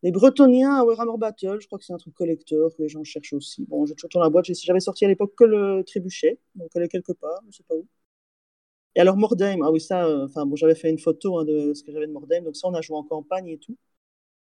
[0.02, 1.58] les Bretoniens à Warhammer Battle.
[1.60, 3.64] Je crois que c'est un truc collector que les gens cherchent aussi.
[3.66, 4.46] Bon, j'ai toujours dans la boîte.
[4.46, 7.76] J'avais sorti à l'époque que le trébuchet, donc elle est quelque part, je sais pas
[7.76, 7.86] où.
[8.96, 11.72] Et alors Mordheim, ah oui ça, euh, enfin bon, j'avais fait une photo hein, de
[11.72, 13.76] ce que j'avais de Mordheim, donc ça on a joué en campagne et tout.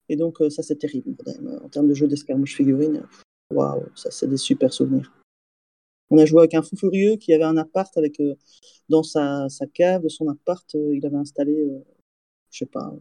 [0.09, 3.07] Et donc euh, ça c'est terrible Mordheim Euh, en termes de jeu d'escarmouche figurine.
[3.53, 5.13] Waouh, ça c'est des super souvenirs.
[6.11, 8.35] On a joué avec un fou furieux qui avait un appart avec euh,
[8.89, 11.85] dans sa, cave son appart, euh, il avait installé, euh,
[12.51, 12.95] je sais pas,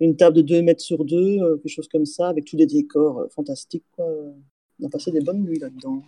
[0.00, 3.26] une table de 2 mètres sur 2, quelque chose comme ça, avec tous des décors
[3.30, 3.84] fantastiques.
[3.92, 4.06] Quoi.
[4.80, 6.02] On a passé des bonnes nuits là-dedans,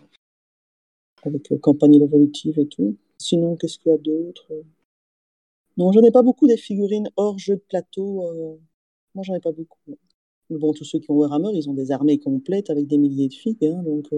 [1.24, 2.96] avec Campagne évolutive et tout.
[3.18, 4.46] Sinon, qu'est-ce qu'il y a d'autre?
[5.76, 8.58] Non, j'en ai pas beaucoup des figurines hors jeu de plateau.
[9.14, 9.78] Moi, j'en ai pas beaucoup.
[10.50, 13.28] Mais bon, tous ceux qui ont Warhammer, ils ont des armées complètes avec des milliers
[13.28, 13.64] de figues.
[13.64, 14.08] hein, donc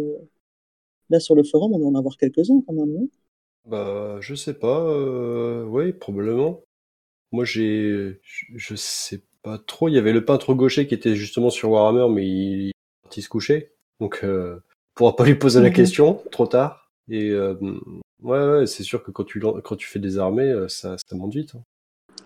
[1.11, 2.93] là, sur le forum, on doit en avoir quelques-uns quand même.
[2.93, 3.09] non?
[3.67, 4.81] Bah, je sais pas.
[4.83, 5.65] Euh...
[5.65, 6.63] Oui, probablement.
[7.33, 8.21] Moi, j'ai.
[8.55, 9.89] Je sais pas trop.
[9.89, 12.73] Il y avait le peintre gaucher qui était justement sur Warhammer, mais il est
[13.03, 13.73] parti se coucher.
[14.01, 14.57] Donc, euh...
[14.57, 15.75] on pourra pas lui poser la Mhm.
[15.75, 16.91] question, trop tard.
[17.09, 17.55] Et euh...
[18.23, 21.17] ouais, ouais, c'est sûr que quand tu, lan- quand tu fais des armées, ça, ça
[21.17, 21.55] monte vite.
[21.57, 21.63] hein.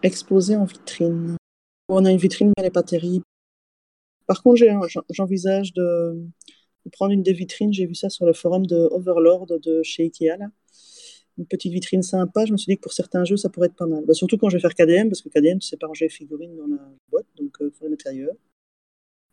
[0.03, 1.37] Exposé en vitrine.
[1.89, 3.25] On a une vitrine, mais elle n'est pas terrible.
[4.27, 4.63] Par contre,
[5.11, 6.23] j'envisage de
[6.89, 7.73] prendre une des vitrines.
[7.73, 10.39] J'ai vu ça sur le forum de Overlord de chez Ikea.
[11.39, 12.47] Une petite vitrine sympa.
[12.47, 14.05] Je me suis dit que pour certains jeux, ça pourrait être pas mal.
[14.07, 16.11] Bah, surtout quand je vais faire KDM, parce que KDM, tu sais pas ranger les
[16.11, 18.35] figurines dans la boîte, donc il faut les mettre ailleurs.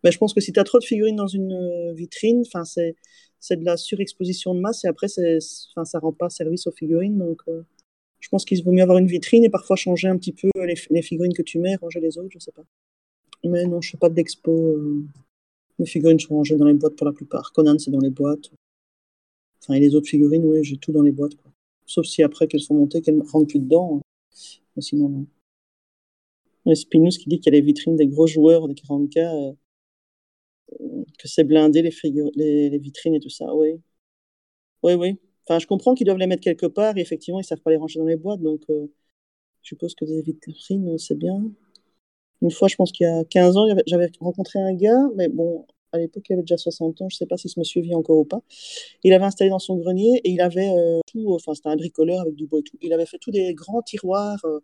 [0.04, 2.96] Mais je pense que si tu as trop de figurines dans une euh, vitrine, c'est
[3.40, 7.18] c'est de la surexposition de masse et après, c'est, ça rend pas service aux figurines.
[7.18, 7.62] Donc, euh,
[8.20, 11.02] je pense qu'il vaut mieux avoir une vitrine et parfois changer un petit peu les,
[11.02, 12.64] figurines que tu mets, ranger les autres, je sais pas.
[13.44, 14.52] Mais non, je fais pas d'expo.
[14.52, 15.06] euh,
[15.80, 17.52] Mes figurines sont rangées dans les boîtes pour la plupart.
[17.54, 18.52] Conan, c'est dans les boîtes.
[19.62, 21.36] Enfin, et les autres figurines, oui, j'ai tout dans les boîtes.
[21.36, 21.52] Quoi.
[21.86, 24.02] Sauf si après qu'elles sont montées, qu'elles ne rentrent plus dedans.
[24.76, 25.28] Mais sinon, non.
[26.66, 31.04] Et Spinous qui dit qu'il y a les vitrines des gros joueurs des 40K, euh,
[31.18, 31.92] que c'est blindé les,
[32.36, 33.56] les, vitrines et tout ça.
[33.56, 33.82] Oui,
[34.84, 35.18] oui, oui.
[35.46, 37.78] Enfin, je comprends qu'ils doivent les mettre quelque part et effectivement, ils savent pas les
[37.78, 38.42] ranger dans les boîtes.
[38.42, 38.88] Donc, euh,
[39.64, 41.44] je suppose que des vitrines, c'est bien.
[42.42, 45.66] Une fois, je pense qu'il y a 15 ans, j'avais- rencontré un gars, mais bon,
[45.92, 48.18] à l'époque, il avait déjà 60 ans, je sais pas si ce monsieur vit encore
[48.20, 48.42] ou pas.
[49.04, 52.22] Il avait installé dans son grenier et il avait euh, tout, enfin, c'était un bricoleur
[52.22, 52.78] avec du bois et tout.
[52.82, 54.60] Il avait fait tous des grands tiroirs euh,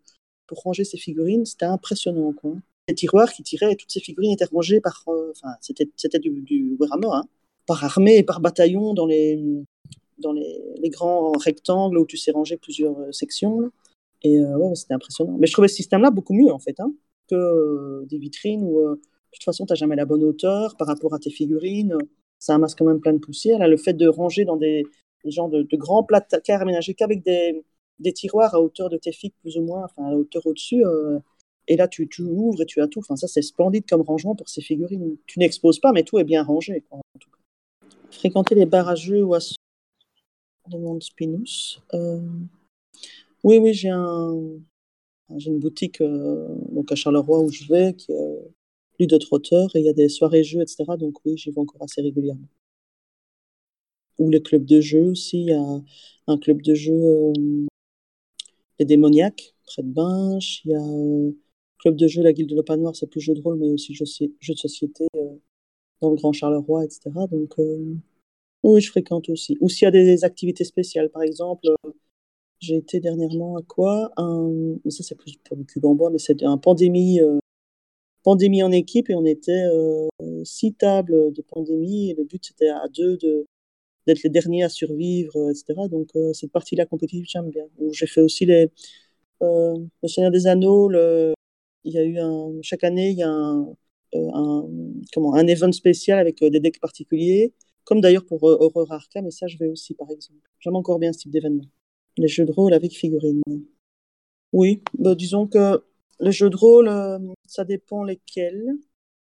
[0.48, 1.46] pour ranger ses figurines.
[1.46, 2.54] C'était impressionnant, quoi.
[2.88, 6.20] Des tiroirs qui tiraient et toutes ces figurines étaient rangées par, euh, enfin, c'était, c'était
[6.20, 7.24] du, du Warhammer, hein,
[7.66, 9.42] par armée et par bataillon dans les,
[10.20, 13.62] dans les, les grands rectangles où tu sais ranger plusieurs euh, sections.
[13.62, 13.70] là.
[14.24, 15.36] Et euh, ouais, c'était impressionnant.
[15.40, 16.94] Mais je trouvais ce système-là beaucoup mieux, en fait, hein,
[17.28, 19.02] que euh, des vitrines où, euh, de
[19.32, 21.98] toute façon, tu n'as jamais la bonne hauteur par rapport à tes figurines.
[22.40, 23.60] ça amasse quand même plein de poussière.
[23.60, 24.84] Là, le fait de ranger dans des,
[25.24, 27.64] des de, de grands placards aménagés qu'avec des,
[28.00, 30.86] des tiroirs à hauteur de tes figues plus ou moins, enfin à hauteur au-dessus.
[30.86, 31.20] euh,
[31.68, 33.00] et là, tu, ouvres et tu as tout.
[33.00, 35.16] Enfin, ça, c'est splendide comme rangement pour ces figurines.
[35.28, 36.84] Tu n'exposes pas, mais tout est bien rangé.
[38.12, 39.40] Fréquenter les jeux ou à
[40.70, 41.02] demande
[43.44, 44.36] Oui, oui, j'ai un,
[45.38, 48.38] j'ai une boutique euh, donc à Charleroi où je vais, qui est
[48.96, 50.86] plus de trotteurs, et il y a des soirées jeux, etc.
[50.98, 52.48] Donc oui, j'y vais encore assez régulièrement.
[54.20, 55.42] Ou les clubs de jeux aussi.
[55.42, 55.82] Il y a
[56.28, 57.34] un club de jeux, euh,
[58.80, 60.62] les démoniaques, près de Binche.
[60.66, 61.32] Il y a euh,
[61.84, 63.94] club de jeux, la Guilde de l'Opa Noir, c'est plus jeu de rôle, mais aussi
[63.94, 65.36] jeux, de société euh,
[66.02, 67.12] dans le Grand Charleroi, etc.
[67.32, 67.96] Donc euh,
[68.64, 69.58] oui, je fréquente aussi.
[69.62, 71.92] Ou s'il y a des activités spéciales, par exemple, euh,
[72.64, 74.12] j'ai été dernièrement à quoi?
[74.18, 74.76] Un...
[74.90, 77.40] Ça, c'est plus pour le cube en bois, mais c'est un pandémie, euh,
[78.24, 80.08] pandémie en équipe et on était euh,
[80.46, 83.46] six tables de pandémie et le but c'était à deux de
[84.08, 85.88] d'être les derniers à survivre, euh, etc.
[85.90, 87.66] Donc cette partie-là compétitive, j'aime bien.
[87.92, 88.70] J'ai fait aussi les
[89.42, 90.90] le Seigneur des Anneaux.
[90.90, 91.34] Le...
[91.84, 93.76] Il y a eu un chaque année, il y a un,
[95.14, 97.54] comment un event spécial avec des decks particuliers,
[97.86, 99.28] comme d'ailleurs pour Horror Arkham.
[99.28, 100.50] Et ça, je vais aussi, par exemple.
[100.60, 101.66] J'aime encore bien ce type d'événement.
[102.18, 103.42] Les jeux de rôle avec figurines.
[104.52, 105.84] Oui, bah, disons que
[106.20, 108.78] les jeux de rôle, euh, ça dépend lesquels.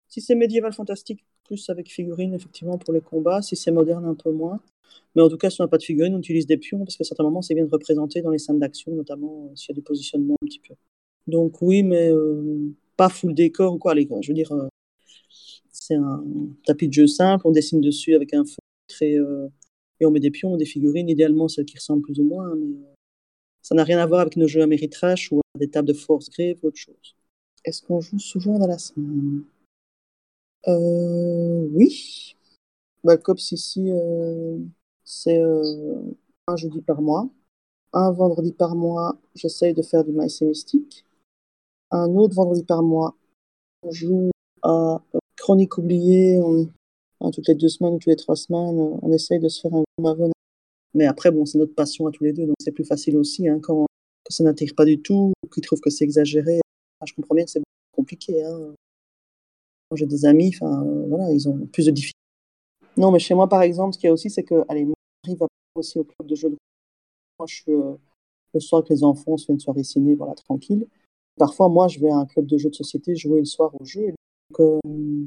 [0.08, 3.42] Si c'est médiéval fantastique, plus avec figurines, effectivement, pour les combats.
[3.42, 4.60] Si c'est moderne, un peu moins.
[5.16, 6.98] Mais en tout cas, si on n'a pas de figurines, on utilise des pions, parce
[6.98, 9.74] qu'à certains moments, c'est bien de représenter dans les scènes d'action, notamment euh, s'il y
[9.74, 10.76] a du positionnement un petit peu.
[11.28, 13.92] Donc oui, mais euh, pas full décor ou quoi.
[13.94, 14.52] Allez, je veux dire,
[15.72, 16.24] c'est un
[16.66, 19.48] tapis de jeu simple, on dessine dessus avec un feutre et, euh,
[20.02, 22.56] et on met des pions, des figurines, idéalement celles qui ressemblent plus ou moins, hein,
[22.58, 22.94] mais euh,
[23.62, 26.30] ça n'a rien à voir avec nos jeux Ameritrash ou à des tables de Force
[26.30, 27.16] Grave ou autre chose.
[27.64, 29.44] Est-ce qu'on joue souvent dans la semaine?
[30.68, 32.36] Euh, Oui.
[33.04, 34.58] Bah, Cops ici, euh,
[35.04, 36.02] c'est euh,
[36.48, 37.30] un jeudi par mois.
[37.94, 41.06] Un vendredi par mois, j'essaye de faire du maïs et mystique.
[41.92, 43.16] Un autre vendredi par mois,
[43.84, 44.32] on joue
[44.64, 45.02] à
[45.36, 46.40] Chronique oubliée.
[47.30, 49.74] Toutes les deux semaines ou toutes les trois semaines, euh, on essaye de se faire
[49.74, 50.32] un gros Mavon.
[50.96, 53.48] Mais après, bon, c'est notre passion à tous les deux, donc c'est plus facile aussi
[53.48, 53.86] hein, quand,
[54.30, 56.62] ça n'intègre pas du tout, ou qu'ils trouvent que c'est exagéré.
[57.00, 57.62] Enfin, je comprends bien que c'est
[57.92, 58.44] compliqué.
[58.44, 58.74] Hein.
[59.90, 62.18] Quand j'ai des amis, enfin, euh, voilà, ils ont plus de difficultés.
[62.98, 64.94] Non, mais chez moi, par exemple, ce qu'il y a aussi, c'est que, allez, mon
[65.26, 66.58] mari va aussi au club de jeux de
[67.40, 67.96] Moi, je suis euh,
[68.54, 70.88] le soir avec les enfants, on se fait une soirée ciné, voilà, tranquille.
[71.38, 73.86] Parfois, moi, je vais à un club de jeux de société jouer le soir au
[73.86, 74.14] jeu.
[74.60, 74.80] Euh,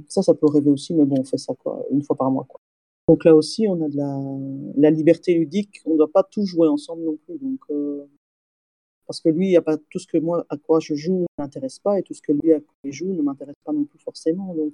[0.08, 2.46] ça, ça peut rêver aussi, mais bon, on fait ça quoi, une fois par mois.
[2.48, 2.60] Quoi.
[3.08, 5.80] Donc là aussi, on a de la, liberté ludique.
[5.84, 7.38] On ne doit pas tout jouer ensemble non plus.
[7.38, 8.06] Donc, euh,
[9.06, 11.20] parce que lui, il y a pas tout ce que moi, à quoi je joue,
[11.20, 13.72] ne m'intéresse pas, et tout ce que lui, à quoi il joue, ne m'intéresse pas
[13.72, 14.54] non plus forcément.
[14.54, 14.72] Donc,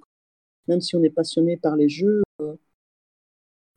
[0.68, 2.54] même si on est passionné par les jeux, euh,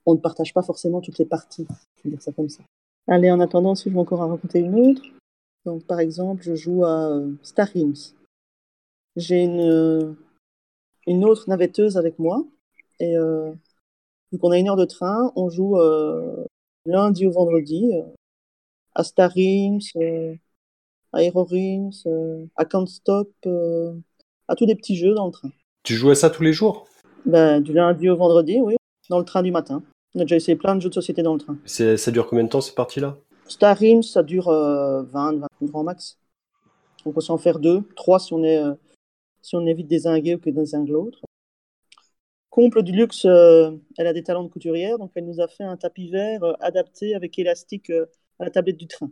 [0.05, 1.65] on ne partage pas forcément toutes les parties.
[2.05, 2.63] Dire ça comme ça.
[3.07, 5.01] Allez, en attendant, si je vais encore en raconter une autre.
[5.65, 8.13] Donc, par exemple, je joue à Star Realms.
[9.15, 10.15] J'ai une,
[11.07, 12.43] une autre navetteuse avec moi.
[12.99, 13.51] Et euh,
[14.31, 16.45] vu qu'on a une heure de train, on joue euh,
[16.85, 18.03] lundi au vendredi euh,
[18.95, 20.35] à euh,
[21.13, 23.93] à Hero Realms, euh, à Can't Stop, euh,
[24.47, 25.49] à tous des petits jeux dans le train.
[25.84, 26.88] Tu joues à ça tous les jours?
[27.25, 28.75] Ben, du lundi au vendredi, oui,
[29.09, 29.84] dans le train du matin.
[30.15, 31.57] On a déjà essayé plein de jeux de société dans le train.
[31.65, 33.17] Ça dure combien de temps ces parties-là?
[33.47, 36.17] Star Realms, ça dure euh, 20, 20 grand max.
[36.99, 38.73] Donc on peut s'en faire deux, trois si on est euh,
[39.44, 41.22] si on évite désinguer ou que désingue l'autre.
[42.49, 45.64] Comble du luxe, euh, elle a des talents de couturière, donc elle nous a fait
[45.64, 48.06] un tapis vert euh, adapté avec élastique euh,
[48.40, 49.11] à la tablette du train.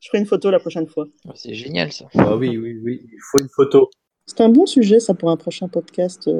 [0.00, 1.06] Je ferai une photo la prochaine fois.
[1.28, 2.06] Ah, C'est génial ça.
[2.14, 3.90] Ah oui, oui, oui, il faut une photo.
[4.26, 6.30] C'est un bon sujet, ça, pour un prochain podcast.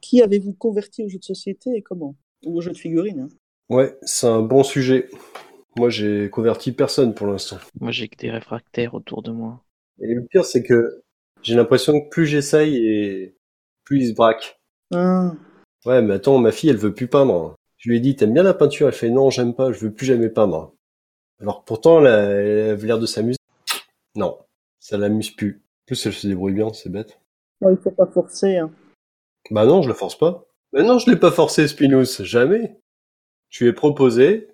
[0.00, 2.16] Qui avez-vous converti aux jeux de société et comment?
[2.44, 3.28] Ou aux jeux de figurines hein.
[3.68, 5.08] Ouais, c'est un bon sujet.
[5.76, 7.56] Moi, j'ai converti personne pour l'instant.
[7.80, 9.62] Moi j'ai que des réfractaires autour de moi.
[10.00, 11.03] Et le pire, c'est que
[11.44, 13.36] j'ai l'impression que plus j'essaye et
[13.84, 14.58] plus il se braque.
[14.94, 15.32] Ah,
[15.86, 17.54] Ouais, mais attends, ma fille, elle veut plus peindre.
[17.76, 18.86] Je lui ai dit, t'aimes bien la peinture?
[18.88, 20.72] Elle fait, non, j'aime pas, je veux plus jamais peindre.
[21.40, 23.36] Alors pourtant, elle, avait l'air de s'amuser.
[24.16, 24.38] Non,
[24.80, 25.62] ça l'amuse plus.
[25.82, 27.20] En plus, elle se débrouille bien, c'est bête.
[27.60, 28.56] bon, il faut pas forcer.
[28.56, 28.70] hein.
[29.50, 30.46] Bah non, je le force pas.
[30.72, 32.78] Bah non, je l'ai pas forcé, Spinous, jamais.
[33.50, 34.48] Je lui ai proposé,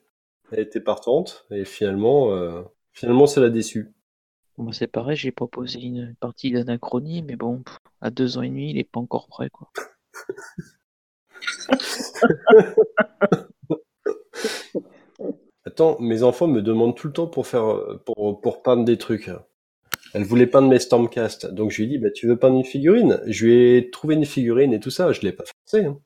[0.50, 2.62] elle était partante, et finalement, euh,
[2.92, 3.92] finalement, ça l'a déçu.
[4.60, 8.42] Bon, bah, c'est pareil, j'ai proposé une partie d'anachronie, mais bon, pff, à deux ans
[8.42, 9.72] et demi, il est pas encore prêt quoi.
[15.64, 19.30] Attends, mes enfants me demandent tout le temps pour faire, pour, pour peindre des trucs.
[20.12, 21.46] Elle voulait peindre mes Stormcast.
[21.54, 23.18] Donc je lui ai dit, bah, tu veux peindre une figurine?
[23.26, 25.10] Je lui ai trouvé une figurine et tout ça.
[25.12, 25.98] Je l'ai pas forcé, hein.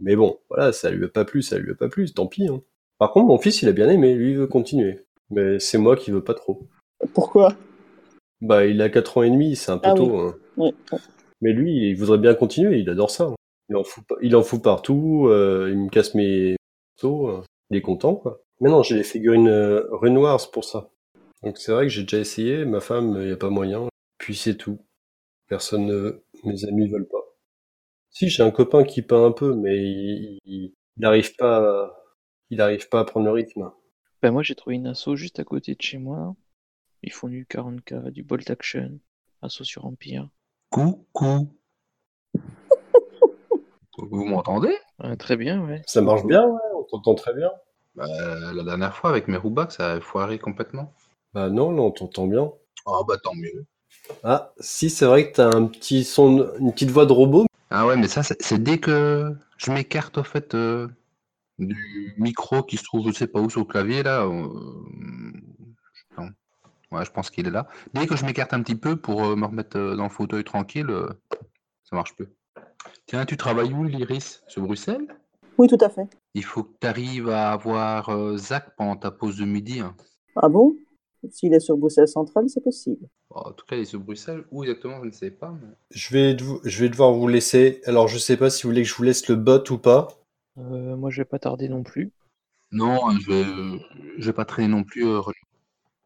[0.00, 2.48] Mais bon, voilà, ça lui a pas plu, ça lui a pas plu, tant pis.
[2.48, 2.62] Hein.
[2.96, 5.04] Par contre, mon fils, il a bien aimé, lui, il veut continuer.
[5.28, 6.66] Mais c'est moi qui veux pas trop.
[7.12, 7.54] Pourquoi?
[8.40, 9.98] Bah, il a 4 ans et demi, c'est un peu Ah oui.
[9.98, 10.16] tôt.
[10.18, 10.34] hein.
[10.56, 10.70] Oui.
[11.40, 13.24] Mais lui, il voudrait bien continuer, il adore ça.
[13.24, 13.34] hein.
[13.68, 16.56] Il en fout, pas- il en fout partout, euh, il me casse mes
[16.96, 18.40] morceaux, euh, il est content, quoi.
[18.60, 20.90] Mais non, j'ai les figurines euh, Renoir, c'est pour ça.
[21.42, 23.88] Donc c'est vrai que j'ai déjà essayé, ma femme, il n'y a pas moyen.
[24.18, 24.80] Puis c'est tout.
[25.48, 27.22] Personne ne mes amis veulent pas.
[28.10, 31.96] Si, j'ai un copain qui peint un peu, mais il, il, il arrive pas, à-
[32.50, 33.70] il arrive pas à prendre le rythme.
[34.22, 36.34] Ben moi j'ai trouvé une asso juste à côté de chez moi.
[37.02, 38.98] Ils font du 40k, du bolt action,
[39.42, 40.28] asso sur Empire.
[40.70, 41.48] Coucou.
[43.98, 44.76] Vous m'entendez?
[45.18, 45.82] Très bien, ouais.
[45.86, 47.50] Ça marche bien, ouais, on t'entend très bien.
[47.94, 48.06] Bah,
[48.52, 50.92] La dernière fois avec mes roubacs, ça a foiré complètement.
[51.34, 52.50] Bah non, là on t'entend bien.
[52.86, 53.66] Ah bah tant mieux.
[54.24, 57.46] Ah, si, c'est vrai que t'as un petit son, une petite voix de robot.
[57.70, 60.88] Ah ouais, mais ça, c'est c'est dès que je m'écarte au fait euh,
[61.58, 64.24] du micro qui se trouve je sais pas où sur le clavier là.
[64.24, 64.48] euh.
[66.90, 67.68] Ouais, je pense qu'il est là.
[67.94, 70.44] Dès que je m'écarte un petit peu pour euh, me remettre euh, dans le fauteuil
[70.44, 71.08] tranquille, euh,
[71.84, 72.28] ça marche plus.
[73.06, 75.06] Tiens, tu travailles où, l'Iris Sur Bruxelles?
[75.58, 76.08] Oui, tout à fait.
[76.34, 79.80] Il faut que tu arrives à avoir Zach pendant ta pause de midi.
[79.80, 79.94] hein.
[80.36, 80.76] Ah bon?
[81.30, 83.08] S'il est sur Bruxelles Centrale, c'est possible.
[83.30, 84.44] Bon, en tout cas, il est sur Bruxelles.
[84.52, 85.50] Où exactement, je ne sais pas.
[85.50, 87.80] mais- Je vais, dev- je vais devoir vous laisser.
[87.86, 90.08] Alors, je sais pas si vous voulez que je vous laisse le bot ou pas.
[90.58, 92.12] Euh, moi je vais pas tarder non plus.
[92.72, 93.44] Non, je vais,
[94.18, 95.06] je vais pas traîner non plus.
[95.06, 95.20] euh.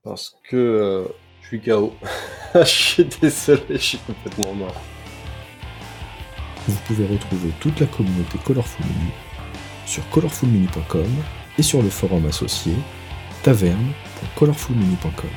[0.04, 1.04] Parce que euh,
[1.42, 1.92] je suis KO.
[2.54, 4.80] je suis désolé, je suis complètement mort.
[6.66, 9.10] Vous pouvez retrouver toute la communauté Colorful Mini
[9.86, 11.08] sur colorfulmini.com
[11.58, 12.74] et sur le forum associé
[13.42, 15.30] taverne.colorfulmini.com.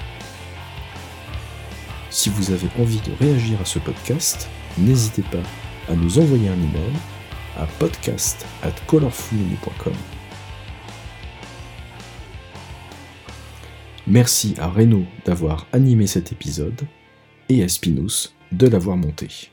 [2.09, 4.47] Si vous avez envie de réagir à ce podcast,
[4.77, 5.43] n'hésitez pas
[5.89, 6.93] à nous envoyer un email
[7.57, 10.14] à podcast@colorfulmini.com.
[14.07, 16.79] Merci à Renaud d'avoir animé cet épisode
[17.49, 19.49] et à Spinous de l'avoir monté.